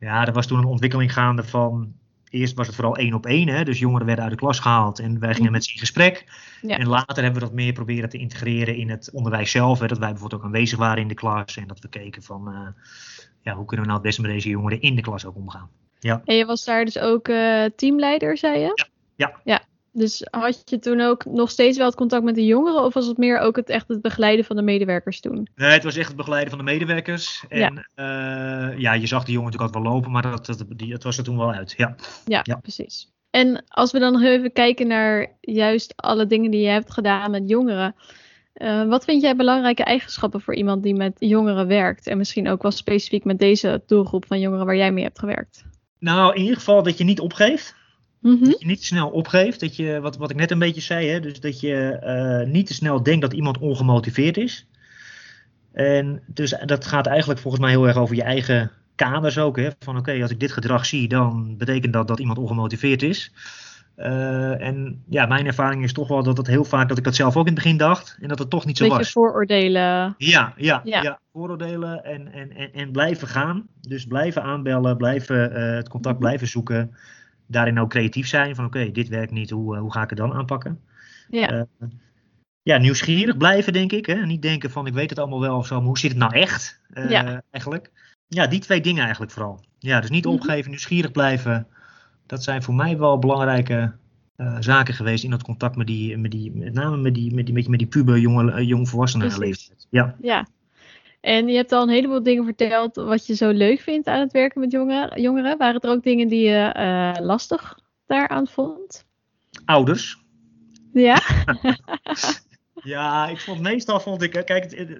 ja, 0.00 0.26
er 0.26 0.32
was 0.32 0.46
toen 0.46 0.58
een 0.58 0.64
ontwikkeling 0.64 1.12
gaande 1.12 1.42
van, 1.42 1.94
eerst 2.34 2.54
was 2.54 2.66
het 2.66 2.76
vooral 2.76 2.96
één 2.96 3.14
op 3.14 3.26
één, 3.26 3.48
hè, 3.48 3.64
dus 3.64 3.78
jongeren 3.78 4.06
werden 4.06 4.24
uit 4.24 4.32
de 4.32 4.38
klas 4.38 4.58
gehaald 4.58 4.98
en 4.98 5.18
wij 5.18 5.28
gingen 5.28 5.42
Mhm. 5.42 5.52
met 5.52 5.64
ze 5.64 5.72
in 5.72 5.78
gesprek. 5.78 6.24
Ja. 6.62 6.78
En 6.78 6.86
later 6.88 7.22
hebben 7.22 7.40
we 7.40 7.46
dat 7.46 7.52
meer 7.56 7.72
proberen 7.72 8.08
te 8.08 8.18
integreren 8.18 8.76
in 8.76 8.90
het 8.90 9.10
onderwijs 9.12 9.50
zelf, 9.50 9.78
hè, 9.78 9.86
dat 9.86 9.98
wij 9.98 10.10
bijvoorbeeld 10.10 10.40
ook 10.40 10.46
aanwezig 10.46 10.78
waren 10.78 11.02
in 11.02 11.08
de 11.08 11.14
klas 11.14 11.56
en 11.56 11.66
dat 11.66 11.78
we 11.80 11.88
keken 11.88 12.22
van, 12.22 12.48
eh, 12.48 12.82
ja, 13.42 13.54
hoe 13.54 13.64
kunnen 13.66 13.86
we 13.86 13.92
nou 13.92 13.92
het 13.92 14.02
beste 14.02 14.20
met 14.22 14.30
deze 14.30 14.48
jongeren 14.48 14.80
in 14.80 14.94
de 14.96 15.02
klas 15.02 15.24
ook 15.26 15.36
omgaan. 15.36 15.68
en 16.24 16.36
je 16.36 16.44
was 16.44 16.64
daar 16.64 16.84
dus 16.84 16.98
ook 16.98 17.28
eh, 17.28 17.64
teamleider, 17.76 18.36
zei 18.38 18.58
je? 18.58 18.86
Ja. 19.16 19.32
Ja, 19.44 19.62
dus 19.94 20.26
had 20.30 20.62
je 20.64 20.78
toen 20.78 21.00
ook 21.00 21.24
nog 21.24 21.50
steeds 21.50 21.76
wel 21.78 21.86
het 21.86 21.94
contact 21.96 22.24
met 22.24 22.34
de 22.34 22.44
jongeren? 22.46 22.84
Of 22.84 22.94
was 22.94 23.06
het 23.06 23.16
meer 23.16 23.38
ook 23.38 23.56
het, 23.56 23.68
echt 23.68 23.88
het 23.88 24.02
begeleiden 24.02 24.44
van 24.44 24.56
de 24.56 24.62
medewerkers 24.62 25.20
toen? 25.20 25.48
Nee, 25.54 25.70
het 25.70 25.84
was 25.84 25.96
echt 25.96 26.08
het 26.08 26.16
begeleiden 26.16 26.50
van 26.50 26.58
de 26.58 26.64
medewerkers. 26.64 27.44
En 27.48 27.86
ja, 27.94 28.72
ja 28.76 28.92
je 28.92 29.06
zag 29.06 29.24
die 29.24 29.34
jongen 29.34 29.50
natuurlijk 29.50 29.74
altijd 29.74 29.82
wel 29.84 29.92
lopen, 29.92 30.10
maar 30.10 30.22
dat, 30.22 30.46
dat, 30.46 30.64
die, 30.68 30.90
dat 30.90 31.02
was 31.02 31.18
er 31.18 31.24
toen 31.24 31.38
wel 31.38 31.52
uit. 31.52 31.74
Ja. 31.76 31.94
Ja, 32.24 32.40
Ja. 32.42 32.54
precies. 32.56 33.12
En 33.30 33.64
als 33.68 33.92
we 33.92 33.98
dan 33.98 34.12
nog 34.12 34.22
even 34.22 34.52
kijken 34.52 34.86
naar 34.86 35.36
juist 35.40 35.92
alle 35.96 36.26
dingen 36.26 36.50
die 36.50 36.60
je 36.60 36.68
hebt 36.68 36.92
gedaan 36.92 37.30
met 37.30 37.48
jongeren. 37.48 37.94
eh, 38.52 38.84
wat 38.84 39.04
vind 39.04 39.22
jij 39.22 39.36
belangrijke 39.36 39.84
eigenschappen 39.84 40.40
voor 40.40 40.54
iemand 40.54 40.82
die 40.82 40.94
met 40.94 41.16
jongeren 41.18 41.66
werkt? 41.66 42.06
En 42.06 42.18
misschien 42.18 42.48
ook 42.48 42.62
wel 42.62 42.70
specifiek 42.70 43.24
met 43.24 43.38
deze 43.38 43.82
doelgroep 43.86 44.26
van 44.26 44.40
jongeren 44.40 44.66
waar 44.66 44.76
jij 44.76 44.92
mee 44.92 45.04
hebt 45.04 45.18
gewerkt. 45.18 45.64
Nou, 45.98 46.34
in 46.34 46.40
ieder 46.40 46.56
geval 46.56 46.82
dat 46.82 46.98
je 46.98 47.04
niet 47.04 47.20
opgeeft. 47.20 47.74
Mhm. 48.24 48.44
Dat 48.44 48.60
je 48.60 48.66
niet 48.66 48.80
te 48.80 48.86
snel 48.86 49.08
opgeeft. 49.08 49.60
Dat 49.60 49.76
je, 49.76 50.00
wat, 50.00 50.16
wat 50.16 50.30
ik 50.30 50.36
net 50.36 50.50
een 50.50 50.58
beetje 50.58 50.80
zei, 50.80 51.08
hè, 51.08 51.20
dus 51.20 51.40
dat 51.40 51.60
je 51.60 51.74
eh, 51.88 52.46
niet 52.52 52.66
te 52.66 52.74
snel 52.74 53.02
denkt 53.02 53.20
dat 53.20 53.32
iemand 53.32 53.58
ongemotiveerd 53.58 54.36
is. 54.36 54.66
En 55.72 56.22
dus 56.26 56.54
dat 56.64 56.84
gaat 56.84 57.06
eigenlijk 57.06 57.40
volgens 57.40 57.62
mij 57.62 57.72
heel 57.72 57.86
erg 57.86 57.96
over 57.96 58.14
je 58.16 58.22
eigen 58.22 58.70
kaders 58.94 59.38
ook. 59.38 59.56
Hè? 59.56 59.68
Van 59.78 59.96
oké, 59.96 60.22
als 60.22 60.30
ik 60.30 60.40
dit 60.40 60.52
gedrag 60.52 60.86
zie, 60.86 61.08
dan 61.08 61.54
betekent 61.58 61.92
dat 61.92 62.08
dat 62.08 62.18
iemand 62.18 62.38
ongemotiveerd 62.38 63.02
is. 63.02 63.32
Eh, 63.94 64.60
en 64.60 65.02
ja, 65.08 65.26
mijn 65.26 65.46
ervaring 65.46 65.82
is 65.84 65.92
toch 65.92 66.08
wel 66.08 66.22
dat 66.22 66.36
het 66.36 66.46
heel 66.46 66.64
vaak 66.64 66.88
dat 66.88 66.98
ik 66.98 67.04
dat 67.04 67.14
zelf 67.14 67.36
ook 67.36 67.46
in 67.46 67.52
het 67.54 67.62
begin 67.62 67.76
dacht. 67.76 68.18
En 68.20 68.28
dat 68.28 68.38
het 68.38 68.50
toch 68.50 68.64
niet 68.64 68.76
zo 68.76 68.84
Beetje 68.84 68.98
was. 68.98 69.12
vooroordelen. 69.12 70.14
Ja, 70.18 70.52
ja, 70.56 70.80
Ja. 70.84 71.02
ja. 71.02 71.18
vooroordelen 71.32 72.04
en, 72.04 72.32
en, 72.32 72.56
en, 72.56 72.72
en 72.72 72.92
blijven 72.92 73.28
gaan. 73.28 73.66
Dus 73.80 74.06
blijven 74.06 74.42
aanbellen, 74.42 74.96
blijven 74.96 75.54
eh, 75.54 75.74
het 75.74 75.88
contact 75.88 76.14
Mhm. 76.14 76.24
blijven 76.24 76.48
zoeken. 76.48 76.94
Daarin 77.46 77.78
ook 77.78 77.90
creatief 77.90 78.26
zijn 78.26 78.54
van 78.54 78.64
oké, 78.64 78.90
dit 78.90 79.08
werkt 79.08 79.32
niet, 79.32 79.50
hoe, 79.50 79.74
eh, 79.74 79.80
hoe 79.80 79.92
ga 79.92 80.02
ik 80.02 80.08
het 80.10 80.18
dan 80.18 80.32
aanpakken? 80.32 80.80
Ja, 81.28 81.48
Eh, 81.50 81.88
ja, 82.62 82.76
nieuwsgierig 82.78 83.36
blijven 83.36 83.72
denk 83.72 83.92
ik. 83.92 84.06
Hè? 84.06 84.26
Niet 84.26 84.42
denken 84.42 84.70
van 84.70 84.86
ik 84.86 84.92
weet 84.94 85.10
het 85.10 85.18
allemaal 85.18 85.40
wel 85.40 85.56
of 85.56 85.66
zo, 85.66 85.76
maar 85.76 85.86
hoe 85.86 85.98
zit 85.98 86.10
het 86.10 86.18
nou 86.20 86.34
echt 86.34 86.80
eh, 86.92 87.10
Ja. 87.10 87.42
eigenlijk? 87.50 87.90
Ja, 88.28 88.46
die 88.46 88.60
twee 88.60 88.80
dingen 88.80 89.02
eigenlijk 89.02 89.32
vooral. 89.32 89.64
Ja, 89.78 90.00
dus 90.00 90.10
niet 90.10 90.24
Mhm. 90.24 90.34
opgeven, 90.34 90.70
nieuwsgierig 90.70 91.12
blijven. 91.12 91.66
Dat 92.26 92.42
zijn 92.42 92.62
voor 92.62 92.74
mij 92.74 92.98
wel 92.98 93.18
belangrijke 93.18 93.92
zaken 94.60 94.94
geweest 94.94 95.24
in 95.24 95.30
dat 95.30 95.42
contact 95.42 95.76
met 95.76 95.86
die, 95.86 96.16
met 96.18 96.30
die 96.30 96.52
met 96.52 96.72
name 96.72 96.96
met 96.96 97.14
die, 97.14 97.34
met 97.34 97.44
die, 97.44 97.54
met 97.54 97.62
die, 97.62 97.70
met 97.70 97.78
die 97.78 97.88
puber, 97.88 98.18
jonge, 98.18 98.66
jongvolwassenen 98.66 99.38
leeftijd. 99.38 99.86
Ja. 99.90 100.16
ja. 100.20 100.46
En 101.24 101.48
je 101.48 101.56
hebt 101.56 101.72
al 101.72 101.82
een 101.82 101.88
heleboel 101.88 102.22
dingen 102.22 102.44
verteld 102.44 102.96
wat 102.96 103.26
je 103.26 103.34
zo 103.34 103.50
leuk 103.50 103.80
vindt 103.80 104.06
aan 104.06 104.20
het 104.20 104.32
werken 104.32 104.60
met 104.60 104.72
jongeren. 104.72 105.20
jongeren. 105.20 105.58
Waren 105.58 105.80
er 105.80 105.90
ook 105.90 106.02
dingen 106.02 106.28
die 106.28 106.48
je 106.48 106.72
eh, 106.72 107.14
lastig 107.20 107.78
daaraan 108.06 108.46
vond? 108.46 109.04
Ouders. 109.64 110.18
Ja? 110.92 111.20
Ja, 112.82 113.28
ik 113.28 113.40
vond 113.40 113.60
meestal 113.60 114.00
vond 114.00 114.22
ik, 114.22 114.34
eh, 114.34 114.44
kijk, 114.44 114.72
eh, 114.72 114.90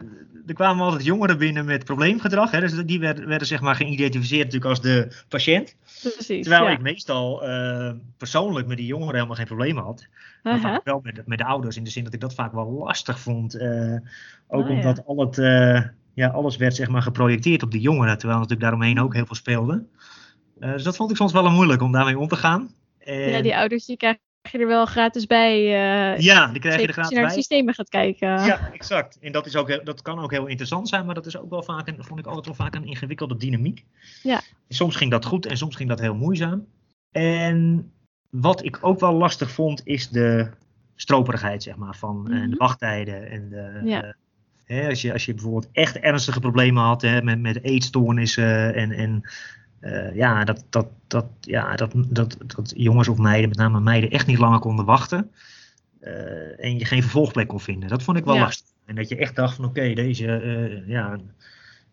er 0.46 0.54
kwamen 0.54 0.84
altijd 0.84 1.04
jongeren 1.04 1.38
binnen 1.38 1.64
met 1.64 1.84
probleemgedrag. 1.84 2.50
Hè, 2.50 2.60
dus 2.60 2.72
die 2.72 3.00
werden, 3.00 3.26
werden 3.28 3.46
zeg 3.46 3.60
maar 3.60 3.74
geïdentificeerd 3.74 4.44
natuurlijk 4.44 4.70
als 4.70 4.80
de 4.80 5.24
patiënt. 5.28 5.76
Precies. 6.00 6.42
Terwijl 6.42 6.64
ja. 6.64 6.70
ik 6.70 6.80
meestal 6.80 7.42
persoonlijk 8.16 8.66
met 8.66 8.76
die 8.76 8.86
jongeren 8.86 9.14
helemaal 9.14 9.36
geen 9.36 9.46
problemen 9.46 9.82
had. 9.82 10.06
Maar 10.42 10.52
Aha. 10.52 10.62
vaak 10.62 10.84
wel 10.84 11.00
met, 11.02 11.26
met 11.26 11.38
de 11.38 11.44
ouders, 11.44 11.76
in 11.76 11.84
de 11.84 11.90
zin 11.90 12.04
dat 12.04 12.14
ik 12.14 12.20
dat 12.20 12.34
vaak 12.34 12.52
wel 12.52 12.70
lastig 12.70 13.20
vond. 13.20 13.54
ook 13.60 14.62
Ah, 14.62 14.68
ja. 14.68 14.74
omdat 14.74 15.06
al 15.06 15.20
het, 15.20 15.36
ja, 16.14 16.28
alles 16.28 16.56
werd 16.56 16.74
zeg 16.74 16.88
maar 16.88 17.02
geprojecteerd 17.02 17.62
op 17.62 17.70
die 17.70 17.80
jongeren, 17.80 18.18
terwijl 18.18 18.38
natuurlijk 18.40 18.62
daaromheen 18.70 19.00
ook 19.00 19.14
heel 19.14 19.26
veel 19.26 19.36
speelde. 19.36 19.84
Eh, 20.60 20.72
dus 20.72 20.82
dat 20.82 20.96
vond 20.96 21.10
ik 21.10 21.16
soms 21.16 21.32
wel 21.32 21.50
moeilijk 21.50 21.82
om 21.82 21.92
daarmee 21.92 22.18
om 22.18 22.28
te 22.28 22.36
gaan. 22.36 22.70
En, 22.98 23.18
Ja, 23.30 23.42
die 23.42 23.56
ouders 23.56 23.84
die 23.86 23.96
krijg 23.96 24.16
je 24.50 24.58
er 24.58 24.66
wel 24.66 24.86
gratis 24.86 25.26
bij. 25.26 25.56
eh 26.14 26.20
ja, 26.20 26.46
die 26.46 26.60
krijg 26.60 26.80
je 26.80 26.86
er 26.86 26.86
als 26.86 26.92
gratis 26.94 27.10
je 27.10 27.14
naar 27.16 27.24
bij. 27.24 27.34
de 27.34 27.40
systemen 27.40 27.74
gaat 27.74 27.88
kijken. 27.88 28.28
Ja, 28.28 28.70
exact. 28.72 29.18
En 29.20 29.32
dat, 29.32 29.46
is 29.46 29.56
ook, 29.56 29.84
dat 29.84 30.02
kan 30.02 30.18
ook 30.18 30.30
heel 30.30 30.46
interessant 30.46 30.88
zijn, 30.88 31.06
maar 31.06 31.14
dat 31.14 31.26
is 31.26 31.36
ook 31.38 31.50
wel 31.50 31.62
vaak, 31.62 31.88
een, 31.88 31.96
vond 32.04 32.18
ik 32.20 32.26
altijd 32.26 32.46
wel 32.46 32.54
vaak 32.54 32.74
een 32.74 32.84
ingewikkelde 32.86 33.36
dynamiek. 33.36 33.84
Ja. 34.22 34.40
Soms 34.68 34.96
ging 34.96 35.10
dat 35.10 35.24
goed 35.24 35.46
en 35.46 35.56
soms 35.56 35.76
ging 35.76 35.88
dat 35.88 36.00
heel 36.00 36.14
moeizaam. 36.14 36.66
En 37.10 37.92
wat 38.30 38.64
ik 38.64 38.78
ook 38.80 39.00
wel 39.00 39.12
lastig 39.12 39.50
vond, 39.50 39.80
is 39.86 40.08
de 40.08 40.50
stroperigheid, 40.94 41.62
zeg 41.62 41.76
maar, 41.76 41.96
van 41.96 42.22
Mhm. 42.22 42.50
de 42.50 42.56
wachttijden. 42.56 43.30
En 43.30 43.48
de, 43.48 43.80
Ja. 43.84 44.14
Hè, 44.64 44.88
als, 44.88 45.02
je, 45.02 45.12
als 45.12 45.24
je 45.24 45.34
bijvoorbeeld 45.34 45.68
echt 45.72 45.98
ernstige 45.98 46.40
problemen 46.40 46.82
had 46.82 47.02
hè, 47.02 47.22
met, 47.22 47.40
met 47.40 47.62
eetstoornissen 47.62 48.74
en, 48.74 48.90
en 48.92 49.22
eh, 49.80 50.14
ja, 50.14 50.44
dat, 50.44 50.64
dat, 50.70 50.86
dat, 51.06 51.26
ja 51.40 51.76
dat, 51.76 51.92
dat, 51.96 52.36
dat 52.46 52.72
jongens 52.76 53.08
of 53.08 53.18
meiden, 53.18 53.48
met 53.48 53.58
name 53.58 53.80
meiden, 53.80 54.10
echt 54.10 54.26
niet 54.26 54.38
langer 54.38 54.58
konden 54.58 54.84
wachten. 54.84 55.30
eh, 56.00 56.64
en 56.64 56.78
je 56.78 56.84
geen 56.84 57.02
vervolgplek 57.02 57.48
kon 57.48 57.60
vinden. 57.60 57.88
Dat 57.88 58.02
vond 58.02 58.16
ik 58.16 58.24
wel 58.24 58.34
Ja. 58.34 58.40
lastig. 58.40 58.66
En 58.86 58.94
dat 58.94 59.08
je 59.08 59.16
echt 59.16 59.36
dacht 59.36 59.56
van 59.56 59.64
oké, 59.64 59.94
deze 59.94 60.26
eh, 60.26 60.88
ja, 60.88 61.16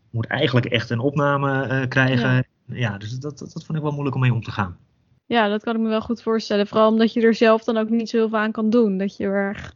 moet 0.09 0.25
eigenlijk 0.27 0.65
echt 0.65 0.89
een 0.89 0.99
opname 0.99 1.85
krijgen. 1.87 2.45
Ja, 2.65 2.97
dus 2.97 3.11
dat, 3.19 3.39
dat, 3.39 3.51
dat 3.53 3.65
vond 3.65 3.77
ik 3.77 3.83
wel 3.83 3.91
moeilijk 3.91 4.15
om 4.15 4.21
mee 4.21 4.33
om 4.33 4.43
te 4.43 4.51
gaan. 4.51 4.77
Ja, 5.25 5.47
dat 5.47 5.63
kan 5.63 5.75
ik 5.75 5.81
me 5.81 5.89
wel 5.89 6.01
goed 6.01 6.21
voorstellen. 6.21 6.67
Vooral 6.67 6.89
omdat 6.89 7.13
je 7.13 7.21
er 7.21 7.35
zelf 7.35 7.63
dan 7.63 7.77
ook 7.77 7.89
niet 7.89 8.09
zo 8.09 8.17
heel 8.17 8.29
veel 8.29 8.37
aan 8.37 8.51
kan 8.51 8.69
doen. 8.69 8.97
Dat 8.97 9.17
je 9.17 9.23
er 9.25 9.73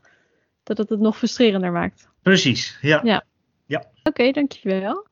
dat 0.65 0.78
het 0.78 0.89
het 0.89 0.99
nog 0.99 1.17
frustrerender 1.17 1.71
maakt. 1.71 2.08
Precies, 2.21 2.78
ja. 2.82 3.01
Ja. 3.04 3.23
Oké, 4.04 4.32
dankjewel. 4.32 5.08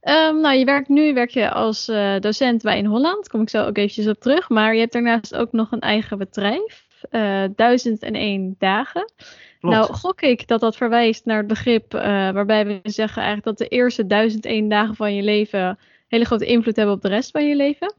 Ehm 0.00 0.40
nou, 0.40 0.56
je 0.56 0.64
werkt 0.64 0.88
nu 0.88 1.14
werk 1.14 1.30
je 1.30 1.50
als 1.50 1.88
eh, 1.88 2.18
docent 2.20 2.62
bij 2.62 2.78
In 2.78 2.84
Holland. 2.84 3.28
Kom 3.28 3.42
ik 3.42 3.48
zo 3.48 3.64
ook 3.64 3.76
eventjes 3.76 4.06
op 4.06 4.20
terug. 4.20 4.48
Maar 4.48 4.74
je 4.74 4.80
hebt 4.80 4.92
daarnaast 4.92 5.34
ook 5.34 5.52
nog 5.52 5.72
een 5.72 5.80
eigen 5.80 6.18
bedrijf. 6.18 6.86
eh 7.10 7.44
1001 7.56 8.54
dagen. 8.58 9.12
Klopt. 9.60 9.76
Nou, 9.76 9.92
gok 9.92 10.20
ik 10.20 10.46
dat 10.46 10.60
dat 10.60 10.76
verwijst 10.76 11.24
naar 11.24 11.36
het 11.36 11.46
begrip 11.46 11.94
eh, 11.94 12.02
waarbij 12.30 12.66
we 12.66 12.80
zeggen 12.82 13.22
eigenlijk 13.22 13.58
dat 13.58 13.68
de 13.68 13.76
eerste 13.76 14.06
1001 14.06 14.68
dagen 14.68 14.94
van 14.94 15.14
je 15.14 15.22
leven 15.22 15.78
hele 16.08 16.24
grote 16.24 16.46
invloed 16.46 16.76
hebben 16.76 16.94
op 16.94 17.02
de 17.02 17.08
rest 17.08 17.30
van 17.30 17.48
je 17.48 17.56
leven. 17.56 17.94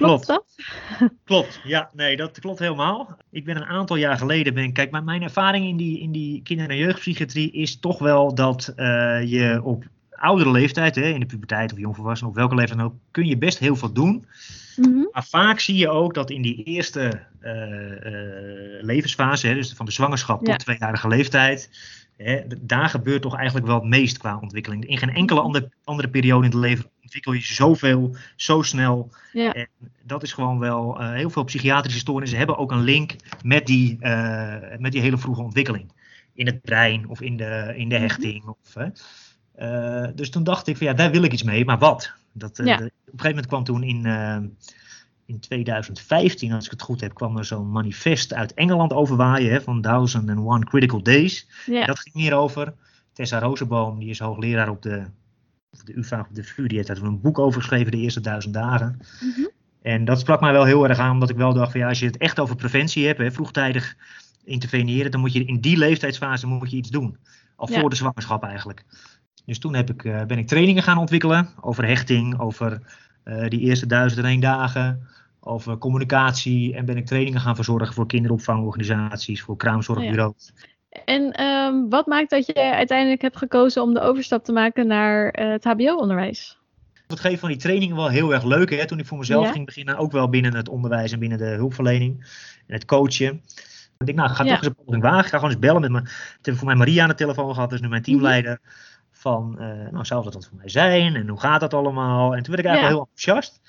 Klopt, 0.00 0.24
Klopt. 0.24 0.46
dat? 0.98 1.10
Klopt, 1.24 1.60
ja, 1.64 1.90
nee, 1.92 2.16
dat 2.16 2.40
klopt 2.40 2.58
helemaal. 2.58 3.16
Ik 3.30 3.44
ben 3.44 3.56
een 3.56 3.64
aantal 3.64 3.96
jaar 3.96 4.18
geleden, 4.18 4.54
ben, 4.54 4.72
kijk, 4.72 4.90
mijn, 4.90 5.04
mijn 5.04 5.22
ervaring 5.22 5.66
in 5.66 5.76
die, 5.76 6.00
in 6.00 6.12
die 6.12 6.42
kinder- 6.42 6.70
en 6.70 6.76
jeugdpsychiatrie 6.76 7.52
is 7.52 7.78
toch 7.78 7.98
wel 7.98 8.34
dat 8.34 8.72
eh, 8.76 9.22
je 9.24 9.60
op 9.64 9.84
oudere 10.10 10.50
leeftijd, 10.50 10.94
hè, 10.94 11.02
in 11.02 11.20
de 11.20 11.26
puberteit 11.26 11.72
of 11.72 11.78
jongvolwassenen, 11.78 12.32
of 12.32 12.38
welke 12.38 12.54
leeftijd 12.54 12.78
dan 12.78 12.86
ook, 12.86 12.94
kun 13.10 13.26
je 13.26 13.38
best 13.38 13.58
heel 13.58 13.76
veel 13.76 13.92
doen. 13.92 14.26
Mhm. 14.76 15.04
Maar 15.12 15.24
vaak 15.24 15.60
zie 15.60 15.76
je 15.76 15.88
ook 15.88 16.14
dat 16.14 16.30
in 16.30 16.42
die 16.42 16.62
eerste 16.64 17.22
eh, 17.40 18.06
eh, 18.06 18.82
levensfase, 18.82 19.46
hè, 19.46 19.54
dus 19.54 19.72
van 19.72 19.86
de 19.86 19.92
zwangerschap 19.92 20.46
Ja. 20.46 20.52
tot 20.52 20.64
tweejarige 20.64 21.08
leeftijd, 21.08 21.70
hè, 22.16 22.40
daar 22.60 22.88
gebeurt 22.88 23.22
toch 23.22 23.36
eigenlijk 23.36 23.66
wel 23.66 23.74
het 23.74 23.84
meest 23.84 24.18
qua 24.18 24.38
ontwikkeling. 24.40 24.86
In 24.86 24.98
geen 24.98 25.14
enkele 25.14 25.40
andere, 25.40 25.70
andere 25.84 26.08
periode 26.08 26.44
in 26.46 26.50
het 26.50 26.60
leven 26.60 26.90
ontwikkel 27.14 27.32
je 27.32 27.54
zoveel, 27.54 28.16
zo 28.36 28.62
snel. 28.62 29.10
Ja. 29.32 29.54
En 29.54 29.68
dat 30.02 30.22
is 30.22 30.32
gewoon 30.32 30.58
wel, 30.58 31.00
eh, 31.00 31.12
heel 31.12 31.30
veel 31.30 31.44
psychiatrische 31.44 31.98
stoornissen 31.98 32.38
hebben 32.38 32.56
ook 32.58 32.70
een 32.72 32.82
link 32.82 33.16
met 33.44 33.66
die, 33.66 33.96
eh, 34.00 34.78
met 34.78 34.92
die 34.92 35.00
hele 35.00 35.18
vroege 35.18 35.42
ontwikkeling. 35.42 35.92
In 36.34 36.46
het 36.46 36.60
brein 36.62 37.08
of 37.08 37.20
in 37.20 37.36
de, 37.36 37.72
in 37.76 37.88
de 37.88 37.94
Mhm. 37.94 38.04
hechting. 38.04 38.44
Of. 38.44 38.76
Eh, 39.54 40.06
dus 40.14 40.30
toen 40.30 40.44
dacht 40.44 40.66
ik 40.66 40.76
van 40.76 40.86
ja, 40.86 40.92
daar 40.92 41.10
wil 41.10 41.22
ik 41.22 41.32
iets 41.32 41.42
mee, 41.42 41.64
maar 41.64 41.78
wat? 41.78 42.12
Dat, 42.32 42.60
Ja. 42.64 42.76
de- 42.76 42.82
op 42.84 42.90
een 42.90 42.92
gegeven 43.04 43.28
moment 43.28 43.46
kwam 43.46 43.64
toen 43.64 43.82
in, 43.82 44.04
in 45.26 45.40
2015, 45.40 46.52
als 46.52 46.64
ik 46.64 46.70
het 46.70 46.82
goed 46.82 47.00
heb, 47.00 47.14
kwam 47.14 47.36
er 47.36 47.44
zo'n 47.44 47.70
manifest 47.70 48.34
uit 48.34 48.54
Engeland 48.54 48.92
overwaaien 48.92 49.52
hè, 49.52 49.60
van 49.62 49.80
1001 49.80 50.64
Critical 50.64 51.02
Days. 51.02 51.46
Ja. 51.66 51.86
Dat 51.86 51.98
ging 51.98 52.14
hierover. 52.14 52.74
Tessa 53.12 53.38
Rozenboom, 53.38 53.98
die 53.98 54.08
is 54.10 54.18
hoogleraar 54.18 54.68
op 54.68 54.82
de, 54.82 55.04
de 55.92 55.98
UvA, 55.98 56.20
op 56.28 56.34
de 56.34 56.44
VU, 56.44 56.66
die 56.66 56.76
heeft 56.76 56.88
daar 56.88 56.96
toen 56.96 57.06
een 57.06 57.20
boek 57.20 57.38
over 57.38 57.60
geschreven, 57.60 57.90
de 57.90 57.98
eerste 57.98 58.20
duizend 58.20 58.54
dagen. 58.54 58.98
Mhm. 59.20 59.46
En 59.82 60.04
dat 60.04 60.20
sprak 60.20 60.40
mij 60.40 60.52
wel 60.52 60.64
heel 60.64 60.88
erg 60.88 60.98
aan, 60.98 61.12
omdat 61.12 61.30
ik 61.30 61.36
wel 61.36 61.54
dacht 61.54 61.70
van 61.70 61.80
ja, 61.80 61.88
als 61.88 61.98
je 61.98 62.06
het 62.06 62.16
echt 62.16 62.40
over 62.40 62.56
preventie 62.56 63.06
hebt, 63.06 63.18
hè, 63.18 63.32
vroegtijdig 63.32 63.96
interveneren, 64.44 65.10
dan 65.10 65.20
moet 65.20 65.32
je 65.32 65.44
in 65.44 65.60
die 65.60 65.76
leeftijdsfase 65.76 66.46
moet 66.46 66.70
je 66.70 66.76
iets 66.76 66.90
doen. 66.90 67.16
Al 67.56 67.70
Ja. 67.72 67.80
voor 67.80 67.90
de 67.90 67.96
zwangerschap 67.96 68.44
eigenlijk. 68.44 68.84
Dus 69.44 69.58
toen 69.58 69.74
heb 69.74 69.90
ik, 69.90 70.04
eh, 70.04 70.24
ben 70.24 70.38
ik 70.38 70.46
trainingen 70.46 70.82
gaan 70.82 70.98
ontwikkelen 70.98 71.48
over 71.60 71.86
hechting, 71.86 72.38
over 72.38 72.98
eh, 73.24 73.48
die 73.48 73.60
eerste 73.60 73.86
duizend 73.86 74.24
en 74.24 74.30
één 74.30 74.40
dagen, 74.40 75.08
over 75.40 75.78
communicatie. 75.78 76.74
En 76.74 76.84
ben 76.84 76.96
ik 76.96 77.06
trainingen 77.06 77.40
gaan 77.40 77.54
verzorgen 77.54 77.94
voor 77.94 78.06
kinderopvangorganisaties, 78.06 79.42
voor 79.42 79.56
kraamzorgbureaus. 79.56 80.52
En 81.04 81.32
ehm, 81.32 81.88
wat 81.88 82.06
maakt 82.06 82.30
dat 82.30 82.46
je 82.46 82.54
uiteindelijk 82.74 83.22
hebt 83.22 83.36
gekozen 83.36 83.82
om 83.82 83.94
de 83.94 84.00
overstap 84.00 84.44
te 84.44 84.52
maken 84.52 84.86
naar 84.86 85.30
eh, 85.30 85.50
het 85.50 85.64
HBO-onderwijs? 85.64 86.58
Het 87.06 87.20
geven 87.20 87.38
van 87.38 87.48
die 87.48 87.58
trainingen 87.58 87.96
wel 87.96 88.08
heel 88.08 88.32
erg 88.34 88.44
leuk. 88.44 88.70
Hè? 88.70 88.86
Toen 88.86 88.98
ik 88.98 89.06
voor 89.06 89.18
mezelf 89.18 89.46
Ja. 89.46 89.52
ging 89.52 89.66
beginnen, 89.66 89.96
ook 89.96 90.12
wel 90.12 90.28
binnen 90.28 90.54
het 90.54 90.68
onderwijs 90.68 91.12
en 91.12 91.18
binnen 91.18 91.38
de 91.38 91.44
hulpverlening 91.44 92.18
en 92.66 92.74
het 92.74 92.84
coachen. 92.84 93.42
Ik 94.04 94.14
nou, 94.14 94.30
ik 94.30 94.36
ga 94.36 94.44
Ja. 94.44 94.50
toch 94.50 94.58
eens 94.58 94.66
een 94.76 94.84
poging 94.84 95.02
wagen. 95.02 95.24
Ik 95.24 95.30
ga 95.30 95.36
gewoon 95.36 95.50
eens 95.50 95.58
bellen 95.60 95.80
met 95.80 95.90
mijn, 95.90 96.04
ik 96.38 96.38
heb 96.46 96.56
voor 96.56 96.66
mij 96.66 96.74
Maria 96.76 97.02
aan 97.02 97.08
de 97.08 97.14
telefoon 97.14 97.54
gehad, 97.54 97.70
dus 97.70 97.80
nu 97.80 97.88
mijn 97.88 98.02
teamleider. 98.02 98.58
Mhm. 98.62 98.70
Van, 99.10 99.58
eh, 99.58 99.66
nou, 99.90 100.04
zou 100.04 100.24
dat 100.24 100.32
dan 100.32 100.42
voor 100.42 100.56
mij 100.56 100.68
zijn? 100.68 101.14
En 101.14 101.28
hoe 101.28 101.40
gaat 101.40 101.60
dat 101.60 101.74
allemaal? 101.74 102.34
En 102.36 102.42
toen 102.42 102.54
werd 102.54 102.66
ik 102.66 102.70
eigenlijk 102.70 102.80
Ja. 102.82 102.88
heel 102.88 103.08
enthousiast. 103.14 103.60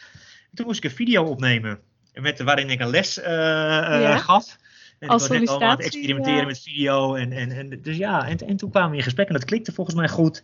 En 0.49 0.55
toen 0.55 0.65
moest 0.65 0.77
ik 0.77 0.83
een 0.83 0.95
video 0.95 1.23
opnemen, 1.23 1.79
met, 2.13 2.39
waarin 2.41 2.69
ik 2.69 2.79
een 2.79 2.89
les 2.89 3.15
Ja. 3.15 4.17
gaf. 4.17 4.57
En 5.01 5.07
Als 5.07 5.23
ik 5.23 5.29
was 5.29 5.39
net 5.39 5.49
allemaal 5.49 5.69
aan 5.69 5.77
het 5.77 5.85
sollicitatie, 5.85 5.99
experimenteren 5.99 6.39
ja. 6.39 6.45
met 6.45 6.59
video. 6.59 7.15
En, 7.15 7.31
en, 7.31 7.51
en, 7.51 7.81
dus 7.81 7.97
ja, 7.97 8.27
en, 8.27 8.37
en 8.37 8.57
toen 8.57 8.69
kwamen 8.69 8.91
we 8.91 8.97
in 8.97 9.03
gesprek 9.03 9.27
en 9.27 9.33
dat 9.33 9.45
klikte 9.45 9.71
volgens 9.71 9.95
mij 9.95 10.09
goed. 10.09 10.43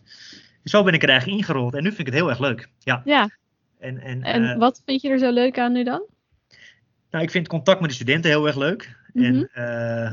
Zo 0.64 0.82
ben 0.82 0.94
ik 0.94 1.02
er 1.02 1.08
eigenlijk 1.08 1.38
ingerold. 1.38 1.74
En 1.74 1.82
nu 1.82 1.88
vind 1.88 2.00
ik 2.00 2.06
het 2.06 2.14
heel 2.14 2.28
erg 2.28 2.38
leuk. 2.38 2.68
Ja. 2.78 3.02
Ja, 3.04 3.30
En, 3.78 3.98
en, 3.98 4.22
en 4.22 4.50
eh, 4.50 4.58
wat 4.58 4.82
vind 4.84 5.02
je 5.02 5.08
er 5.08 5.18
zo 5.18 5.32
leuk 5.32 5.58
aan 5.58 5.72
nu 5.72 5.84
dan? 5.84 6.02
nou, 7.10 7.24
ik 7.24 7.30
vind 7.30 7.48
contact 7.48 7.80
met 7.80 7.88
de 7.88 7.96
studenten 7.96 8.30
heel 8.30 8.46
erg 8.46 8.56
leuk. 8.56 8.96
Mhm. 9.12 9.24
En 9.24 9.50
eh, 9.52 10.12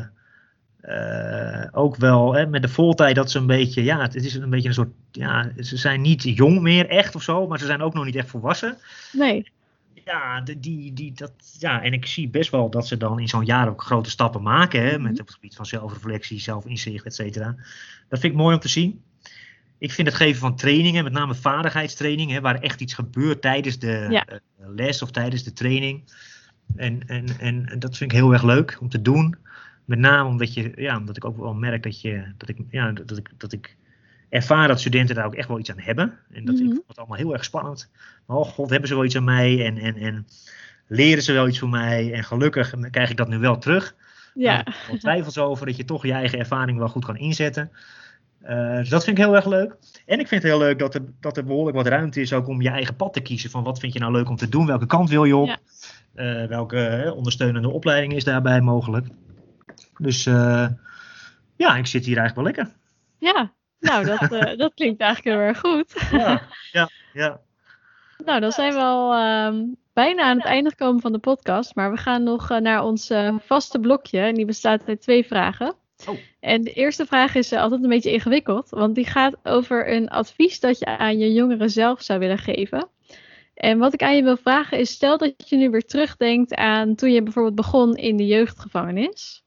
eh, 0.81 1.67
ook 1.71 1.95
wel 1.95 2.34
hè, 2.34 2.47
met 2.47 2.62
de 2.62 2.67
voltijd 2.67 3.15
dat 3.15 3.31
ze 3.31 3.38
een 3.38 3.47
beetje, 3.47 3.84
ja, 3.84 4.01
het 4.01 4.15
is 4.15 4.36
een 4.36 4.49
beetje 4.49 4.67
een 4.67 4.73
soort, 4.73 4.93
ja, 5.12 5.51
ze 5.60 5.77
zijn 5.77 6.01
niet 6.01 6.23
jong 6.23 6.62
meer 6.62 6.89
echt 6.89 7.15
of 7.15 7.23
zo, 7.23 7.47
maar 7.47 7.60
ze 7.60 7.65
zijn 7.65 7.81
ook 7.81 7.93
nog 7.93 8.05
niet 8.05 8.15
echt 8.15 8.29
volwassen. 8.29 8.77
Nee. 9.12 9.51
Ja, 10.05 10.41
de- 10.41 10.59
die, 10.59 10.93
die, 10.93 11.11
dat, 11.11 11.31
ja, 11.59 11.81
en 11.83 11.93
ik 11.93 12.05
zie 12.05 12.29
best 12.29 12.49
wel 12.51 12.69
dat 12.69 12.87
ze 12.87 12.97
dan 12.97 13.19
in 13.19 13.27
zo'n 13.27 13.45
jaar 13.45 13.69
ook 13.69 13.81
grote 13.83 14.09
stappen 14.09 14.41
maken, 14.41 14.81
hè, 14.81 14.91
met 14.91 15.11
Mhm. 15.11 15.19
op 15.21 15.25
het 15.25 15.33
gebied 15.33 15.55
van 15.55 15.65
zelfreflectie, 15.65 16.39
zelfinzicht, 16.39 17.05
et 17.05 17.15
cetera. 17.15 17.55
Dat 18.09 18.19
vind 18.19 18.33
ik 18.33 18.39
mooi 18.39 18.53
om 18.55 18.61
te 18.61 18.67
zien. 18.67 19.01
Ik 19.77 19.91
vind 19.91 20.07
het 20.07 20.17
geven 20.17 20.39
van 20.39 20.55
trainingen, 20.55 21.03
met 21.03 21.13
name 21.13 21.35
vaardigheidstraining, 21.35 22.31
hè, 22.31 22.41
waar 22.41 22.59
echt 22.59 22.81
iets 22.81 22.93
gebeurt 22.93 23.41
tijdens 23.41 23.79
de 23.79 24.07
Ja. 24.09 24.25
eh, 24.25 24.37
les 24.57 25.01
of 25.01 25.11
tijdens 25.11 25.43
de 25.43 25.53
training. 25.53 26.03
En, 26.75 27.07
en, 27.07 27.25
en 27.39 27.75
dat 27.79 27.97
vind 27.97 28.11
ik 28.11 28.17
heel 28.17 28.33
erg 28.33 28.43
leuk 28.43 28.77
om 28.81 28.89
te 28.89 29.01
doen. 29.01 29.35
Met 29.85 29.99
name 29.99 30.29
omdat, 30.29 30.53
je, 30.53 30.71
ja, 30.75 30.97
omdat 30.97 31.17
ik 31.17 31.25
ook 31.25 31.37
wel 31.37 31.53
merk 31.53 31.83
dat, 31.83 32.01
je, 32.01 32.33
dat, 32.37 32.49
ik, 32.49 32.57
ja, 32.69 32.91
dat 32.91 33.17
ik, 33.17 33.29
dat 33.37 33.51
ik 33.53 33.75
ervaar 34.29 34.67
dat 34.67 34.79
studenten 34.79 35.15
daar 35.15 35.25
ook 35.25 35.35
echt 35.35 35.47
wel 35.47 35.59
iets 35.59 35.71
aan 35.71 35.79
hebben. 35.79 36.17
En 36.31 36.45
dat 36.45 36.55
ik 36.55 36.61
Mhm. 36.65 36.73
vond 36.73 36.88
het 36.88 36.97
allemaal 36.97 37.17
heel 37.17 37.33
erg 37.33 37.43
spannend. 37.43 37.91
Oh 38.25 38.45
god, 38.45 38.69
hebben 38.69 38.88
ze 38.89 38.95
wel 38.95 39.05
iets 39.05 39.15
aan 39.15 39.23
mij? 39.23 39.65
En, 39.65 39.77
en, 39.77 39.95
en 39.95 40.27
leren 40.88 41.23
ze 41.23 41.33
wel 41.33 41.47
iets 41.47 41.59
van 41.59 41.69
mij? 41.69 42.13
En 42.13 42.23
gelukkig 42.23 42.73
krijg 42.91 43.09
ik 43.09 43.17
dat 43.17 43.27
nu 43.27 43.38
wel 43.39 43.57
terug. 43.57 43.95
Ja. 44.33 44.59
Ik 44.59 44.65
heb 44.65 44.75
wel 44.88 44.97
twijfels 44.97 45.38
over 45.38 45.65
dat 45.65 45.75
je 45.77 45.85
toch 45.85 46.05
je 46.05 46.11
eigen 46.11 46.39
ervaring 46.39 46.77
wel 46.77 46.88
goed 46.89 47.05
kan 47.05 47.17
inzetten. 47.17 47.71
Eh, 48.41 48.75
dus 48.77 48.89
dat 48.89 49.03
vind 49.03 49.17
ik 49.17 49.23
heel 49.23 49.35
erg 49.35 49.45
leuk. 49.45 49.75
En 50.05 50.19
ik 50.19 50.27
vind 50.27 50.41
het 50.43 50.51
heel 50.51 50.59
leuk 50.59 50.79
dat 50.79 50.95
er, 50.95 51.01
dat 51.19 51.38
er 51.38 51.45
behoorlijk 51.45 51.77
wat 51.77 51.88
ruimte 51.88 52.21
is 52.21 52.33
ook 52.33 52.47
om 52.47 52.61
je 52.61 52.69
eigen 52.69 52.95
pad 52.95 53.13
te 53.13 53.19
kiezen. 53.21 53.49
Van 53.49 53.63
wat 53.63 53.79
vind 53.79 53.93
je 53.93 53.99
nou 53.99 54.11
leuk 54.11 54.29
om 54.29 54.35
te 54.35 54.49
doen? 54.49 54.65
Welke 54.65 54.85
kant 54.85 55.09
wil 55.09 55.23
je 55.23 55.35
op? 55.35 55.47
Ja. 55.47 55.57
Eh, 56.13 56.47
welke 56.47 57.13
ondersteunende 57.15 57.69
opleiding 57.69 58.13
is 58.13 58.23
daarbij 58.23 58.61
mogelijk? 58.61 59.07
Dus 59.97 60.25
eh, 60.25 60.67
ja, 61.55 61.75
ik 61.75 61.85
zit 61.88 62.05
hier 62.05 62.17
eigenlijk 62.17 62.35
wel 62.35 62.43
lekker. 62.65 62.75
Ja, 63.17 63.51
nou, 63.79 64.05
dat, 64.05 64.31
eh, 64.31 64.57
dat 64.63 64.73
klinkt 64.73 65.01
eigenlijk 65.01 65.35
heel 65.35 65.45
erg 65.45 65.59
goed. 65.59 65.93
Ja, 66.11 66.41
ja, 66.71 66.89
ja. 67.13 67.39
Nou, 68.25 68.39
dan 68.39 68.51
zijn 68.51 68.73
we 68.73 68.79
al 68.79 69.13
ehm, 69.13 69.65
bijna 69.93 70.21
aan 70.21 70.38
het 70.38 70.45
einde 70.45 70.69
gekomen 70.69 71.01
van 71.01 71.11
de 71.11 71.19
podcast. 71.19 71.75
Maar 71.75 71.91
we 71.91 71.97
gaan 71.97 72.23
nog 72.23 72.51
eh, 72.51 72.57
naar 72.57 72.83
ons 72.83 73.09
eh, 73.09 73.35
vaste 73.39 73.79
blokje. 73.79 74.19
En 74.19 74.33
die 74.33 74.45
bestaat 74.45 74.81
uit 74.88 75.01
twee 75.01 75.25
vragen. 75.25 75.75
Oh. 76.07 76.17
En 76.39 76.61
de 76.61 76.71
eerste 76.71 77.05
vraag 77.05 77.35
is 77.35 77.53
altijd 77.53 77.83
een 77.83 77.89
beetje 77.89 78.11
ingewikkeld. 78.11 78.69
Want 78.69 78.95
die 78.95 79.05
gaat 79.05 79.35
over 79.43 79.91
een 79.91 80.09
advies 80.09 80.59
dat 80.59 80.79
je 80.79 80.85
aan 80.85 81.17
je 81.17 81.33
jongere 81.33 81.67
zelf 81.67 82.01
zou 82.01 82.19
willen 82.19 82.38
geven. 82.38 82.89
En 83.53 83.77
wat 83.77 83.93
ik 83.93 84.03
aan 84.03 84.15
je 84.15 84.23
wil 84.23 84.38
vragen 84.38 84.79
is: 84.79 84.89
stel 84.89 85.17
dat 85.17 85.33
je 85.49 85.55
nu 85.55 85.69
weer 85.69 85.85
terugdenkt 85.85 86.55
aan 86.55 86.95
toen 86.95 87.11
je 87.11 87.23
bijvoorbeeld 87.23 87.55
begon 87.55 87.95
in 87.95 88.17
de 88.17 88.25
jeugdgevangenis. 88.25 89.43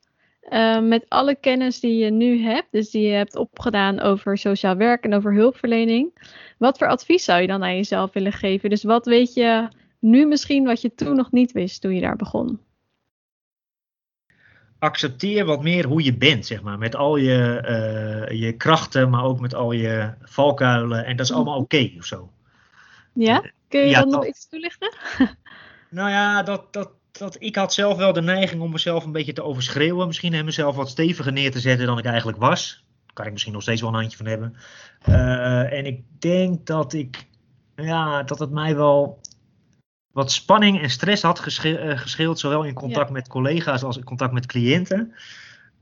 Eh, 0.49 0.81
met 0.81 1.05
alle 1.09 1.35
kennis 1.35 1.81
die 1.81 2.05
je 2.05 2.11
nu 2.11 2.43
hebt, 2.43 2.67
dus 2.71 2.91
die 2.91 3.09
je 3.09 3.15
hebt 3.15 3.37
opgedaan 3.37 4.01
over 4.01 4.39
sociaal 4.39 4.77
werk 4.77 5.05
en 5.05 5.15
over 5.15 5.35
hulpverlening. 5.35 6.31
Wat 6.59 6.79
voor 6.79 6.89
advies 6.89 7.25
zou 7.25 7.41
je 7.41 7.47
dan 7.47 7.63
aan 7.63 7.77
jezelf 7.77 8.13
willen 8.13 8.33
geven? 8.33 8.71
Dus 8.71 8.83
wat 8.83 9.07
weet 9.07 9.35
je 9.35 9.69
nu 9.99 10.27
misschien 10.27 10.65
wat 10.65 10.81
je 10.81 10.95
toen 10.95 11.17
nog 11.17 11.33
niet 11.33 11.53
wist 11.53 11.81
toen 11.81 11.95
je 11.95 12.01
daar 12.01 12.17
begon? 12.17 12.61
Accepteer 14.79 15.45
wat 15.45 15.63
meer 15.63 15.87
hoe 15.87 16.05
je 16.05 16.17
bent, 16.17 16.47
zeg 16.47 16.63
maar. 16.63 16.79
Met 16.79 16.97
al 16.97 17.17
je, 17.17 17.61
eh, 17.61 18.41
je 18.41 18.53
krachten, 18.53 19.11
maar 19.11 19.25
ook 19.25 19.41
met 19.41 19.55
al 19.55 19.73
je 19.73 20.15
valkuilen. 20.23 21.05
En 21.05 21.17
dat 21.17 21.27
is 21.27 21.33
allemaal 21.33 21.59
oké 21.59 21.91
of 21.99 22.05
zo. 22.05 22.31
Ja? 23.13 23.51
Kun 23.69 23.81
je 23.81 23.89
Ja, 23.89 24.01
dat 24.01 24.11
nog 24.11 24.27
iets 24.27 24.49
toelichten? 24.49 24.95
Nou 25.91 26.11
ja, 26.11 26.43
dat, 26.43 26.73
dat, 26.73 26.91
dat, 27.19 27.37
ik 27.39 27.57
had 27.57 27.73
zelf 27.73 27.97
wel 27.97 28.13
de 28.13 28.23
neiging 28.23 28.63
om 28.63 28.71
mezelf 28.71 29.05
een 29.05 29.13
beetje 29.13 29.33
te 29.33 29.43
overschreeuwen. 29.43 30.07
Misschien 30.07 30.35
en 30.35 30.45
mezelf 30.45 30.77
wat 30.77 30.89
steviger 30.89 31.33
neer 31.33 31.51
te 31.51 31.61
zetten 31.61 31.87
dan 31.87 31.99
ik 31.99 32.05
eigenlijk 32.05 32.39
was. 32.39 32.85
Daar 33.07 33.15
kan 33.15 33.27
ik 33.27 33.33
misschien 33.33 33.53
nog 33.53 33.63
steeds 33.63 33.81
wel 33.81 33.91
een 33.91 33.97
handje 33.97 34.17
van 34.17 34.27
hebben. 34.27 34.57
Eh, 35.03 35.73
en 35.73 35.87
ik 35.87 36.03
denk 36.19 36.67
dat 36.67 36.93
ik, 36.93 37.27
ja, 37.77 38.23
dat 38.23 38.39
het 38.39 38.51
mij 38.51 38.77
wel 38.77 39.21
wat 40.13 40.33
spanning 40.33 40.83
en 40.83 40.91
stress 40.91 41.23
had 41.23 41.39
gesche- 41.39 41.79
eh, 41.79 41.99
gescheeld. 41.99 42.39
Zowel 42.39 42.65
in 42.65 42.75
contact 42.75 43.11
met 43.11 43.29
collega's 43.29 43.83
als 43.83 43.97
in 43.97 44.05
contact 44.05 44.33
met 44.33 44.47
cliënten. 44.47 45.13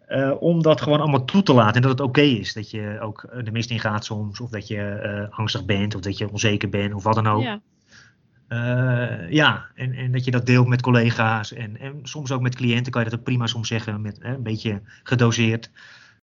Eh, 0.07 0.33
om 0.43 0.63
dat 0.63 0.81
gewoon 0.81 1.01
allemaal 1.01 1.25
toe 1.25 1.43
te 1.43 1.53
laten. 1.53 1.75
En 1.75 1.83
dat 1.83 1.91
het 1.91 2.01
oké 2.01 2.21
is. 2.21 2.53
Dat 2.53 2.71
je 2.71 2.99
ook 3.01 3.29
de 3.45 3.51
mist 3.51 3.71
ingaat 3.71 4.05
soms. 4.05 4.41
Of 4.41 4.51
dat 4.51 4.67
je 4.67 5.27
angstig 5.31 5.65
bent. 5.65 5.95
Of 5.95 6.01
dat 6.01 6.19
je 6.19 6.31
onzeker 6.31 6.69
bent. 6.69 6.95
Of 6.95 7.03
wat 7.03 7.15
dan 7.15 7.27
ook. 7.27 7.43
Ja. 7.43 7.61
Eh, 8.49 9.31
ja, 9.31 9.67
en, 9.75 9.93
en 9.93 10.13
dat 10.13 10.25
je 10.25 10.31
dat 10.31 10.47
deelt 10.47 10.67
met 10.69 10.83
collega's 10.83 11.53
en, 11.53 11.77
en 11.81 12.01
soms 12.03 12.33
ook 12.33 12.41
met 12.41 12.55
cliënten 12.55 12.93
kan 12.93 13.05
je 13.05 13.11
dat 13.11 13.19
ook 13.19 13.25
prima 13.25 13.47
soms 13.47 13.69
zeggen, 13.69 14.01
met, 14.01 14.19
hè, 14.23 14.35
een 14.35 14.43
beetje 14.43 14.81
gedoseerd. 15.03 15.71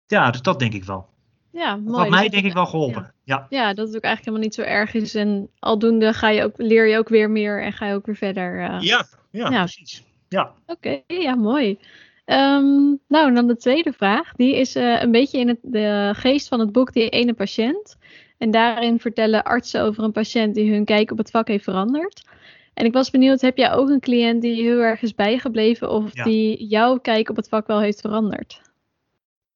Ja, 0.08 0.32
dus 0.32 0.42
dat 0.42 0.60
denk 0.60 0.74
ik 0.74 0.84
wel. 0.84 1.08
ja, 1.52 1.70
Dat 1.72 1.80
mooi. 1.84 1.96
had 1.96 2.02
Dus 2.06 2.14
mij 2.14 2.24
dat- 2.24 2.32
denk 2.32 2.46
ik 2.46 2.54
wel 2.54 2.66
geholpen. 2.66 3.14
Ja, 3.24 3.48
Ja, 3.50 3.74
dat 3.74 3.88
het 3.88 3.96
ook 3.96 4.02
eigenlijk 4.04 4.26
helemaal 4.26 4.40
niet 4.46 4.54
zo 4.56 4.62
erg 4.62 4.94
is. 4.94 5.16
En 5.16 5.50
aldoende 5.60 6.14
ga 6.14 6.30
je 6.30 6.44
ook, 6.44 6.54
leer 6.58 6.88
je 6.88 6.98
ook 6.98 7.10
weer 7.10 7.30
meer 7.32 7.64
en 7.64 7.74
ga 7.74 7.88
je 7.88 7.94
ook 7.94 8.06
weer 8.06 8.16
verder. 8.16 8.60
eh. 8.62 8.78
ja, 8.82 9.06
ja, 9.32 9.50
Ja. 9.50 9.64
precies. 9.64 10.04
Ja. 10.30 10.52
Oké, 10.66 11.02
ja, 11.08 11.36
mooi. 11.36 11.78
Ehm, 12.26 12.66
nou, 13.08 13.28
en 13.28 13.34
dan 13.36 13.48
de 13.48 13.58
tweede 13.58 13.94
vraag. 13.94 14.32
Die 14.36 14.56
is 14.56 14.76
eh, 14.76 15.02
een 15.02 15.12
beetje 15.12 15.40
in 15.40 15.48
het, 15.48 15.58
de 15.62 16.12
geest 16.16 16.48
van 16.48 16.60
het 16.60 16.72
boek 16.72 16.94
Die 16.94 17.10
Ene 17.10 17.34
Patiënt. 17.34 17.98
En 18.44 18.52
daarin 18.52 19.00
vertellen 19.00 19.44
artsen 19.44 19.82
over 19.82 20.04
een 20.04 20.12
patiënt 20.12 20.56
die 20.56 20.72
hun 20.72 20.86
kijk 20.86 21.12
op 21.12 21.18
het 21.18 21.32
vak 21.32 21.48
heeft 21.48 21.64
veranderd. 21.64 22.28
En 22.74 22.86
ik 22.86 22.94
was 22.94 23.10
benieuwd, 23.10 23.42
heb 23.42 23.58
jij 23.58 23.72
ook 23.72 23.90
een 23.90 24.00
cliënt 24.00 24.42
die 24.42 24.64
heel 24.64 24.80
erg 24.80 25.02
is 25.02 25.16
bijgebleven 25.16 25.90
of 25.90 26.16
Ja. 26.16 26.24
die 26.24 26.68
jouw 26.68 26.98
kijk 26.98 27.30
op 27.30 27.36
het 27.36 27.48
vak 27.50 27.68
wel 27.68 27.82
heeft 27.82 28.02
veranderd? 28.02 28.62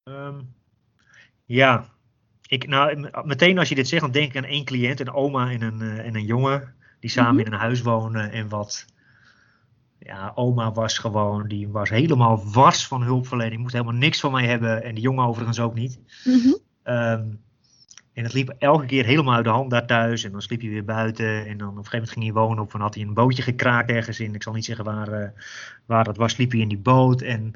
Ehm, 0.04 0.40
ja. 1.44 1.84
ik, 2.46 2.66
nou, 2.66 3.10
meteen 3.24 3.58
als 3.58 3.68
je 3.68 3.74
dit 3.74 3.88
zegt, 3.88 4.02
dan 4.02 4.10
denk 4.10 4.30
ik 4.30 4.36
aan 4.36 4.50
één 4.50 4.64
cliënt, 4.64 5.00
een 5.00 5.12
oma 5.12 5.50
en 5.50 5.62
een, 5.62 5.80
en 5.80 6.14
een 6.14 6.24
jongen, 6.24 6.74
die 7.00 7.10
samen 7.10 7.34
mhm. 7.34 7.46
in 7.46 7.52
een 7.52 7.58
huis 7.58 7.82
wonen 7.82 8.32
en 8.32 8.48
wat 8.48 8.86
ja, 9.98 10.32
oma 10.34 10.72
was 10.72 10.98
gewoon, 10.98 11.48
die 11.48 11.68
was 11.68 11.90
helemaal 11.90 12.42
wars 12.52 12.86
van 12.86 13.02
hulpverlening, 13.02 13.60
moest 13.60 13.72
helemaal 13.72 13.94
niks 13.94 14.20
van 14.20 14.32
mij 14.32 14.46
hebben 14.46 14.82
en 14.82 14.94
die 14.94 15.04
jongen 15.04 15.26
overigens 15.26 15.60
ook 15.60 15.74
niet. 15.74 16.00
Ehm, 16.82 17.24
en 18.18 18.24
het 18.24 18.32
liep 18.32 18.54
elke 18.58 18.86
keer 18.86 19.04
helemaal 19.04 19.34
uit 19.34 19.44
de 19.44 19.50
hand 19.50 19.70
daar 19.70 19.86
thuis. 19.86 20.24
En 20.24 20.32
dan 20.32 20.42
sliep 20.42 20.60
hij 20.60 20.70
weer 20.70 20.84
buiten. 20.84 21.46
En 21.46 21.58
dan 21.58 21.68
op 21.68 21.76
een 21.76 21.84
gegeven 21.84 21.98
moment 21.98 22.10
ging 22.10 22.24
hij 22.24 22.34
wonen 22.34 22.62
op. 22.62 22.74
En 22.74 22.80
had 22.80 22.94
hij 22.94 23.04
een 23.04 23.14
bootje 23.14 23.42
gekraakt 23.42 23.90
ergens 23.90 24.20
in. 24.20 24.34
Ik 24.34 24.42
zal 24.42 24.52
niet 24.52 24.64
zeggen 24.64 24.84
waar, 24.84 25.22
uh, 25.22 25.28
waar 25.86 26.04
dat 26.04 26.16
was. 26.16 26.32
Sliep 26.32 26.50
hij 26.50 26.60
in 26.60 26.68
die 26.68 26.78
boot. 26.78 27.20
En 27.20 27.52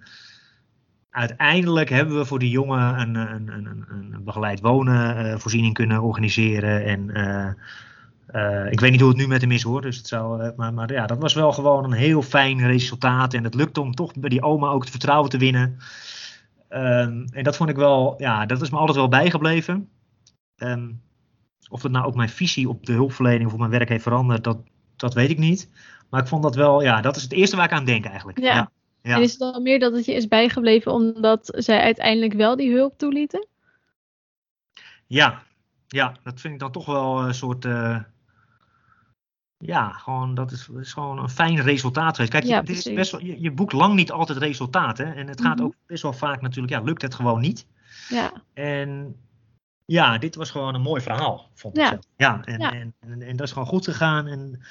uiteindelijk 1.10 1.88
hebben 1.88 2.16
we 2.16 2.24
voor 2.24 2.38
die 2.38 2.50
jongen 2.50 3.00
een, 3.00 3.14
een, 3.14 3.48
een, 3.48 3.84
een 3.88 4.24
begeleid 4.24 4.60
wonen 4.60 5.26
uh, 5.26 5.38
voorziening 5.38 5.74
kunnen 5.74 6.02
organiseren. 6.02 6.84
En 6.84 7.00
ik 8.70 8.80
weet 8.80 8.90
niet 8.90 9.00
hoe 9.00 9.08
het 9.08 9.18
nu 9.18 9.26
met 9.26 9.40
hem 9.40 9.50
is 9.50 9.62
hoor. 9.62 9.80
Dus 9.82 9.96
het 9.96 10.06
zou, 10.06 10.52
maar, 10.56 10.74
maar 10.74 10.92
ja, 10.92 11.06
dat 11.06 11.18
was 11.18 11.34
wel 11.34 11.52
gewoon 11.52 11.84
een 11.84 11.92
heel 11.92 12.22
fijn 12.22 12.66
resultaat. 12.66 13.34
En 13.34 13.44
het 13.44 13.54
lukte 13.54 13.80
om 13.80 13.94
toch 13.94 14.12
bij 14.14 14.28
die 14.28 14.42
oma 14.42 14.68
ook 14.68 14.80
het 14.80 14.90
vertrouwen 14.90 15.30
te 15.30 15.38
winnen. 15.38 15.78
Um, 16.70 17.24
en 17.32 17.42
dat 17.42 17.56
vond 17.56 17.70
ik 17.70 17.76
wel, 17.76 18.14
ja, 18.18 18.46
dat 18.46 18.62
is 18.62 18.70
me 18.70 18.76
altijd 18.76 18.96
wel 18.96 19.08
bijgebleven. 19.08 19.88
Um, 20.62 21.02
of 21.72 21.82
het 21.82 21.92
nou 21.92 22.06
ook 22.06 22.14
mijn 22.14 22.28
visie 22.28 22.68
op 22.68 22.86
de 22.86 22.92
hulpverlening 22.92 23.46
of 23.46 23.52
op 23.52 23.58
mijn 23.58 23.70
werk 23.70 23.88
heeft 23.88 24.02
veranderd, 24.02 24.44
dat, 24.44 24.58
dat 24.96 25.14
weet 25.14 25.30
ik 25.30 25.38
niet. 25.38 25.68
Maar 26.10 26.20
ik 26.20 26.28
vond 26.28 26.42
dat 26.42 26.54
wel, 26.54 26.82
ja, 26.82 27.00
dat 27.00 27.16
is 27.16 27.22
het 27.22 27.32
eerste 27.32 27.56
waar 27.56 27.64
ik 27.64 27.72
aan 27.72 27.84
denk 27.84 28.04
eigenlijk. 28.04 28.38
Ja. 28.38 28.70
ja. 29.02 29.16
En 29.16 29.22
is 29.22 29.30
het 29.30 29.38
dan 29.38 29.62
meer 29.62 29.78
dat 29.78 29.92
het 29.92 30.04
je 30.04 30.14
is 30.14 30.28
bijgebleven 30.28 30.92
omdat 30.92 31.52
zij 31.56 31.80
uiteindelijk 31.80 32.32
wel 32.32 32.56
die 32.56 32.72
hulp 32.72 32.98
toelieten? 32.98 33.46
Ja, 35.06 35.42
ja 35.86 36.16
dat 36.22 36.40
vind 36.40 36.54
ik 36.54 36.60
dan 36.60 36.72
toch 36.72 36.86
wel 36.86 37.22
een 37.26 37.34
soort. 37.34 37.64
Uh, 37.64 37.98
ja, 39.58 39.88
gewoon, 39.90 40.34
dat 40.34 40.50
is, 40.50 40.68
is, 40.68 40.92
gewoon 40.92 41.18
een 41.18 41.28
fijn 41.28 41.60
resultaat 41.60 42.14
geweest. 42.14 42.32
Kijk, 42.32 42.44
je, 42.44 42.72
is 42.72 42.92
best 42.92 43.10
wel, 43.10 43.20
je, 43.20 43.40
je 43.40 43.52
boekt 43.52 43.72
lang 43.72 43.94
niet 43.94 44.10
altijd 44.10 44.38
resultaten. 44.38 45.14
En 45.14 45.28
het 45.28 45.40
gaat 45.40 45.56
mhm. 45.56 45.64
ook 45.64 45.74
best 45.86 46.02
wel 46.02 46.12
vaak 46.12 46.40
natuurlijk, 46.40 46.72
ja, 46.72 46.80
lukt 46.80 47.02
het 47.02 47.14
gewoon 47.14 47.40
niet. 47.40 47.66
Ja. 48.08 48.32
En 48.52 49.16
ja, 49.86 50.18
dit 50.18 50.34
was 50.34 50.50
gewoon 50.50 50.74
een 50.74 50.80
mooi 50.80 51.00
verhaal, 51.00 51.50
vond 51.54 51.78
ik. 51.78 51.84
Ja, 51.84 51.98
ja, 52.16 52.40
en, 52.44 52.60
En, 52.60 52.94
en, 53.00 53.22
en, 53.22 53.36
dat 53.36 53.46
is 53.46 53.52
gewoon 53.52 53.68
goed 53.68 53.84
gegaan. 53.84 54.26
En 54.26 54.62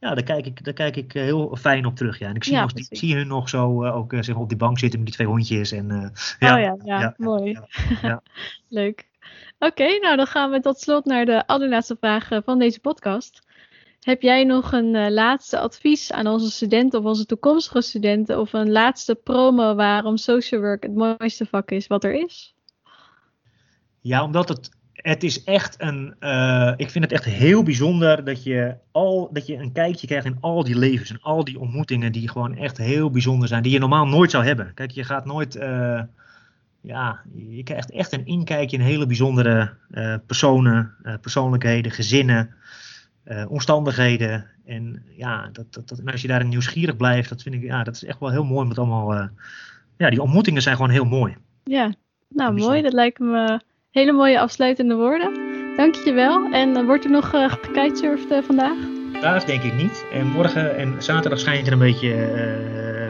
ja, 0.00 0.14
daar 0.14 0.24
kijk 0.24 0.46
ik, 0.46 0.64
daar 0.64 0.74
kijk 0.74 0.96
ik 0.96 1.14
eh, 1.14 1.22
heel 1.22 1.56
fijn 1.56 1.86
op 1.86 1.96
terug. 1.96 2.18
Ja. 2.18 2.28
En 2.28 2.34
ik 2.34 2.44
zie, 2.44 2.56
nog, 2.56 2.72
ik 2.72 2.86
zie 2.90 3.16
hun 3.16 3.26
nog 3.26 3.48
zo 3.48 3.84
uh, 3.84 3.96
ook 3.96 4.12
uh, 4.12 4.22
zeg, 4.22 4.36
op 4.36 4.48
die 4.48 4.58
bank 4.58 4.78
zitten 4.78 4.98
met 4.98 5.08
die 5.08 5.16
twee 5.16 5.28
hondjes. 5.28 5.72
En, 5.72 5.90
uh, 5.90 6.08
ja, 6.38 6.54
oh 6.54 6.60
ja, 6.60 6.76
ja, 6.84 7.14
mooi. 7.16 7.58
Leuk. 8.68 9.08
Oké, 9.58 9.98
nou 9.98 10.16
dan 10.16 10.26
gaan 10.26 10.50
we 10.50 10.60
tot 10.60 10.80
slot 10.80 11.04
naar 11.04 11.24
de 11.24 11.46
allerlaatste 11.46 11.96
vraag 12.00 12.28
van 12.44 12.58
deze 12.58 12.80
podcast. 12.80 13.48
Heb 14.00 14.22
jij 14.22 14.44
nog 14.44 14.72
een 14.72 15.12
laatste 15.12 15.58
advies 15.58 16.12
aan 16.12 16.26
onze 16.26 16.50
studenten 16.50 16.98
of 16.98 17.04
onze 17.04 17.26
toekomstige 17.26 17.80
studenten? 17.80 18.40
Of 18.40 18.52
een 18.52 18.70
laatste 18.70 19.14
promo 19.14 19.74
waarom 19.74 20.16
social 20.16 20.60
work 20.60 20.82
het 20.82 20.94
mooiste 20.94 21.46
vak 21.46 21.70
is 21.70 21.86
wat 21.86 22.04
er 22.04 22.14
is? 22.14 22.54
Ja, 24.00 24.24
omdat 24.24 24.48
het, 24.48 24.70
het 24.92 25.22
is 25.22 25.44
echt 25.44 25.74
een. 25.78 26.14
Uh, 26.20 26.72
ik 26.76 26.90
vind 26.90 27.04
het 27.04 27.12
echt 27.12 27.24
heel 27.24 27.62
bijzonder 27.62 28.24
dat 28.24 28.42
je, 28.42 28.74
al, 28.90 29.28
dat 29.32 29.46
je 29.46 29.56
een 29.56 29.72
kijkje 29.72 30.06
krijgt 30.06 30.26
in 30.26 30.36
al 30.40 30.64
die 30.64 30.78
levens 30.78 31.10
en 31.10 31.20
al 31.20 31.44
die 31.44 31.58
ontmoetingen 31.58 32.12
die 32.12 32.28
gewoon 32.28 32.56
echt 32.56 32.76
heel 32.76 33.10
bijzonder 33.10 33.48
zijn, 33.48 33.62
die 33.62 33.72
je 33.72 33.78
normaal 33.78 34.06
nooit 34.06 34.30
zou 34.30 34.44
hebben. 34.44 34.74
Kijk, 34.74 34.90
je 34.90 35.04
gaat 35.04 35.24
nooit. 35.24 35.56
Uh, 35.56 36.02
ja, 36.82 37.20
je 37.34 37.62
krijgt 37.62 37.90
echt 37.90 38.12
een 38.12 38.26
inkijkje 38.26 38.76
in 38.76 38.82
hele 38.82 39.06
bijzondere 39.06 39.74
uh, 39.90 40.14
personen, 40.26 40.94
persoonlijkheden, 41.20 41.92
gezinnen, 41.92 42.54
omstandigheden. 43.48 44.46
En 44.64 45.02
ja, 45.16 45.48
dat, 45.52 45.72
dat, 45.72 45.88
dat, 45.88 45.98
en 45.98 46.12
als 46.12 46.22
je 46.22 46.28
daarin 46.28 46.48
nieuwsgierig 46.48 46.96
blijft, 46.96 47.28
dat 47.28 47.42
vind 47.42 47.54
ik, 47.54 47.62
ja, 47.62 47.82
dat 47.82 47.94
is 47.94 48.04
echt 48.04 48.20
wel 48.20 48.30
heel 48.30 48.44
mooi. 48.44 48.68
Met 48.68 48.78
allemaal, 48.78 49.28
ja, 49.96 50.10
die 50.10 50.22
ontmoetingen 50.22 50.62
zijn 50.62 50.76
gewoon 50.76 50.90
heel 50.90 51.04
mooi. 51.04 51.36
Ja, 51.64 51.94
nou 52.28 52.54
mooi. 52.54 52.82
Dat 52.82 52.92
lijkt 52.92 53.18
me 53.18 53.60
Hele 53.90 54.12
mooie 54.12 54.40
afsluitende 54.40 54.94
woorden. 54.94 55.32
Dank 55.76 55.94
je 55.94 56.12
wel. 56.12 56.52
En 56.52 56.76
uh, 56.76 56.84
wordt 56.84 57.04
er 57.04 57.10
nog 57.10 57.34
uh, 57.34 57.50
gekitesurfd 57.50 58.30
uh, 58.30 58.38
vandaag? 58.42 58.76
Vandaag 59.12 59.44
denk 59.44 59.62
ik 59.62 59.74
niet. 59.74 60.04
En 60.12 60.26
morgen 60.26 60.76
en 60.76 60.94
zaterdag 60.98 61.38
schijnt 61.38 61.66
er 61.66 61.72
een 61.72 61.78
beetje 61.78 62.14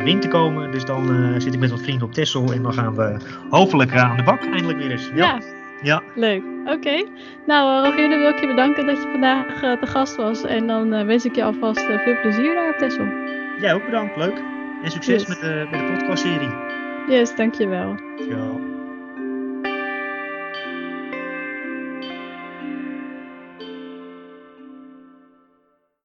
wind 0.04 0.22
te 0.22 0.28
komen. 0.28 0.72
Dus 0.72 0.84
dan 0.84 1.34
zit 1.40 1.54
ik 1.54 1.60
met 1.60 1.70
wat 1.70 1.80
vrienden 1.80 2.06
op 2.06 2.12
Texel. 2.12 2.52
En 2.52 2.62
dan 2.62 2.72
gaan 2.72 2.94
we 2.94 3.16
hopelijk 3.50 3.96
aan 3.96 4.16
de 4.16 4.22
bak 4.22 4.42
eindelijk 4.42 4.78
weer 4.78 4.90
eens. 4.90 5.10
Ja. 5.14 5.40
ja. 5.82 6.02
Leuk. 6.14 6.42
Oké. 6.66 7.04
Nou, 7.46 7.86
Rogier, 7.86 8.08
dan 8.08 8.18
wil 8.18 8.28
ik 8.28 8.40
je 8.40 8.46
bedanken 8.46 8.86
dat 8.86 8.96
je 8.96 9.08
vandaag 9.10 9.78
te 9.80 9.86
gast 9.86 10.16
was. 10.16 10.42
En 10.44 10.66
dan 10.66 11.06
wens 11.06 11.24
ik 11.24 11.34
je 11.34 11.44
alvast 11.44 11.80
veel 11.80 12.20
plezier 12.20 12.54
daar 12.54 12.72
op 12.72 12.78
Texel. 12.78 13.06
Jij 13.60 13.74
ook 13.74 13.84
bedankt. 13.84 14.16
Leuk. 14.16 14.42
En 14.82 14.90
succes 14.90 15.26
met, 15.26 15.40
met 15.70 15.80
de 15.80 15.94
podcastserie. 15.94 16.50
Yes, 17.08 17.36
dankjewel. 17.36 17.96
Ja. 18.28 18.78